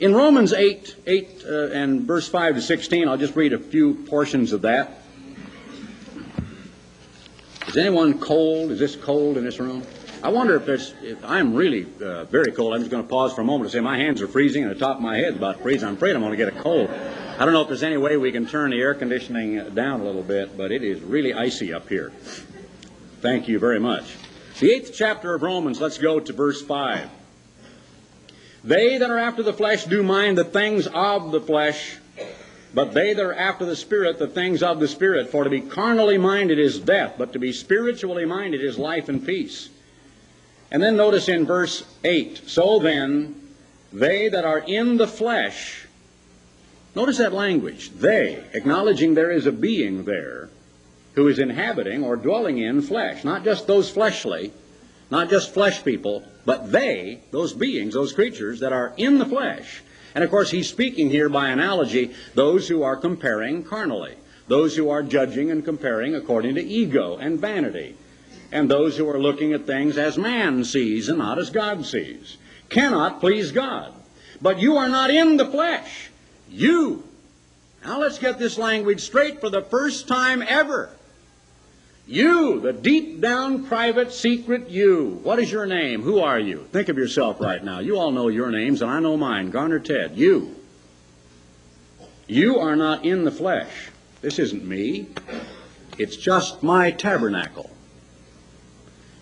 In 0.00 0.12
Romans 0.12 0.52
8, 0.52 0.96
8 1.06 1.44
uh, 1.46 1.52
and 1.70 2.02
verse 2.02 2.28
5 2.28 2.56
to 2.56 2.62
16, 2.62 3.08
I'll 3.08 3.16
just 3.16 3.36
read 3.36 3.52
a 3.52 3.58
few 3.58 3.94
portions 3.94 4.52
of 4.52 4.62
that. 4.62 5.02
Is 7.68 7.76
anyone 7.76 8.18
cold? 8.18 8.72
Is 8.72 8.80
this 8.80 8.96
cold 8.96 9.36
in 9.36 9.44
this 9.44 9.60
room? 9.60 9.84
I 10.20 10.30
wonder 10.30 10.56
if 10.56 10.66
there's, 10.66 10.94
if 11.02 11.24
I'm 11.24 11.54
really 11.54 11.86
uh, 12.02 12.24
very 12.24 12.50
cold. 12.50 12.74
I'm 12.74 12.80
just 12.80 12.90
going 12.90 13.04
to 13.04 13.08
pause 13.08 13.34
for 13.34 13.42
a 13.42 13.44
moment 13.44 13.70
to 13.70 13.76
say 13.76 13.80
my 13.80 13.96
hands 13.96 14.20
are 14.20 14.26
freezing 14.26 14.64
and 14.64 14.72
the 14.72 14.78
top 14.78 14.96
of 14.96 15.02
my 15.02 15.16
head's 15.16 15.36
about 15.36 15.60
freezing. 15.60 15.86
I'm 15.86 15.94
afraid 15.94 16.16
I'm 16.16 16.22
going 16.22 16.32
to 16.32 16.36
get 16.36 16.48
a 16.48 16.60
cold. 16.60 16.90
I 16.90 17.44
don't 17.44 17.52
know 17.52 17.62
if 17.62 17.68
there's 17.68 17.82
any 17.84 17.96
way 17.96 18.16
we 18.16 18.32
can 18.32 18.46
turn 18.46 18.70
the 18.70 18.80
air 18.80 18.94
conditioning 18.94 19.74
down 19.74 20.00
a 20.00 20.04
little 20.04 20.22
bit, 20.22 20.56
but 20.56 20.72
it 20.72 20.82
is 20.82 21.02
really 21.02 21.34
icy 21.34 21.72
up 21.72 21.88
here. 21.88 22.10
Thank 23.20 23.46
you 23.46 23.60
very 23.60 23.78
much. 23.78 24.16
The 24.58 24.72
eighth 24.72 24.92
chapter 24.92 25.34
of 25.34 25.42
Romans, 25.42 25.80
let's 25.80 25.98
go 25.98 26.18
to 26.18 26.32
verse 26.32 26.62
5. 26.62 27.08
They 28.64 28.96
that 28.96 29.10
are 29.10 29.18
after 29.18 29.42
the 29.42 29.52
flesh 29.52 29.84
do 29.84 30.02
mind 30.02 30.38
the 30.38 30.44
things 30.44 30.86
of 30.86 31.32
the 31.32 31.40
flesh, 31.40 31.98
but 32.72 32.94
they 32.94 33.12
that 33.12 33.22
are 33.22 33.34
after 33.34 33.66
the 33.66 33.76
Spirit, 33.76 34.18
the 34.18 34.26
things 34.26 34.62
of 34.62 34.80
the 34.80 34.88
Spirit. 34.88 35.28
For 35.28 35.44
to 35.44 35.50
be 35.50 35.60
carnally 35.60 36.16
minded 36.16 36.58
is 36.58 36.80
death, 36.80 37.16
but 37.18 37.34
to 37.34 37.38
be 37.38 37.52
spiritually 37.52 38.24
minded 38.24 38.64
is 38.64 38.78
life 38.78 39.10
and 39.10 39.24
peace. 39.24 39.68
And 40.70 40.82
then 40.82 40.96
notice 40.96 41.28
in 41.28 41.44
verse 41.44 41.84
8 42.04 42.48
So 42.48 42.78
then, 42.78 43.38
they 43.92 44.30
that 44.30 44.46
are 44.46 44.60
in 44.60 44.96
the 44.96 45.06
flesh, 45.06 45.86
notice 46.94 47.18
that 47.18 47.34
language, 47.34 47.90
they, 47.90 48.42
acknowledging 48.54 49.12
there 49.12 49.30
is 49.30 49.44
a 49.44 49.52
being 49.52 50.04
there 50.04 50.48
who 51.16 51.28
is 51.28 51.38
inhabiting 51.38 52.02
or 52.02 52.16
dwelling 52.16 52.58
in 52.58 52.80
flesh, 52.80 53.24
not 53.24 53.44
just 53.44 53.66
those 53.66 53.90
fleshly, 53.90 54.52
not 55.10 55.28
just 55.28 55.52
flesh 55.52 55.84
people, 55.84 56.24
but 56.44 56.72
they, 56.72 57.20
those 57.30 57.52
beings, 57.52 57.94
those 57.94 58.12
creatures 58.12 58.60
that 58.60 58.72
are 58.72 58.92
in 58.96 59.18
the 59.18 59.26
flesh. 59.26 59.82
And 60.14 60.22
of 60.22 60.30
course, 60.30 60.50
he's 60.50 60.68
speaking 60.68 61.10
here 61.10 61.28
by 61.28 61.48
analogy, 61.48 62.14
those 62.34 62.68
who 62.68 62.82
are 62.82 62.96
comparing 62.96 63.64
carnally, 63.64 64.14
those 64.46 64.76
who 64.76 64.90
are 64.90 65.02
judging 65.02 65.50
and 65.50 65.64
comparing 65.64 66.14
according 66.14 66.54
to 66.54 66.62
ego 66.62 67.16
and 67.16 67.40
vanity, 67.40 67.96
and 68.52 68.70
those 68.70 68.96
who 68.96 69.08
are 69.08 69.20
looking 69.20 69.52
at 69.52 69.66
things 69.66 69.98
as 69.98 70.16
man 70.16 70.64
sees 70.64 71.08
and 71.08 71.18
not 71.18 71.38
as 71.38 71.50
God 71.50 71.84
sees, 71.84 72.36
cannot 72.68 73.20
please 73.20 73.50
God. 73.50 73.92
But 74.40 74.58
you 74.58 74.76
are 74.76 74.88
not 74.88 75.10
in 75.10 75.36
the 75.36 75.46
flesh. 75.46 76.10
You. 76.50 77.04
Now 77.84 78.00
let's 78.00 78.18
get 78.18 78.38
this 78.38 78.58
language 78.58 79.00
straight 79.00 79.40
for 79.40 79.50
the 79.50 79.62
first 79.62 80.06
time 80.06 80.42
ever. 80.46 80.90
You, 82.06 82.60
the 82.60 82.72
deep 82.72 83.22
down, 83.22 83.64
private, 83.64 84.12
secret 84.12 84.68
you. 84.68 85.20
What 85.22 85.38
is 85.38 85.50
your 85.50 85.64
name? 85.64 86.02
Who 86.02 86.20
are 86.20 86.38
you? 86.38 86.68
Think 86.70 86.90
of 86.90 86.98
yourself 86.98 87.40
right 87.40 87.64
now. 87.64 87.78
You 87.78 87.98
all 87.98 88.10
know 88.10 88.28
your 88.28 88.50
names, 88.50 88.82
and 88.82 88.90
I 88.90 89.00
know 89.00 89.16
mine. 89.16 89.50
Garner 89.50 89.78
Ted. 89.78 90.14
You. 90.14 90.54
You 92.26 92.58
are 92.58 92.76
not 92.76 93.06
in 93.06 93.24
the 93.24 93.30
flesh. 93.30 93.90
This 94.20 94.38
isn't 94.38 94.64
me. 94.64 95.06
It's 95.96 96.16
just 96.16 96.62
my 96.62 96.90
tabernacle. 96.90 97.70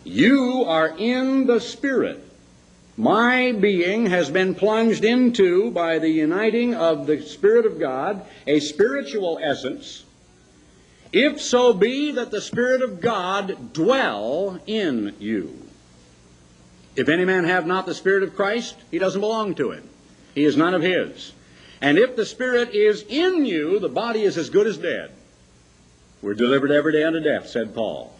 You 0.02 0.64
are 0.64 0.88
in 0.98 1.46
the 1.46 1.60
Spirit. 1.60 2.28
My 2.96 3.52
being 3.52 4.06
has 4.06 4.28
been 4.28 4.56
plunged 4.56 5.04
into, 5.04 5.70
by 5.70 6.00
the 6.00 6.08
uniting 6.08 6.74
of 6.74 7.06
the 7.06 7.22
Spirit 7.22 7.64
of 7.64 7.78
God, 7.78 8.26
a 8.46 8.58
spiritual 8.58 9.38
essence 9.40 10.04
if 11.12 11.40
so 11.40 11.72
be 11.72 12.12
that 12.12 12.30
the 12.30 12.40
Spirit 12.40 12.82
of 12.82 13.00
God 13.00 13.72
dwell 13.72 14.58
in 14.66 15.14
you. 15.18 15.58
If 16.96 17.08
any 17.08 17.24
man 17.24 17.44
have 17.44 17.66
not 17.66 17.86
the 17.86 17.94
Spirit 17.94 18.22
of 18.22 18.34
Christ, 18.34 18.76
he 18.90 18.98
doesn't 18.98 19.20
belong 19.20 19.54
to 19.56 19.72
him. 19.72 19.88
He 20.34 20.44
is 20.44 20.56
none 20.56 20.74
of 20.74 20.82
his. 20.82 21.32
And 21.80 21.98
if 21.98 22.16
the 22.16 22.26
Spirit 22.26 22.74
is 22.74 23.02
in 23.08 23.44
you, 23.44 23.78
the 23.78 23.88
body 23.88 24.22
is 24.22 24.38
as 24.38 24.50
good 24.50 24.66
as 24.66 24.78
dead. 24.78 25.10
We're 26.22 26.34
delivered 26.34 26.70
every 26.70 26.92
day 26.92 27.02
unto 27.02 27.20
death, 27.20 27.48
said 27.48 27.74
Paul, 27.74 28.14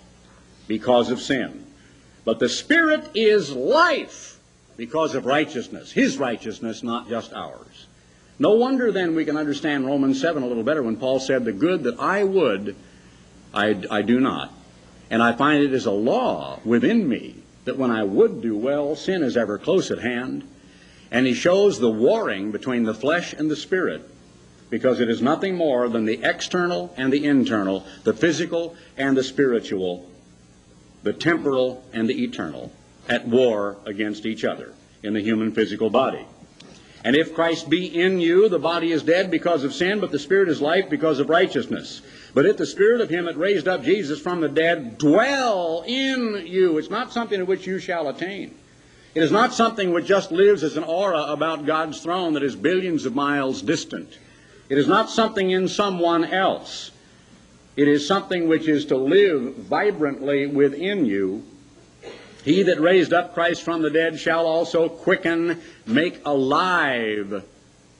because 0.67 1.11
of 1.11 1.21
sin. 1.21 1.65
But 2.25 2.39
the 2.39 2.49
Spirit 2.49 3.11
is 3.15 3.53
life 3.53 4.39
because 4.77 5.15
of 5.15 5.27
righteousness, 5.27 5.93
His 5.93 6.19
righteousness, 6.19 6.83
not 6.83 7.09
just 7.09 7.33
ours. 7.33 7.72
No 8.39 8.53
wonder 8.53 8.91
then 8.91 9.15
we 9.15 9.25
can 9.25 9.37
understand 9.37 9.87
Romans 9.87 10.21
7 10.21 10.43
a 10.43 10.47
little 10.47 10.63
better 10.63 10.83
when 10.83 10.97
Paul 10.97 11.21
said, 11.21 11.45
The 11.45 11.53
good 11.53 11.85
that 11.85 12.01
I 12.01 12.25
would, 12.25 12.77
I, 13.55 13.83
I 13.91 14.03
do 14.03 14.21
not. 14.21 14.53
And 15.11 15.23
I 15.23 15.33
find 15.33 15.63
it 15.63 15.75
is 15.75 15.87
a 15.87 15.91
law 15.91 16.61
within 16.65 17.09
me 17.09 17.37
that 17.65 17.79
when 17.79 17.91
I 17.91 18.03
would 18.03 18.41
do 18.41 18.57
well, 18.57 18.97
sin 18.97 19.23
is 19.23 19.37
ever 19.37 19.59
close 19.59 19.91
at 19.91 19.99
hand. 19.99 20.49
And 21.11 21.27
he 21.27 21.35
shows 21.35 21.79
the 21.79 21.91
warring 21.91 22.51
between 22.51 22.85
the 22.85 22.95
flesh 22.95 23.35
and 23.35 23.51
the 23.51 23.57
spirit 23.57 24.09
because 24.71 25.01
it 25.01 25.11
is 25.11 25.21
nothing 25.21 25.55
more 25.55 25.87
than 25.91 26.07
the 26.07 26.21
external 26.25 26.95
and 26.97 27.13
the 27.13 27.27
internal, 27.27 27.85
the 28.05 28.15
physical 28.15 28.75
and 28.97 29.15
the 29.15 29.23
spiritual, 29.23 30.09
the 31.03 31.13
temporal 31.13 31.85
and 31.93 32.09
the 32.09 32.25
eternal, 32.25 32.73
at 33.07 33.29
war 33.29 33.77
against 33.85 34.25
each 34.25 34.45
other 34.45 34.73
in 35.03 35.13
the 35.13 35.21
human 35.21 35.53
physical 35.53 35.91
body. 35.91 36.25
And 37.05 37.17
if 37.17 37.35
Christ 37.35 37.69
be 37.69 38.01
in 38.01 38.21
you, 38.21 38.49
the 38.49 38.59
body 38.59 38.93
is 38.93 39.03
dead 39.03 39.31
because 39.31 39.65
of 39.65 39.75
sin, 39.75 39.99
but 39.99 40.13
the 40.13 40.19
spirit 40.19 40.49
is 40.49 40.63
life 40.63 40.89
because 40.89 41.19
of 41.19 41.29
righteousness. 41.29 42.01
But 42.33 42.47
if 42.47 42.57
the 42.57 42.67
spirit 42.67 43.01
of 43.01 43.11
him 43.11 43.25
that 43.25 43.37
raised 43.37 43.67
up 43.67 43.83
Jesus 43.83 44.21
from 44.21 44.41
the 44.41 44.49
dead 44.49 44.99
dwell 44.99 45.83
in 45.87 46.45
you, 46.47 46.79
it's 46.79 46.91
not 46.91 47.13
something 47.13 47.41
to 47.41 47.45
which 47.45 47.67
you 47.67 47.81
shall 47.81 48.09
attain. 48.09 48.55
It 49.15 49.23
is 49.23 49.33
not 49.33 49.53
something 49.53 49.93
which 49.93 50.07
just 50.07 50.31
lives 50.31 50.63
as 50.63 50.77
an 50.77 50.85
aura 50.85 51.25
about 51.25 51.67
God's 51.67 52.01
throne 52.01 52.35
that 52.35 52.43
is 52.43 52.57
billions 52.57 53.05
of 53.05 53.15
miles 53.15 53.61
distant. 53.61 54.19
It 54.69 54.79
is 54.79 54.87
not 54.87 55.11
something 55.11 55.51
in 55.51 55.69
someone 55.69 56.25
else. 56.25 56.93
It 57.77 57.89
is 57.89 58.07
something 58.07 58.49
which 58.49 58.69
is 58.69 58.87
to 58.87 58.97
live 58.97 59.57
vibrantly 59.57 60.47
within 60.47 61.05
you 61.05 61.45
he 62.45 62.65
that 62.65 62.81
raised 62.81 63.13
up 63.13 63.35
Christ 63.35 63.63
from 63.63 63.83
the 63.83 63.91
dead 63.91 64.19
shall 64.19 64.47
also 64.47 64.89
quicken, 64.89 65.61
make 65.87 66.21
alive, 66.27 67.45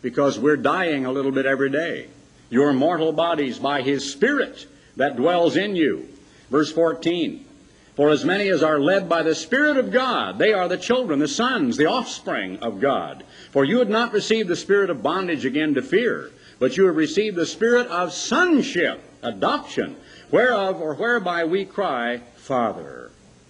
because 0.03 0.39
we're 0.39 0.57
dying 0.57 1.07
a 1.07 1.13
little 1.13 1.31
bit 1.31 1.47
every 1.47 1.71
day. 1.71 2.09
Your 2.51 2.73
mortal 2.73 3.13
bodies 3.13 3.59
by 3.59 3.83
his 3.83 4.11
Spirit 4.11 4.67
that 4.97 5.17
dwells 5.17 5.57
in 5.57 5.77
you. 5.77 6.09
Verse 6.51 6.73
14. 6.73 7.47
For 7.95 8.11
as 8.11 8.25
many 8.25 8.49
as 8.49 8.63
are 8.63 8.81
led 8.81 9.09
by 9.09 9.23
the 9.23 9.35
Spirit 9.35 9.77
of 9.77 9.93
God, 9.93 10.39
they 10.39 10.53
are 10.53 10.69
the 10.69 10.77
children, 10.77 11.19
the 11.19 11.29
sons, 11.29 11.77
the 11.77 11.87
offspring 11.87 12.59
of 12.59 12.81
God. 12.81 13.25
For 13.53 13.65
you 13.65 13.79
had 13.79 13.91
not 13.91 14.13
received 14.13 14.49
the 14.49 14.57
spirit 14.57 14.91
of 14.91 15.03
bondage 15.03 15.45
again 15.45 15.75
to 15.75 15.83
fear, 15.83 16.31
but 16.59 16.77
you 16.77 16.87
have 16.87 16.97
received 16.97 17.37
the 17.37 17.47
spirit 17.47 17.87
of 17.89 18.13
sonship, 18.13 19.01
adoption, 19.23 19.97
whereof 20.31 20.81
or 20.81 20.95
whereby 20.95 21.45
we 21.45 21.65
cry, 21.65 22.23
Father 22.37 23.02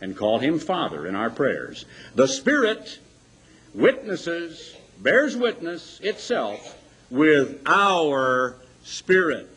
and 0.02 0.16
call 0.16 0.40
him 0.40 0.58
Father 0.58 1.06
in 1.06 1.14
our 1.14 1.30
prayers. 1.30 1.86
The 2.16 2.28
Spirit 2.28 2.98
witnesses, 3.72 4.74
bears 4.98 5.36
witness 5.36 6.00
itself 6.00 6.78
with 7.08 7.62
our 7.66 8.56
spirit. 8.82 9.48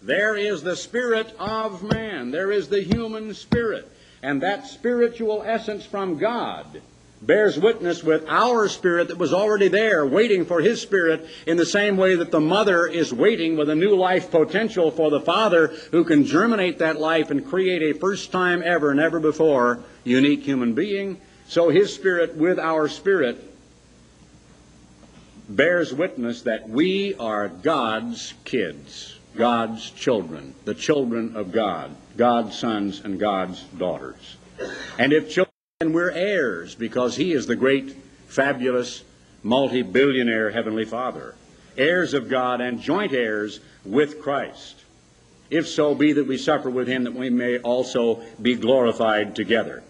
There 0.00 0.36
is 0.36 0.62
the 0.62 0.76
spirit 0.76 1.34
of 1.38 1.82
man. 1.82 2.30
There 2.30 2.52
is 2.52 2.68
the 2.68 2.82
human 2.82 3.34
spirit. 3.34 3.90
And 4.22 4.40
that 4.42 4.68
spiritual 4.68 5.42
essence 5.44 5.84
from 5.84 6.16
God 6.16 6.80
bears 7.22 7.58
witness 7.58 8.02
with 8.02 8.24
our 8.28 8.68
spirit 8.68 9.08
that 9.08 9.18
was 9.18 9.32
already 9.32 9.68
there, 9.68 10.04
waiting 10.04 10.44
for 10.44 10.60
his 10.60 10.80
spirit, 10.80 11.26
in 11.46 11.56
the 11.56 11.64
same 11.64 11.96
way 11.96 12.16
that 12.16 12.32
the 12.32 12.40
mother 12.40 12.86
is 12.86 13.14
waiting 13.14 13.56
with 13.56 13.70
a 13.70 13.74
new 13.74 13.94
life 13.94 14.30
potential 14.30 14.90
for 14.90 15.10
the 15.10 15.20
father 15.20 15.68
who 15.92 16.04
can 16.04 16.24
germinate 16.24 16.78
that 16.78 17.00
life 17.00 17.30
and 17.30 17.48
create 17.48 17.82
a 17.82 17.98
first 17.98 18.32
time 18.32 18.62
ever, 18.64 18.92
never 18.92 19.20
before, 19.20 19.80
unique 20.04 20.42
human 20.42 20.74
being. 20.74 21.20
So 21.46 21.68
his 21.68 21.94
spirit 21.94 22.34
with 22.34 22.58
our 22.58 22.88
spirit 22.88 23.48
bears 25.48 25.94
witness 25.94 26.42
that 26.42 26.68
we 26.68 27.14
are 27.14 27.48
God's 27.48 28.34
kids, 28.44 29.18
God's 29.36 29.90
children, 29.90 30.54
the 30.64 30.74
children 30.74 31.36
of 31.36 31.52
God, 31.52 31.94
God's 32.16 32.58
sons 32.58 33.00
and 33.04 33.20
God's 33.20 33.62
daughters. 33.62 34.36
And 34.98 35.12
if 35.12 35.30
children 35.30 35.51
and 35.82 35.92
we're 35.92 36.12
heirs 36.12 36.76
because 36.76 37.16
he 37.16 37.32
is 37.32 37.48
the 37.48 37.56
great, 37.56 37.96
fabulous, 38.28 39.02
multi 39.42 39.82
billionaire 39.82 40.52
Heavenly 40.52 40.84
Father. 40.84 41.34
Heirs 41.76 42.14
of 42.14 42.28
God 42.28 42.60
and 42.60 42.80
joint 42.80 43.12
heirs 43.12 43.58
with 43.84 44.22
Christ. 44.22 44.76
If 45.50 45.66
so 45.66 45.96
be 45.96 46.12
that 46.12 46.28
we 46.28 46.38
suffer 46.38 46.70
with 46.70 46.86
him, 46.86 47.02
that 47.02 47.14
we 47.14 47.30
may 47.30 47.58
also 47.58 48.22
be 48.40 48.54
glorified 48.54 49.34
together. 49.34 49.82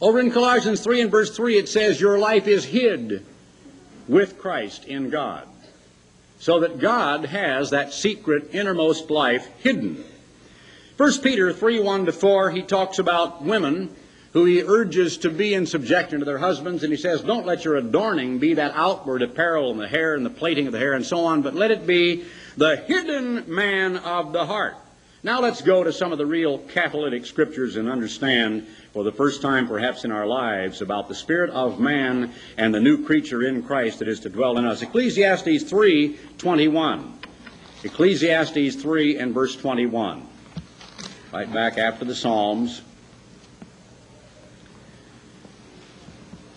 Over 0.00 0.18
in 0.18 0.30
Colossians 0.30 0.80
3 0.80 1.02
and 1.02 1.10
verse 1.10 1.36
3, 1.36 1.58
it 1.58 1.68
says, 1.68 2.00
Your 2.00 2.18
life 2.18 2.48
is 2.48 2.64
hid 2.64 3.26
with 4.08 4.38
Christ 4.38 4.86
in 4.86 5.10
God. 5.10 5.46
So 6.38 6.60
that 6.60 6.78
God 6.78 7.26
has 7.26 7.68
that 7.68 7.92
secret 7.92 8.54
innermost 8.54 9.10
life 9.10 9.46
hidden. 9.58 10.02
1 10.96 11.18
Peter 11.20 11.52
3 11.52 11.80
1 11.80 12.06
to 12.06 12.12
4, 12.12 12.50
he 12.50 12.62
talks 12.62 12.98
about 12.98 13.42
women 13.42 13.94
who 14.32 14.44
he 14.44 14.62
urges 14.62 15.18
to 15.18 15.30
be 15.30 15.54
in 15.54 15.66
subjection 15.66 16.20
to 16.20 16.24
their 16.24 16.38
husbands, 16.38 16.84
and 16.84 16.92
he 16.92 16.96
says, 16.96 17.20
Don't 17.22 17.46
let 17.46 17.64
your 17.64 17.76
adorning 17.76 18.38
be 18.38 18.54
that 18.54 18.72
outward 18.74 19.22
apparel 19.22 19.70
and 19.70 19.80
the 19.80 19.88
hair 19.88 20.14
and 20.14 20.24
the 20.24 20.30
plaiting 20.30 20.66
of 20.66 20.72
the 20.72 20.78
hair 20.78 20.92
and 20.92 21.04
so 21.04 21.24
on, 21.24 21.42
but 21.42 21.54
let 21.54 21.70
it 21.70 21.86
be 21.86 22.24
the 22.56 22.76
hidden 22.76 23.52
man 23.52 23.96
of 23.96 24.32
the 24.32 24.46
heart. 24.46 24.76
Now 25.22 25.40
let's 25.40 25.60
go 25.60 25.84
to 25.84 25.92
some 25.92 26.12
of 26.12 26.18
the 26.18 26.24
real 26.24 26.58
catalytic 26.58 27.26
scriptures 27.26 27.76
and 27.76 27.90
understand 27.90 28.66
for 28.94 29.04
the 29.04 29.12
first 29.12 29.42
time 29.42 29.68
perhaps 29.68 30.04
in 30.04 30.12
our 30.12 30.26
lives 30.26 30.80
about 30.80 31.08
the 31.08 31.14
spirit 31.14 31.50
of 31.50 31.78
man 31.78 32.32
and 32.56 32.72
the 32.72 32.80
new 32.80 33.04
creature 33.04 33.42
in 33.42 33.62
Christ 33.62 33.98
that 33.98 34.08
is 34.08 34.20
to 34.20 34.30
dwell 34.30 34.56
in 34.56 34.64
us. 34.64 34.80
Ecclesiastes 34.80 35.64
3:21. 35.64 37.12
Ecclesiastes 37.84 38.76
3 38.76 39.18
and 39.18 39.34
verse 39.34 39.56
21. 39.56 40.22
Right 41.32 41.52
back 41.52 41.76
after 41.76 42.06
the 42.06 42.14
Psalms. 42.14 42.80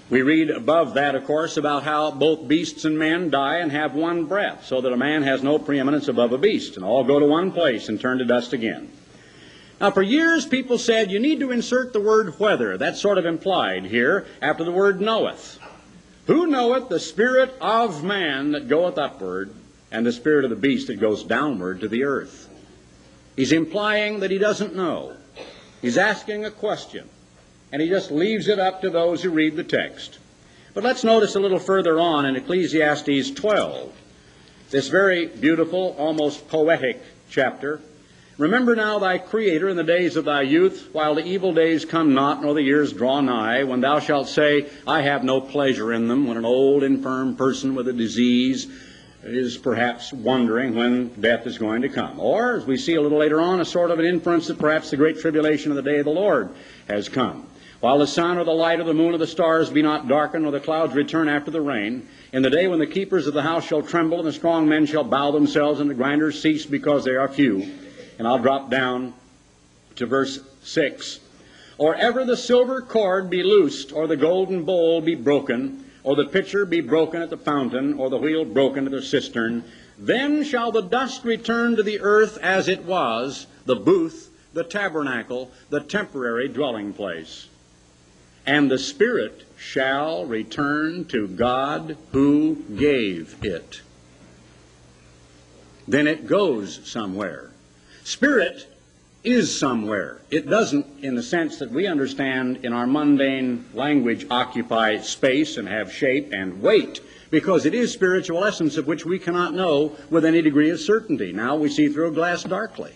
We 0.09 0.21
read 0.21 0.49
above 0.49 0.95
that, 0.95 1.15
of 1.15 1.25
course, 1.25 1.57
about 1.57 1.83
how 1.83 2.11
both 2.11 2.47
beasts 2.47 2.85
and 2.85 2.99
men 2.99 3.29
die 3.29 3.57
and 3.57 3.71
have 3.71 3.95
one 3.95 4.25
breath, 4.25 4.65
so 4.65 4.81
that 4.81 4.93
a 4.93 4.97
man 4.97 5.23
has 5.23 5.41
no 5.41 5.57
preeminence 5.57 6.07
above 6.07 6.33
a 6.33 6.37
beast, 6.37 6.75
and 6.75 6.85
all 6.85 7.03
go 7.03 7.19
to 7.19 7.25
one 7.25 7.51
place 7.51 7.89
and 7.89 7.99
turn 7.99 8.17
to 8.17 8.25
dust 8.25 8.53
again. 8.53 8.91
Now, 9.79 9.91
for 9.91 10.01
years, 10.01 10.45
people 10.45 10.77
said 10.77 11.09
you 11.09 11.19
need 11.19 11.39
to 11.39 11.51
insert 11.51 11.93
the 11.93 11.99
word 11.99 12.39
whether. 12.39 12.77
That's 12.77 13.01
sort 13.01 13.17
of 13.17 13.25
implied 13.25 13.85
here 13.85 14.25
after 14.41 14.63
the 14.63 14.71
word 14.71 15.01
knoweth. 15.01 15.57
Who 16.27 16.47
knoweth 16.47 16.89
the 16.89 16.99
spirit 16.99 17.53
of 17.59 18.03
man 18.03 18.51
that 18.51 18.67
goeth 18.67 18.97
upward, 18.97 19.51
and 19.91 20.05
the 20.05 20.11
spirit 20.11 20.43
of 20.43 20.49
the 20.49 20.55
beast 20.55 20.87
that 20.87 20.99
goes 20.99 21.23
downward 21.23 21.79
to 21.81 21.87
the 21.87 22.03
earth? 22.03 22.49
He's 23.35 23.51
implying 23.51 24.19
that 24.19 24.31
he 24.31 24.37
doesn't 24.37 24.75
know. 24.75 25.15
He's 25.81 25.97
asking 25.97 26.45
a 26.45 26.51
question 26.51 27.09
and 27.73 27.81
he 27.81 27.89
just 27.89 28.11
leaves 28.11 28.47
it 28.47 28.59
up 28.59 28.81
to 28.81 28.89
those 28.91 29.23
who 29.23 29.31
read 29.31 29.55
the 29.55 29.63
text. 29.63 30.19
But 30.75 30.83
let's 30.83 31.03
notice 31.03 31.33
a 31.33 31.39
little 31.39 31.57
further 31.57 31.99
on 31.99 32.27
in 32.27 32.35
Ecclesiastes 32.35 33.31
12, 33.31 33.91
this 34.69 34.89
very 34.89 35.25
beautiful, 35.25 35.95
almost 35.97 36.47
poetic 36.47 37.01
chapter. 37.31 37.81
Remember 38.37 38.75
now 38.75 38.99
thy 38.99 39.17
Creator 39.17 39.69
in 39.69 39.75
the 39.75 39.83
days 39.83 40.15
of 40.15 40.25
thy 40.25 40.43
youth, 40.43 40.89
while 40.91 41.15
the 41.15 41.25
evil 41.25 41.51
days 41.51 41.83
come 41.83 42.13
not, 42.13 42.43
nor 42.43 42.53
the 42.53 42.61
years 42.61 42.93
draw 42.93 43.21
nigh, 43.21 43.63
when 43.63 43.81
thou 43.81 43.99
shalt 43.99 44.29
say, 44.29 44.69
I 44.85 45.01
have 45.01 45.23
no 45.23 45.41
pleasure 45.41 45.93
in 45.93 46.07
them, 46.07 46.27
when 46.27 46.37
an 46.37 46.45
old 46.45 46.83
infirm 46.83 47.35
person 47.35 47.73
with 47.73 47.87
a 47.87 47.93
disease 47.93 48.67
is 49.23 49.57
perhaps 49.57 50.13
wondering 50.13 50.75
when 50.75 51.07
death 51.19 51.47
is 51.47 51.57
going 51.57 51.81
to 51.81 51.89
come. 51.89 52.19
Or, 52.19 52.57
as 52.57 52.65
we 52.65 52.77
see 52.77 52.95
a 52.95 53.01
little 53.01 53.17
later 53.17 53.41
on, 53.41 53.61
a 53.61 53.65
sort 53.65 53.89
of 53.89 53.97
an 53.97 54.05
inference 54.05 54.45
that 54.47 54.59
perhaps 54.59 54.91
the 54.91 54.97
great 54.97 55.19
tribulation 55.19 55.71
of 55.71 55.75
the 55.75 55.81
day 55.81 55.97
of 55.97 56.05
the 56.05 56.11
Lord 56.11 56.49
has 56.87 57.09
come. 57.09 57.47
While 57.83 57.99
the 57.99 58.07
sun 58.07 58.37
or 58.37 58.45
the 58.45 58.51
light 58.51 58.79
or 58.79 58.85
the 58.85 58.93
moon 58.93 59.13
or 59.13 59.17
the 59.17 59.27
stars 59.27 59.69
be 59.69 59.81
not 59.81 60.07
darkened, 60.07 60.45
or 60.45 60.53
the 60.53 60.61
clouds 60.61 60.95
return 60.95 61.27
after 61.27 61.51
the 61.51 61.59
rain, 61.59 62.07
in 62.31 62.41
the 62.41 62.49
day 62.49 62.65
when 62.69 62.79
the 62.79 62.87
keepers 62.87 63.27
of 63.27 63.33
the 63.33 63.41
house 63.41 63.65
shall 63.65 63.81
tremble, 63.81 64.19
and 64.19 64.25
the 64.25 64.31
strong 64.31 64.69
men 64.69 64.85
shall 64.85 65.03
bow 65.03 65.31
themselves, 65.31 65.81
and 65.81 65.89
the 65.89 65.93
grinders 65.93 66.41
cease 66.41 66.65
because 66.65 67.03
they 67.03 67.17
are 67.17 67.27
few. 67.27 67.69
And 68.17 68.25
I'll 68.25 68.39
drop 68.39 68.69
down 68.69 69.13
to 69.97 70.05
verse 70.05 70.39
6. 70.61 71.19
Or 71.77 71.93
ever 71.95 72.23
the 72.23 72.37
silver 72.37 72.79
cord 72.79 73.29
be 73.29 73.43
loosed, 73.43 73.91
or 73.91 74.07
the 74.07 74.15
golden 74.15 74.63
bowl 74.63 75.01
be 75.01 75.15
broken, 75.15 75.83
or 76.05 76.15
the 76.15 76.27
pitcher 76.27 76.65
be 76.65 76.79
broken 76.79 77.21
at 77.21 77.29
the 77.29 77.35
fountain, 77.35 77.95
or 77.95 78.09
the 78.09 78.15
wheel 78.15 78.45
broken 78.45 78.85
at 78.85 78.91
the 78.91 79.01
cistern, 79.01 79.61
then 79.99 80.45
shall 80.45 80.71
the 80.71 80.83
dust 80.83 81.25
return 81.25 81.75
to 81.75 81.83
the 81.83 81.99
earth 81.99 82.37
as 82.41 82.69
it 82.69 82.85
was, 82.85 83.45
the 83.65 83.75
booth, 83.75 84.29
the 84.53 84.63
tabernacle, 84.63 85.51
the 85.69 85.81
temporary 85.81 86.47
dwelling 86.47 86.93
place. 86.93 87.49
And 88.45 88.69
the 88.69 88.77
Spirit 88.77 89.45
shall 89.57 90.25
return 90.25 91.05
to 91.05 91.27
God 91.27 91.97
who 92.11 92.55
gave 92.75 93.37
it. 93.43 93.81
Then 95.87 96.07
it 96.07 96.27
goes 96.27 96.79
somewhere. 96.83 97.51
Spirit 98.03 98.67
is 99.23 99.57
somewhere. 99.57 100.19
It 100.29 100.49
doesn't, 100.49 100.85
in 101.01 101.15
the 101.15 101.23
sense 101.23 101.59
that 101.59 101.71
we 101.71 101.87
understand 101.87 102.65
in 102.65 102.73
our 102.73 102.87
mundane 102.87 103.65
language, 103.73 104.25
occupy 104.29 104.97
space 104.99 105.57
and 105.57 105.67
have 105.67 105.93
shape 105.93 106.33
and 106.33 106.61
weight, 106.61 106.99
because 107.31 107.65
it 107.65 107.73
is 107.73 107.91
spiritual 107.91 108.43
essence 108.43 108.75
of 108.77 108.85
which 108.85 109.05
we 109.05 109.17
cannot 109.17 109.53
know 109.53 109.95
with 110.09 110.25
any 110.25 110.41
degree 110.41 110.69
of 110.69 110.79
certainty. 110.79 111.31
Now 111.31 111.55
we 111.55 111.69
see 111.69 111.87
through 111.87 112.09
a 112.09 112.11
glass 112.11 112.43
darkly. 112.43 112.93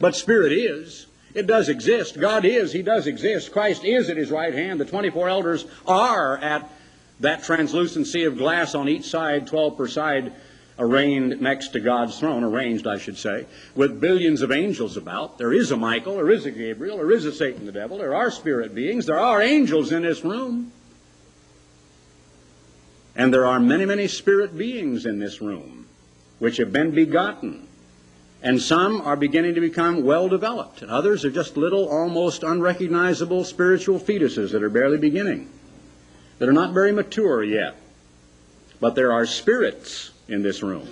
But 0.00 0.16
spirit 0.16 0.52
is. 0.52 1.06
It 1.34 1.46
does 1.46 1.68
exist. 1.68 2.20
God 2.20 2.44
is. 2.44 2.72
He 2.72 2.82
does 2.82 3.06
exist. 3.06 3.52
Christ 3.52 3.84
is 3.84 4.10
at 4.10 4.16
his 4.16 4.30
right 4.30 4.52
hand. 4.52 4.78
The 4.78 4.84
24 4.84 5.28
elders 5.28 5.64
are 5.86 6.36
at 6.38 6.70
that 7.20 7.44
translucent 7.44 8.06
sea 8.06 8.24
of 8.24 8.36
glass 8.36 8.74
on 8.74 8.88
each 8.88 9.04
side, 9.04 9.46
12 9.46 9.76
per 9.76 9.88
side, 9.88 10.32
arraigned 10.78 11.40
next 11.40 11.68
to 11.68 11.80
God's 11.80 12.18
throne, 12.18 12.44
arranged, 12.44 12.86
I 12.86 12.98
should 12.98 13.16
say, 13.16 13.46
with 13.74 14.00
billions 14.00 14.42
of 14.42 14.50
angels 14.50 14.96
about. 14.96 15.38
There 15.38 15.52
is 15.52 15.70
a 15.70 15.76
Michael, 15.76 16.16
there 16.16 16.30
is 16.30 16.46
a 16.46 16.50
Gabriel, 16.50 16.96
there 16.96 17.12
is 17.12 17.24
a 17.24 17.32
Satan 17.32 17.66
the 17.66 17.72
devil, 17.72 17.98
there 17.98 18.14
are 18.14 18.30
spirit 18.30 18.74
beings, 18.74 19.06
there 19.06 19.18
are 19.18 19.40
angels 19.40 19.92
in 19.92 20.02
this 20.02 20.24
room. 20.24 20.72
And 23.14 23.32
there 23.32 23.46
are 23.46 23.60
many, 23.60 23.84
many 23.84 24.08
spirit 24.08 24.56
beings 24.56 25.06
in 25.06 25.18
this 25.18 25.40
room 25.40 25.86
which 26.38 26.56
have 26.56 26.72
been 26.72 26.90
begotten. 26.90 27.68
And 28.42 28.60
some 28.60 29.00
are 29.02 29.14
beginning 29.14 29.54
to 29.54 29.60
become 29.60 30.02
well 30.02 30.28
developed, 30.28 30.82
and 30.82 30.90
others 30.90 31.24
are 31.24 31.30
just 31.30 31.56
little, 31.56 31.88
almost 31.88 32.42
unrecognizable 32.42 33.44
spiritual 33.44 34.00
fetuses 34.00 34.50
that 34.50 34.64
are 34.64 34.70
barely 34.70 34.98
beginning, 34.98 35.48
that 36.38 36.48
are 36.48 36.52
not 36.52 36.74
very 36.74 36.90
mature 36.90 37.44
yet. 37.44 37.76
But 38.80 38.96
there 38.96 39.12
are 39.12 39.26
spirits 39.26 40.10
in 40.26 40.42
this 40.42 40.60
room. 40.60 40.88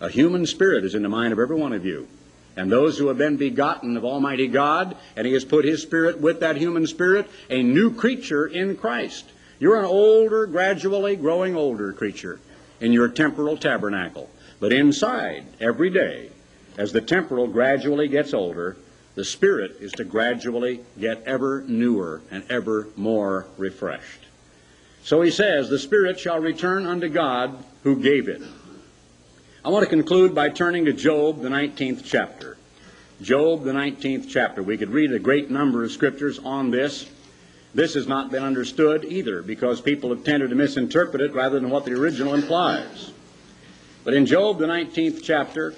A 0.00 0.10
human 0.10 0.44
spirit 0.44 0.84
is 0.84 0.94
in 0.94 1.02
the 1.02 1.08
mind 1.08 1.32
of 1.32 1.38
every 1.38 1.56
one 1.56 1.72
of 1.72 1.86
you. 1.86 2.08
And 2.56 2.70
those 2.70 2.98
who 2.98 3.08
have 3.08 3.16
been 3.16 3.36
begotten 3.36 3.96
of 3.96 4.04
Almighty 4.04 4.48
God, 4.48 4.96
and 5.16 5.26
He 5.26 5.32
has 5.32 5.46
put 5.46 5.64
His 5.64 5.82
Spirit 5.82 6.20
with 6.20 6.40
that 6.40 6.56
human 6.56 6.86
spirit, 6.86 7.28
a 7.48 7.62
new 7.62 7.92
creature 7.92 8.46
in 8.46 8.76
Christ. 8.76 9.24
You're 9.58 9.78
an 9.78 9.86
older, 9.86 10.46
gradually 10.46 11.16
growing 11.16 11.56
older 11.56 11.92
creature 11.92 12.38
in 12.80 12.92
your 12.92 13.08
temporal 13.08 13.56
tabernacle. 13.56 14.28
But 14.64 14.72
inside, 14.72 15.44
every 15.60 15.90
day, 15.90 16.30
as 16.78 16.90
the 16.90 17.02
temporal 17.02 17.48
gradually 17.48 18.08
gets 18.08 18.32
older, 18.32 18.78
the 19.14 19.22
spirit 19.22 19.76
is 19.78 19.92
to 19.92 20.04
gradually 20.04 20.80
get 20.98 21.22
ever 21.26 21.62
newer 21.68 22.22
and 22.30 22.44
ever 22.48 22.88
more 22.96 23.46
refreshed. 23.58 24.20
So 25.02 25.20
he 25.20 25.30
says, 25.30 25.68
The 25.68 25.78
Spirit 25.78 26.18
shall 26.18 26.38
return 26.38 26.86
unto 26.86 27.10
God 27.10 27.62
who 27.82 28.00
gave 28.00 28.26
it. 28.26 28.40
I 29.62 29.68
want 29.68 29.84
to 29.84 29.90
conclude 29.90 30.34
by 30.34 30.48
turning 30.48 30.86
to 30.86 30.94
Job, 30.94 31.42
the 31.42 31.50
19th 31.50 32.00
chapter. 32.02 32.56
Job, 33.20 33.64
the 33.64 33.72
19th 33.72 34.30
chapter. 34.30 34.62
We 34.62 34.78
could 34.78 34.88
read 34.88 35.12
a 35.12 35.18
great 35.18 35.50
number 35.50 35.84
of 35.84 35.92
scriptures 35.92 36.38
on 36.38 36.70
this. 36.70 37.06
This 37.74 37.92
has 37.92 38.08
not 38.08 38.30
been 38.30 38.42
understood 38.42 39.04
either 39.04 39.42
because 39.42 39.82
people 39.82 40.08
have 40.08 40.24
tended 40.24 40.48
to 40.48 40.56
misinterpret 40.56 41.20
it 41.20 41.34
rather 41.34 41.60
than 41.60 41.68
what 41.68 41.84
the 41.84 41.92
original 41.92 42.32
implies. 42.32 43.10
But 44.04 44.14
in 44.14 44.26
Job, 44.26 44.58
the 44.58 44.66
19th 44.66 45.22
chapter, 45.22 45.74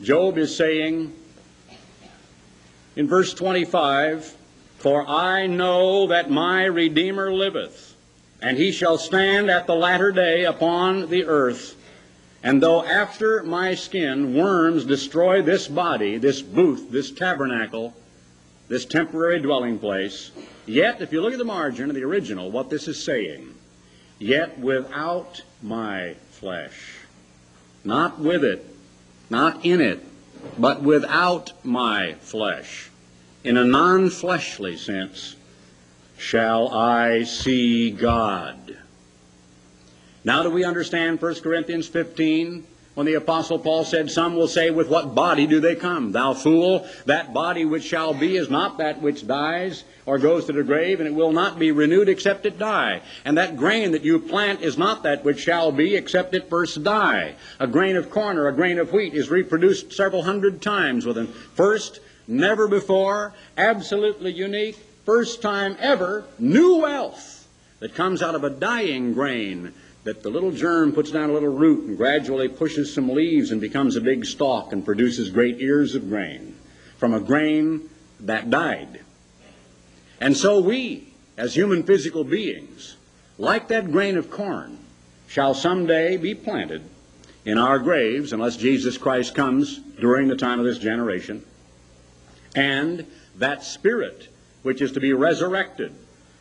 Job 0.00 0.38
is 0.38 0.56
saying 0.56 1.12
in 2.94 3.08
verse 3.08 3.34
25, 3.34 4.36
For 4.78 5.04
I 5.08 5.48
know 5.48 6.06
that 6.06 6.30
my 6.30 6.64
Redeemer 6.64 7.32
liveth 7.32 7.88
and 8.40 8.56
he 8.56 8.70
shall 8.70 8.98
stand 8.98 9.50
at 9.50 9.66
the 9.66 9.74
latter 9.74 10.12
day 10.12 10.44
upon 10.44 11.08
the 11.08 11.24
earth. 11.24 11.74
And 12.44 12.62
though 12.62 12.84
after 12.84 13.42
my 13.42 13.74
skin 13.74 14.34
worms 14.34 14.84
destroy 14.84 15.42
this 15.42 15.66
body, 15.66 16.18
this 16.18 16.40
booth, 16.40 16.92
this 16.92 17.10
tabernacle, 17.10 17.94
this 18.68 18.84
temporary 18.84 19.40
dwelling 19.40 19.80
place, 19.80 20.30
yet, 20.66 21.00
if 21.00 21.12
you 21.12 21.20
look 21.20 21.32
at 21.32 21.38
the 21.38 21.44
margin 21.44 21.88
of 21.88 21.96
the 21.96 22.04
original, 22.04 22.50
what 22.52 22.70
this 22.70 22.86
is 22.86 23.02
saying, 23.02 23.52
yet 24.20 24.56
without 24.60 25.42
my 25.62 26.14
flesh, 26.30 26.97
not 27.84 28.18
with 28.18 28.44
it, 28.44 28.64
not 29.30 29.64
in 29.64 29.80
it, 29.80 30.04
but 30.58 30.82
without 30.82 31.52
my 31.64 32.14
flesh, 32.14 32.90
in 33.44 33.56
a 33.56 33.64
non 33.64 34.10
fleshly 34.10 34.76
sense, 34.76 35.36
shall 36.16 36.68
I 36.68 37.24
see 37.24 37.90
God. 37.90 38.76
Now 40.24 40.42
do 40.42 40.50
we 40.50 40.64
understand 40.64 41.22
1 41.22 41.36
Corinthians 41.36 41.88
15 41.88 42.66
when 42.98 43.06
the 43.06 43.14
apostle 43.14 43.60
Paul 43.60 43.84
said, 43.84 44.10
Some 44.10 44.34
will 44.34 44.48
say, 44.48 44.70
with 44.70 44.88
what 44.88 45.14
body 45.14 45.46
do 45.46 45.60
they 45.60 45.76
come? 45.76 46.10
Thou 46.10 46.34
fool, 46.34 46.84
that 47.06 47.32
body 47.32 47.64
which 47.64 47.84
shall 47.84 48.12
be 48.12 48.36
is 48.36 48.50
not 48.50 48.78
that 48.78 49.00
which 49.00 49.24
dies 49.24 49.84
or 50.04 50.18
goes 50.18 50.46
to 50.46 50.52
the 50.52 50.64
grave, 50.64 50.98
and 50.98 51.06
it 51.06 51.14
will 51.14 51.30
not 51.30 51.60
be 51.60 51.70
renewed 51.70 52.08
except 52.08 52.44
it 52.44 52.58
die. 52.58 53.00
And 53.24 53.38
that 53.38 53.56
grain 53.56 53.92
that 53.92 54.02
you 54.02 54.18
plant 54.18 54.62
is 54.62 54.76
not 54.76 55.04
that 55.04 55.22
which 55.22 55.38
shall 55.38 55.70
be 55.70 55.94
except 55.94 56.34
it 56.34 56.50
first 56.50 56.82
die. 56.82 57.36
A 57.60 57.68
grain 57.68 57.94
of 57.94 58.10
corn 58.10 58.36
or 58.36 58.48
a 58.48 58.52
grain 58.52 58.80
of 58.80 58.92
wheat 58.92 59.14
is 59.14 59.30
reproduced 59.30 59.92
several 59.92 60.24
hundred 60.24 60.60
times 60.60 61.06
within 61.06 61.28
first, 61.28 62.00
never 62.26 62.66
before, 62.66 63.32
absolutely 63.56 64.32
unique, 64.32 64.76
first 65.06 65.40
time 65.40 65.76
ever, 65.78 66.24
new 66.40 66.78
wealth 66.78 67.46
that 67.78 67.94
comes 67.94 68.22
out 68.22 68.34
of 68.34 68.42
a 68.42 68.50
dying 68.50 69.12
grain 69.12 69.72
that 70.04 70.22
the 70.22 70.30
little 70.30 70.50
germ 70.50 70.92
puts 70.92 71.10
down 71.10 71.30
a 71.30 71.32
little 71.32 71.48
root 71.52 71.86
and 71.86 71.96
gradually 71.96 72.48
pushes 72.48 72.92
some 72.92 73.08
leaves 73.08 73.50
and 73.50 73.60
becomes 73.60 73.96
a 73.96 74.00
big 74.00 74.24
stalk 74.24 74.72
and 74.72 74.84
produces 74.84 75.30
great 75.30 75.60
ears 75.60 75.94
of 75.94 76.08
grain 76.08 76.54
from 76.96 77.14
a 77.14 77.20
grain 77.20 77.88
that 78.20 78.50
died. 78.50 79.00
And 80.20 80.36
so 80.36 80.60
we, 80.60 81.12
as 81.36 81.54
human 81.54 81.82
physical 81.82 82.24
beings, 82.24 82.96
like 83.38 83.68
that 83.68 83.92
grain 83.92 84.16
of 84.16 84.30
corn, 84.30 84.78
shall 85.28 85.54
someday 85.54 86.16
be 86.16 86.34
planted 86.34 86.82
in 87.44 87.58
our 87.58 87.78
graves 87.78 88.32
unless 88.32 88.56
Jesus 88.56 88.98
Christ 88.98 89.34
comes 89.34 89.78
during 90.00 90.28
the 90.28 90.36
time 90.36 90.58
of 90.58 90.64
this 90.64 90.78
generation. 90.78 91.44
And 92.54 93.06
that 93.36 93.62
spirit 93.62 94.28
which 94.62 94.82
is 94.82 94.92
to 94.92 95.00
be 95.00 95.12
resurrected 95.12 95.94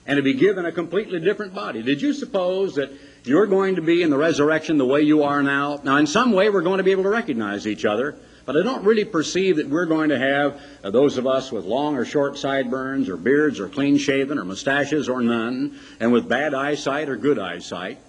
and 0.06 0.18
to 0.18 0.24
be 0.24 0.34
given 0.34 0.66
a 0.66 0.72
completely 0.72 1.20
different 1.20 1.54
body. 1.54 1.84
Did 1.84 2.02
you 2.02 2.14
suppose 2.14 2.76
that 2.76 2.92
you're 3.28 3.48
going 3.48 3.76
to 3.76 3.82
be 3.82 4.02
in 4.02 4.10
the 4.10 4.18
resurrection 4.18 4.78
the 4.78 4.86
way 4.86 5.02
you 5.02 5.24
are 5.24 5.44
now? 5.44 5.80
Now, 5.84 5.98
in 5.98 6.08
some 6.08 6.32
way, 6.32 6.50
we're 6.50 6.62
going 6.62 6.78
to 6.78 6.84
be 6.84 6.92
able 6.92 7.04
to 7.04 7.10
recognize 7.10 7.68
each 7.68 7.86
other, 7.86 8.16
but 8.46 8.58
I 8.58 8.64
don't 8.64 8.84
really 8.84 9.06
perceive 9.06 9.58
that 9.58 9.68
we're 9.68 9.86
going 9.86 10.10
to 10.10 10.20
have 10.20 10.62
uh, 10.84 10.90
those 10.90 11.18
of 11.18 11.28
us 11.28 11.52
with 11.52 11.66
long 11.66 11.96
or 11.96 12.06
short 12.06 12.38
sideburns 12.38 13.10
or 13.10 13.18
beards 13.18 13.60
or 13.60 13.70
clean 13.70 13.98
shaven 13.98 14.38
or 14.38 14.46
mustaches 14.46 15.10
or 15.10 15.22
none, 15.22 15.80
and 16.00 16.12
with 16.12 16.30
bad 16.30 16.54
eyesight 16.54 17.10
or 17.10 17.18
good 17.18 17.40
eyesight 17.40 18.00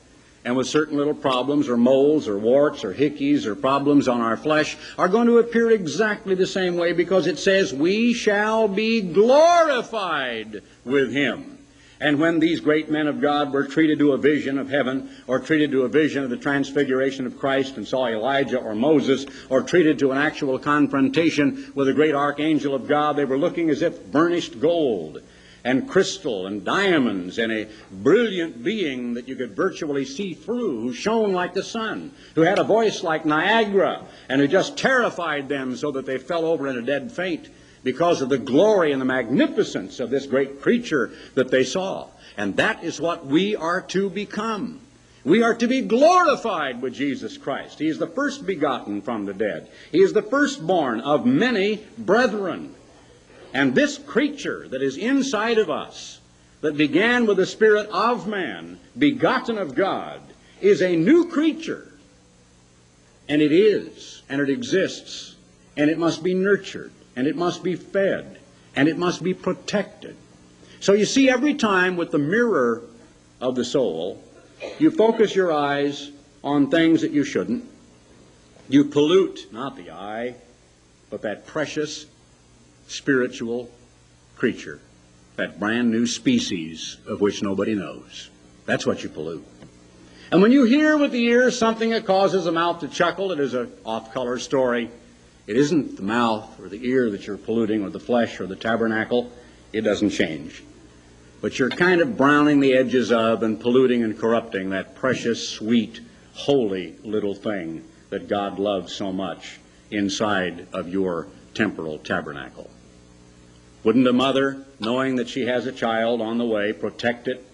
and 0.45 0.57
with 0.57 0.67
certain 0.67 0.97
little 0.97 1.15
problems 1.15 1.69
or 1.69 1.77
moles 1.77 2.29
or 2.29 2.39
warts 2.39 2.85
or 2.85 2.95
hickeys 2.95 3.45
or 3.45 3.55
problems 3.55 4.09
on 4.09 4.21
our 4.21 4.37
flesh 4.37 4.77
are 4.97 5.09
going 5.09 5.27
to 5.27 5.39
appear 5.39 5.71
exactly 5.71 6.35
the 6.35 6.47
same 6.47 6.77
way 6.77 6.93
because 6.93 7.27
it 7.27 7.39
says 7.39 7.75
we 7.75 8.15
shall 8.15 8.69
be 8.69 9.03
glorified 9.03 10.63
with 10.85 11.13
him. 11.13 11.58
And 12.01 12.21
when 12.21 12.39
these 12.39 12.61
great 12.61 12.91
men 12.91 13.09
of 13.09 13.21
God 13.21 13.53
were 13.53 13.65
treated 13.65 13.99
to 13.99 14.13
a 14.13 14.19
vision 14.19 14.57
of 14.59 14.71
heaven, 14.71 15.11
or 15.27 15.41
treated 15.41 15.73
to 15.73 15.83
a 15.83 15.89
vision 15.89 16.23
of 16.23 16.31
the 16.31 16.37
transfiguration 16.37 17.27
of 17.27 17.39
Christ 17.39 17.77
and 17.77 17.87
saw 17.87 18.07
Elijah 18.07 18.59
or 18.59 18.75
Moses, 18.75 19.27
or 19.49 19.63
treated 19.63 19.99
to 19.99 20.13
an 20.13 20.19
actual 20.19 20.59
confrontation 20.59 21.73
with 21.75 21.89
a 21.89 21.95
great 21.95 22.15
archangel 22.15 22.75
of 22.75 22.87
God, 22.87 23.17
they 23.17 23.25
were 23.25 23.39
looking 23.39 23.69
as 23.69 23.83
if 23.83 24.13
burnished 24.13 24.61
gold 24.61 25.23
and 25.65 25.89
crystal 25.89 26.47
and 26.47 26.65
diamonds 26.65 27.37
and 27.37 27.51
a 27.51 27.67
brilliant 27.91 28.63
being 28.63 29.15
that 29.15 29.27
you 29.27 29.35
could 29.35 29.57
virtually 29.57 30.05
see 30.05 30.35
through, 30.35 30.81
who 30.81 30.93
shone 30.93 31.33
like 31.33 31.53
the 31.53 31.65
sun, 31.65 32.13
who 32.37 32.43
had 32.43 32.61
a 32.61 32.65
voice 32.65 33.03
like 33.03 33.27
Niagara, 33.27 34.05
and 34.29 34.41
who 34.41 34.47
just 34.47 34.79
terrified 34.79 35.49
them 35.49 35.75
so 35.75 35.91
that 35.91 36.07
they 36.07 36.19
fell 36.19 36.45
over 36.45 36.69
in 36.69 36.79
a 36.79 36.83
dead 36.83 37.11
faint 37.11 37.49
because 37.83 38.23
of 38.23 38.29
the 38.29 38.39
glory 38.39 38.93
and 38.93 39.01
the 39.01 39.07
magnificence 39.07 40.01
of 40.01 40.11
this 40.11 40.27
great 40.27 40.61
creature 40.61 41.11
that 41.35 41.51
they 41.51 41.65
saw. 41.65 42.09
And 42.37 42.57
that 42.57 42.85
is 42.85 43.01
what 43.01 43.27
we 43.27 43.57
are 43.57 43.81
to 43.83 44.11
become. 44.11 44.81
We 45.25 45.43
are 45.43 45.55
to 45.55 45.67
be 45.67 45.83
glorified 45.83 46.81
with 46.81 46.95
Jesus 46.95 47.37
Christ. 47.37 47.79
He 47.79 47.89
is 47.89 47.99
the 47.99 48.07
first 48.07 48.47
begotten 48.47 49.03
from 49.03 49.27
the 49.27 49.35
dead. 49.35 49.69
He 49.93 50.01
is 50.01 50.13
the 50.13 50.23
firstborn 50.23 51.01
of 51.01 51.27
many 51.27 51.85
brethren. 51.99 52.75
And 53.53 53.75
this 53.75 53.99
creature 53.99 54.69
that 54.69 54.83
is 54.83 54.97
inside 54.97 55.59
of 55.59 55.71
us, 55.71 56.21
that 56.61 56.77
began 56.77 57.27
with 57.27 57.37
the 57.37 57.47
spirit 57.47 57.89
of 57.91 58.27
man, 58.27 58.79
begotten 58.97 59.59
of 59.59 59.75
God, 59.75 60.21
is 60.61 60.83
a 60.83 60.97
new 60.97 61.29
creature. 61.29 61.93
And 63.29 63.43
it 63.43 63.53
is, 63.53 64.23
and 64.29 64.41
it 64.41 64.49
exists, 64.49 65.37
and 65.77 65.91
it 65.91 65.99
must 65.99 66.23
be 66.23 66.35
nurtured, 66.35 66.93
and 67.19 67.27
it 67.27 67.35
must 67.35 67.65
be 67.65 67.75
fed, 67.75 68.39
and 68.77 68.89
it 68.89 68.97
must 68.97 69.25
be 69.25 69.35
protected. 69.35 70.15
So 70.79 70.93
you 70.93 71.05
see, 71.05 71.29
every 71.29 71.55
time 71.55 71.97
with 71.97 72.13
the 72.13 72.19
mirror 72.19 72.85
of 73.41 73.57
the 73.57 73.65
soul, 73.65 74.23
you 74.79 74.93
focus 74.93 75.35
your 75.35 75.53
eyes 75.53 76.13
on 76.45 76.71
things 76.71 77.01
that 77.01 77.11
you 77.11 77.25
shouldn't. 77.25 77.65
You 78.69 78.85
pollute 78.85 79.49
not 79.51 79.75
the 79.75 79.91
eye, 79.91 80.37
but 81.11 81.23
that 81.23 81.45
precious 81.45 82.07
spiritual 82.87 83.69
creature, 84.37 84.81
that 85.35 85.59
brand 85.59 85.91
new 85.91 86.07
species 86.07 86.99
of 87.09 87.21
which 87.21 87.43
nobody 87.43 87.75
knows. 87.75 88.31
That's 88.65 88.87
what 88.87 89.03
you 89.03 89.09
pollute. 89.09 89.45
And 90.31 90.41
when 90.41 90.53
you 90.53 90.63
hear 90.63 90.97
with 90.97 91.11
the 91.11 91.25
ear 91.25 91.51
something 91.51 91.91
that 91.91 92.07
causes 92.07 92.47
a 92.47 92.53
mouth 92.53 92.79
to 92.79 92.87
chuckle, 92.87 93.33
it 93.33 93.41
is 93.41 93.55
an 93.55 93.73
off-color 93.85 94.39
story. 94.39 94.89
It 95.49 95.57
isn't 95.57 95.97
the 95.97 96.03
mouth 96.03 96.61
or 96.61 96.69
the 96.69 96.87
ear 96.87 97.09
that 97.09 97.27
you're 97.27 97.39
polluting 97.39 97.83
or 97.83 97.89
the 97.89 97.99
flesh 97.99 98.39
or 98.39 98.47
the 98.47 98.55
tabernacle. 98.55 99.33
It 99.73 99.81
doesn't 99.81 100.11
change. 100.11 100.63
But 101.41 101.59
you're 101.59 101.71
kind 101.71 102.03
of 102.03 102.19
browning 102.19 102.61
the 102.61 102.75
edges 102.75 103.11
of 103.11 103.43
and 103.43 103.59
polluting 103.59 104.03
and 104.03 104.19
corrupting 104.19 104.69
that 104.71 104.95
precious, 104.95 105.49
sweet, 105.49 106.01
holy 106.35 106.97
little 107.03 107.35
thing 107.35 107.83
that 108.11 108.29
God 108.29 108.59
loves 108.59 108.95
so 108.95 109.11
much 109.11 109.59
inside 109.91 110.67
of 110.75 110.91
your 110.91 111.29
temporal 111.55 111.97
tabernacle. 111.99 112.69
Wouldn't 113.85 114.07
a 114.07 114.13
mother, 114.13 114.67
knowing 114.81 115.17
that 115.17 115.31
she 115.31 115.47
has 115.47 115.65
a 115.65 115.73
child 115.73 116.21
on 116.21 116.37
the 116.37 116.45
way, 116.45 116.75
protect 116.75 117.27
it 117.27 117.48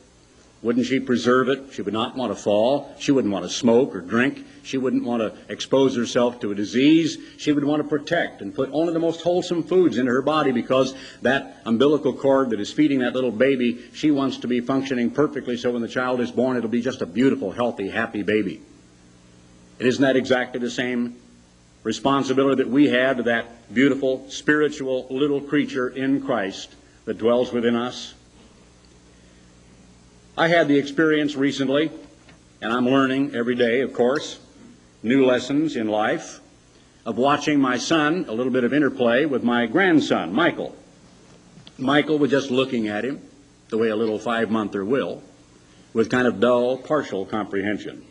wouldn't 0.64 0.86
she 0.86 0.98
preserve 0.98 1.50
it? 1.50 1.74
She 1.74 1.82
would 1.82 1.92
not 1.92 2.16
want 2.16 2.34
to 2.34 2.42
fall. 2.42 2.96
She 2.98 3.12
wouldn't 3.12 3.30
want 3.30 3.44
to 3.44 3.50
smoke 3.50 3.94
or 3.94 4.00
drink. 4.00 4.46
She 4.62 4.78
wouldn't 4.78 5.04
want 5.04 5.20
to 5.20 5.34
expose 5.52 5.94
herself 5.94 6.40
to 6.40 6.52
a 6.52 6.54
disease. 6.54 7.18
She 7.36 7.52
would 7.52 7.64
want 7.64 7.82
to 7.82 7.88
protect 7.88 8.40
and 8.40 8.54
put 8.54 8.70
only 8.72 8.94
the 8.94 8.98
most 8.98 9.20
wholesome 9.20 9.62
foods 9.62 9.98
into 9.98 10.10
her 10.10 10.22
body 10.22 10.52
because 10.52 10.94
that 11.20 11.60
umbilical 11.66 12.14
cord 12.14 12.48
that 12.48 12.60
is 12.60 12.72
feeding 12.72 13.00
that 13.00 13.12
little 13.12 13.30
baby, 13.30 13.78
she 13.92 14.10
wants 14.10 14.38
to 14.38 14.48
be 14.48 14.60
functioning 14.60 15.10
perfectly 15.10 15.58
so 15.58 15.70
when 15.70 15.82
the 15.82 15.88
child 15.88 16.22
is 16.22 16.30
born, 16.30 16.56
it'll 16.56 16.70
be 16.70 16.80
just 16.80 17.02
a 17.02 17.06
beautiful, 17.06 17.52
healthy, 17.52 17.90
happy 17.90 18.22
baby. 18.22 18.62
And 19.78 19.86
isn't 19.86 20.00
that 20.00 20.16
exactly 20.16 20.60
the 20.60 20.70
same 20.70 21.14
responsibility 21.82 22.62
that 22.62 22.70
we 22.70 22.88
have 22.88 23.18
to 23.18 23.24
that 23.24 23.74
beautiful, 23.74 24.24
spiritual 24.30 25.08
little 25.10 25.42
creature 25.42 25.90
in 25.90 26.22
Christ 26.22 26.74
that 27.04 27.18
dwells 27.18 27.52
within 27.52 27.76
us? 27.76 28.13
I 30.36 30.48
had 30.48 30.66
the 30.66 30.76
experience 30.76 31.36
recently, 31.36 31.92
and 32.60 32.72
I'm 32.72 32.86
learning 32.86 33.36
every 33.36 33.54
day, 33.54 33.82
of 33.82 33.92
course, 33.92 34.40
new 35.00 35.24
lessons 35.24 35.76
in 35.76 35.86
life, 35.86 36.40
of 37.06 37.16
watching 37.16 37.60
my 37.60 37.78
son, 37.78 38.24
a 38.26 38.32
little 38.32 38.52
bit 38.52 38.64
of 38.64 38.74
interplay 38.74 39.26
with 39.26 39.44
my 39.44 39.66
grandson, 39.66 40.32
Michael. 40.32 40.74
Michael 41.78 42.18
was 42.18 42.32
just 42.32 42.50
looking 42.50 42.88
at 42.88 43.04
him, 43.04 43.22
the 43.68 43.78
way 43.78 43.90
a 43.90 43.96
little 43.96 44.18
five 44.18 44.50
monther 44.50 44.84
will, 44.84 45.22
with 45.92 46.10
kind 46.10 46.26
of 46.26 46.40
dull, 46.40 46.78
partial 46.78 47.24
comprehension. 47.24 48.04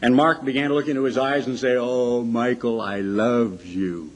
And 0.00 0.16
Mark 0.16 0.44
began 0.44 0.70
to 0.70 0.74
look 0.74 0.88
into 0.88 1.04
his 1.04 1.16
eyes 1.16 1.46
and 1.46 1.56
say, 1.56 1.76
Oh, 1.76 2.24
Michael, 2.24 2.80
I 2.80 3.02
love 3.02 3.64
you. 3.64 4.10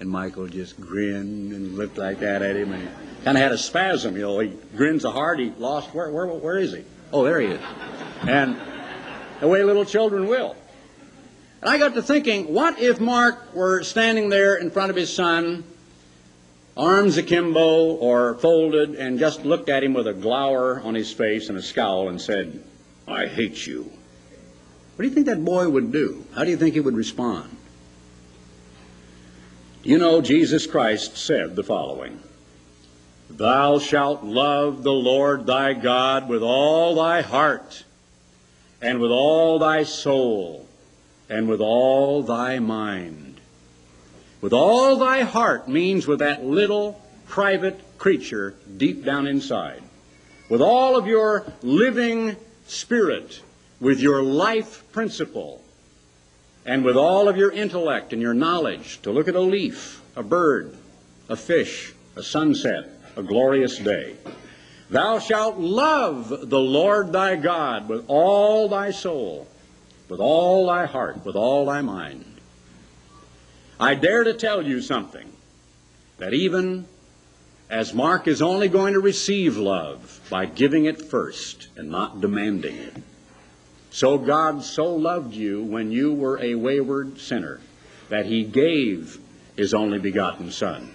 And 0.00 0.10
Michael 0.10 0.48
just 0.48 0.80
grinned 0.80 1.52
and 1.52 1.76
looked 1.76 1.98
like 1.98 2.20
that 2.20 2.42
at 2.42 2.56
him 2.56 2.72
and 2.72 2.88
kind 3.24 3.36
of 3.36 3.42
had 3.42 3.52
a 3.52 3.58
spasm. 3.58 4.16
You 4.16 4.22
know, 4.22 4.38
he 4.40 4.52
grins 4.76 5.02
so 5.02 5.10
hard 5.10 5.38
he 5.38 5.52
lost. 5.58 5.94
Where, 5.94 6.10
where, 6.10 6.26
where 6.26 6.58
is 6.58 6.72
he? 6.72 6.84
Oh, 7.12 7.24
there 7.24 7.40
he 7.40 7.48
is. 7.48 7.60
And 8.26 8.56
the 9.40 9.48
way 9.48 9.62
little 9.62 9.84
children 9.84 10.26
will. 10.26 10.56
And 11.62 11.70
I 11.70 11.78
got 11.78 11.94
to 11.94 12.02
thinking, 12.02 12.52
what 12.52 12.78
if 12.78 13.00
Mark 13.00 13.54
were 13.54 13.82
standing 13.82 14.28
there 14.28 14.56
in 14.56 14.70
front 14.70 14.90
of 14.90 14.96
his 14.96 15.14
son, 15.14 15.64
arms 16.76 17.16
akimbo 17.16 17.94
or 17.94 18.34
folded, 18.34 18.96
and 18.96 19.18
just 19.18 19.44
looked 19.44 19.68
at 19.68 19.84
him 19.84 19.94
with 19.94 20.06
a 20.06 20.12
glower 20.12 20.80
on 20.80 20.94
his 20.94 21.12
face 21.12 21.48
and 21.48 21.56
a 21.56 21.62
scowl 21.62 22.08
and 22.08 22.20
said, 22.20 22.62
I 23.06 23.26
hate 23.26 23.66
you. 23.66 23.84
What 23.84 25.02
do 25.02 25.08
you 25.08 25.14
think 25.14 25.26
that 25.26 25.44
boy 25.44 25.68
would 25.68 25.92
do? 25.92 26.24
How 26.34 26.44
do 26.44 26.50
you 26.50 26.56
think 26.56 26.74
he 26.74 26.80
would 26.80 26.96
respond? 26.96 27.53
You 29.84 29.98
know, 29.98 30.22
Jesus 30.22 30.66
Christ 30.66 31.18
said 31.18 31.56
the 31.56 31.62
following 31.62 32.18
Thou 33.28 33.78
shalt 33.78 34.24
love 34.24 34.82
the 34.82 34.92
Lord 34.92 35.44
thy 35.44 35.74
God 35.74 36.26
with 36.26 36.42
all 36.42 36.94
thy 36.94 37.20
heart, 37.20 37.84
and 38.80 38.98
with 38.98 39.10
all 39.10 39.58
thy 39.58 39.82
soul, 39.82 40.66
and 41.28 41.50
with 41.50 41.60
all 41.60 42.22
thy 42.22 42.60
mind. 42.60 43.42
With 44.40 44.54
all 44.54 44.96
thy 44.96 45.20
heart 45.20 45.68
means 45.68 46.06
with 46.06 46.20
that 46.20 46.42
little 46.42 47.02
private 47.28 47.98
creature 47.98 48.54
deep 48.78 49.04
down 49.04 49.26
inside. 49.26 49.82
With 50.48 50.62
all 50.62 50.96
of 50.96 51.06
your 51.06 51.44
living 51.62 52.36
spirit, 52.66 53.42
with 53.80 54.00
your 54.00 54.22
life 54.22 54.82
principle, 54.92 55.62
and 56.64 56.84
with 56.84 56.96
all 56.96 57.28
of 57.28 57.36
your 57.36 57.50
intellect 57.50 58.12
and 58.12 58.22
your 58.22 58.34
knowledge 58.34 59.00
to 59.02 59.10
look 59.10 59.28
at 59.28 59.34
a 59.34 59.40
leaf, 59.40 60.02
a 60.16 60.22
bird, 60.22 60.76
a 61.28 61.36
fish, 61.36 61.92
a 62.16 62.22
sunset, 62.22 62.88
a 63.16 63.22
glorious 63.22 63.78
day. 63.78 64.16
Thou 64.90 65.18
shalt 65.18 65.58
love 65.58 66.28
the 66.28 66.60
Lord 66.60 67.12
thy 67.12 67.36
God 67.36 67.88
with 67.88 68.04
all 68.08 68.68
thy 68.68 68.90
soul, 68.90 69.46
with 70.08 70.20
all 70.20 70.66
thy 70.66 70.86
heart, 70.86 71.24
with 71.24 71.36
all 71.36 71.66
thy 71.66 71.80
mind. 71.80 72.24
I 73.78 73.94
dare 73.94 74.24
to 74.24 74.34
tell 74.34 74.62
you 74.62 74.80
something 74.80 75.30
that 76.18 76.32
even 76.32 76.86
as 77.68 77.92
Mark 77.92 78.28
is 78.28 78.40
only 78.40 78.68
going 78.68 78.92
to 78.92 79.00
receive 79.00 79.56
love 79.56 80.20
by 80.30 80.46
giving 80.46 80.84
it 80.84 81.02
first 81.02 81.68
and 81.76 81.90
not 81.90 82.20
demanding 82.20 82.76
it, 82.76 82.94
so 83.94 84.18
God 84.18 84.64
so 84.64 84.92
loved 84.96 85.34
you 85.34 85.62
when 85.62 85.92
you 85.92 86.12
were 86.12 86.42
a 86.42 86.56
wayward 86.56 87.20
sinner 87.20 87.60
that 88.08 88.26
he 88.26 88.42
gave 88.42 89.20
his 89.56 89.72
only 89.72 90.00
begotten 90.00 90.50
Son. 90.50 90.92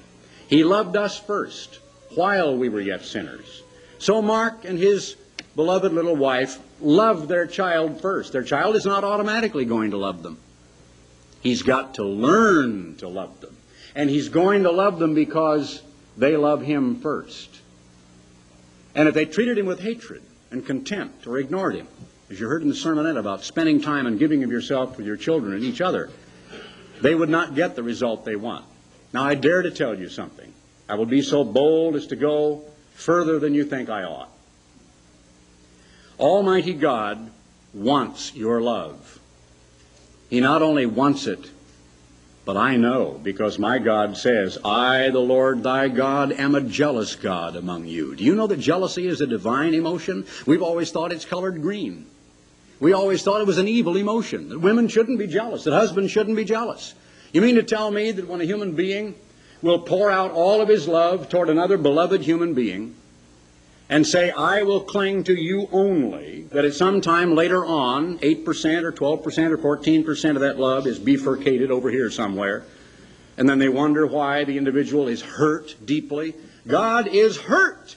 He 0.50 0.66
loved 0.66 0.98
us 0.98 1.18
first 1.18 1.80
while 2.16 2.58
we 2.58 2.68
were 2.68 2.82
yet 2.82 3.06
sinners. 3.06 3.64
So 4.00 4.22
Mark 4.22 4.66
and 4.66 4.78
his 4.78 5.16
beloved 5.56 5.94
little 5.94 6.18
wife 6.18 6.60
loved 6.82 7.30
their 7.30 7.48
child 7.48 8.02
first. 8.02 8.34
Their 8.34 8.44
child 8.44 8.76
is 8.76 8.86
not 8.86 9.06
automatically 9.06 9.64
going 9.64 9.92
to 9.92 9.98
love 9.98 10.22
them. 10.22 10.38
He's 11.40 11.62
got 11.62 11.94
to 11.96 12.04
learn 12.04 12.98
to 12.98 13.08
love 13.08 13.40
them. 13.40 13.56
And 13.96 14.10
he's 14.10 14.28
going 14.28 14.64
to 14.64 14.72
love 14.72 15.00
them 15.00 15.14
because 15.14 15.82
they 16.18 16.36
love 16.36 16.64
him 16.64 17.00
first. 17.00 17.62
And 18.94 19.08
if 19.08 19.14
they 19.14 19.24
treated 19.24 19.58
him 19.58 19.68
with 19.68 19.80
hatred 19.80 20.22
and 20.52 20.66
contempt 20.66 21.26
or 21.28 21.38
ignored 21.38 21.76
him, 21.76 21.88
as 22.30 22.40
you 22.40 22.48
heard 22.48 22.62
in 22.62 22.70
the 22.70 22.76
sermonette 22.76 23.18
about 23.18 23.44
spending 23.44 23.82
time 23.82 24.06
and 24.06 24.20
giving 24.20 24.44
of 24.44 24.52
yourself 24.52 24.98
with 24.98 25.06
your 25.06 25.18
children 25.18 25.54
and 25.54 25.64
each 25.64 25.82
other, 25.82 26.10
they 27.02 27.16
would 27.16 27.30
not 27.30 27.56
get 27.56 27.76
the 27.76 27.84
result 27.84 28.26
they 28.26 28.36
want. 28.36 28.66
Now, 29.14 29.24
I 29.24 29.36
dare 29.36 29.64
to 29.64 29.72
tell 29.72 29.98
you 29.98 30.10
something. 30.10 30.54
I 30.88 30.96
will 30.96 31.06
be 31.06 31.22
so 31.22 31.44
bold 31.44 31.96
as 31.96 32.08
to 32.08 32.16
go 32.16 32.64
further 32.94 33.40
than 33.40 33.54
you 33.54 33.64
think 33.64 33.90
I 33.90 34.04
ought. 34.04 34.30
Almighty 36.20 36.74
God 36.74 37.32
wants 37.74 38.36
your 38.36 38.62
love. 38.62 39.20
He 40.30 40.40
not 40.40 40.62
only 40.62 40.86
wants 40.86 41.26
it, 41.26 41.50
but 42.46 42.58
I 42.58 42.78
know, 42.78 43.20
because 43.24 43.58
my 43.58 43.80
God 43.80 44.18
says, 44.18 44.58
I, 44.66 45.10
the 45.10 45.20
Lord 45.20 45.64
thy 45.64 45.88
God, 45.88 46.32
am 46.32 46.56
a 46.56 46.62
jealous 46.62 47.16
God 47.16 47.56
among 47.56 47.86
you. 47.86 48.16
Do 48.16 48.24
you 48.24 48.36
know 48.36 48.48
that 48.48 48.60
jealousy 48.60 49.08
is 49.08 49.22
a 49.22 49.28
divine 49.28 49.74
emotion? 49.74 50.26
We've 50.46 50.64
always 50.64 50.92
thought 50.92 51.12
it's 51.12 51.26
colored 51.26 51.62
green. 51.62 52.08
We 52.80 52.94
always 52.94 53.24
thought 53.24 53.42
it 53.42 53.48
was 53.48 53.58
an 53.58 53.68
evil 53.68 53.98
emotion, 53.98 54.50
that 54.50 54.60
women 54.60 54.88
shouldn't 54.88 55.20
be 55.20 55.28
jealous, 55.28 55.66
that 55.66 55.74
husbands 55.74 56.12
shouldn't 56.12 56.38
be 56.38 56.46
jealous. 56.46 56.94
You 57.34 57.42
mean 57.42 57.56
to 57.56 57.64
tell 57.64 57.92
me 57.92 58.12
that 58.12 58.28
when 58.28 58.42
a 58.42 58.46
human 58.46 58.74
being 58.74 59.16
will 59.62 59.80
pour 59.80 60.10
out 60.10 60.32
all 60.32 60.62
of 60.62 60.70
his 60.70 60.88
love 60.88 61.30
toward 61.30 61.50
another 61.50 61.78
beloved 61.78 62.22
human 62.22 62.54
being 62.54 62.96
and 63.90 64.08
say, 64.08 64.32
I 64.32 64.64
will 64.64 64.82
cling 64.82 65.26
to 65.26 65.34
you 65.34 65.68
only, 65.72 66.44
that 66.52 66.64
at 66.64 66.74
some 66.74 67.02
time 67.02 67.36
later 67.36 67.66
on, 67.66 68.20
8% 68.20 68.84
or 68.84 68.92
12% 68.92 69.66
or 69.66 69.78
14% 69.78 70.36
of 70.36 70.42
that 70.42 70.60
love 70.60 70.88
is 70.88 71.00
bifurcated 71.00 71.72
over 71.72 71.90
here 71.90 72.10
somewhere, 72.10 72.64
and 73.38 73.50
then 73.50 73.60
they 73.60 73.70
wonder 73.70 74.06
why 74.06 74.44
the 74.46 74.58
individual 74.58 75.08
is 75.08 75.22
hurt 75.22 75.76
deeply. 75.84 76.36
God 76.68 77.08
is 77.08 77.38
hurt. 77.38 77.96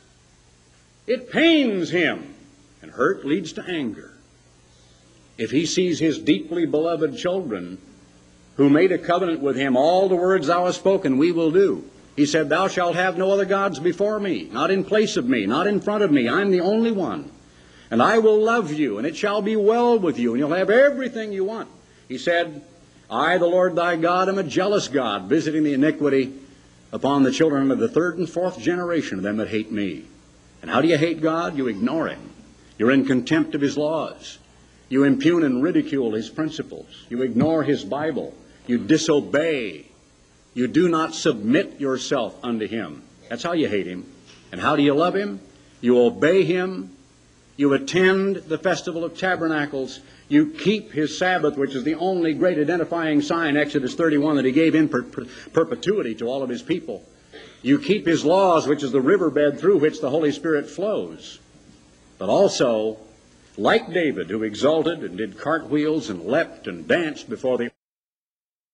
It 1.07 1.31
pains 1.31 1.91
him. 1.91 2.35
And 2.81 2.91
hurt 2.91 3.25
leads 3.25 3.53
to 3.55 3.65
anger 3.65 4.12
if 5.39 5.51
he 5.51 5.67
sees 5.67 5.99
his 5.99 6.19
deeply 6.19 6.67
beloved 6.67 7.17
children 7.17 7.79
who 8.57 8.69
made 8.69 8.93
a 8.93 8.99
covenant 8.99 9.41
with 9.41 9.57
him, 9.57 9.77
all 9.77 10.09
the 10.09 10.17
words 10.17 10.47
thou 10.47 10.67
hast 10.67 10.79
spoken 10.79 11.19
we 11.19 11.33
will 11.33 11.51
do. 11.51 11.89
He 12.17 12.27
said, 12.27 12.49
Thou 12.49 12.69
shalt 12.69 12.95
have 12.95 13.17
no 13.17 13.31
other 13.31 13.47
gods 13.47 13.79
before 13.79 14.21
me, 14.21 14.49
not 14.53 14.71
in 14.71 14.85
place 14.85 15.17
of 15.17 15.27
me, 15.27 15.47
not 15.47 15.67
in 15.67 15.81
front 15.81 16.05
of 16.05 16.13
me. 16.13 16.29
I'm 16.29 16.51
the 16.51 16.61
only 16.61 16.93
one. 16.93 17.31
And 17.91 18.03
I 18.03 18.19
will 18.19 18.39
love 18.39 18.73
you, 18.73 18.99
and 18.99 19.07
it 19.07 19.17
shall 19.17 19.43
be 19.43 19.57
well 19.57 19.99
with 19.99 20.19
you, 20.19 20.33
and 20.33 20.39
you'll 20.39 20.53
have 20.53 20.71
everything 20.71 21.33
you 21.33 21.45
want. 21.45 21.69
He 22.09 22.19
said, 22.19 22.63
I, 23.11 23.39
the 23.39 23.47
Lord 23.47 23.77
thy 23.77 23.97
God, 23.97 24.29
am 24.29 24.39
a 24.39 24.43
jealous 24.43 24.89
God, 24.89 25.25
visiting 25.25 25.65
the 25.65 25.75
iniquity 25.75 26.33
upon 26.93 27.23
the 27.23 27.33
children 27.33 27.71
of 27.71 27.79
the 27.79 27.89
third 27.89 28.19
and 28.19 28.29
fourth 28.29 28.59
generation 28.59 29.19
of 29.19 29.25
them 29.25 29.39
that 29.39 29.49
hate 29.49 29.73
me. 29.73 30.05
And 30.61 30.71
how 30.71 30.81
do 30.81 30.89
you 30.89 30.97
hate 30.97 31.21
God? 31.21 31.57
You 31.57 31.69
ignore 31.69 32.09
him. 32.09 32.31
You're 32.79 32.91
in 32.91 33.05
contempt 33.05 33.55
of 33.55 33.61
his 33.61 33.77
laws. 33.77 34.39
You 34.93 35.05
impugn 35.05 35.43
and 35.43 35.63
ridicule 35.63 36.13
his 36.13 36.29
principles. 36.29 37.07
You 37.09 37.23
ignore 37.23 37.63
his 37.63 37.83
Bible. 37.83 38.35
You 38.67 38.77
disobey. 38.77 39.87
You 40.53 40.67
do 40.69 40.87
not 40.87 41.15
submit 41.15 41.81
yourself 41.81 42.39
unto 42.43 42.69
him. 42.69 43.03
That's 43.31 43.43
how 43.43 43.55
you 43.55 43.69
hate 43.69 43.87
him. 43.87 44.05
And 44.53 44.61
how 44.61 44.77
do 44.77 44.83
you 44.83 44.93
love 44.93 45.17
him? 45.17 45.41
You 45.81 45.99
obey 45.99 46.45
him. 46.45 46.95
You 47.57 47.73
attend 47.73 48.37
the 48.37 48.59
Festival 48.59 49.03
of 49.03 49.17
Tabernacles. 49.17 50.01
You 50.29 50.51
keep 50.51 50.93
his 50.93 51.17
Sabbath, 51.17 51.57
which 51.57 51.75
is 51.75 51.85
the 51.85 51.95
only 51.95 52.35
great 52.35 52.59
identifying 52.59 53.23
sign, 53.23 53.57
Exodus 53.57 53.95
31, 53.95 54.37
that 54.37 54.45
he 54.45 54.53
gave 54.53 54.75
in 54.75 54.91
per- 54.91 55.05
per- 55.05 55.25
perpetuity 55.55 56.15
to 56.17 56.27
all 56.27 56.43
of 56.43 56.51
his 56.51 56.61
people. 56.61 57.03
You 57.63 57.79
keep 57.79 58.07
his 58.07 58.27
laws, 58.27 58.67
which 58.67 58.83
is 58.83 58.93
the 58.93 59.01
riverbed 59.01 59.59
through 59.59 59.79
which 59.79 60.03
the 60.03 60.11
Holy 60.11 60.33
Spirit 60.33 60.69
flows. 60.69 61.39
But 62.19 62.29
also, 62.29 62.99
like 63.59 63.93
David, 63.93 64.31
who 64.31 64.43
exulted 64.43 65.01
and 65.01 65.19
did 65.19 65.39
cartwheels 65.39 66.09
and 66.09 66.25
leapt 66.25 66.67
and 66.67 66.87
danced 66.89 67.29
before 67.29 67.59
the 67.59 67.71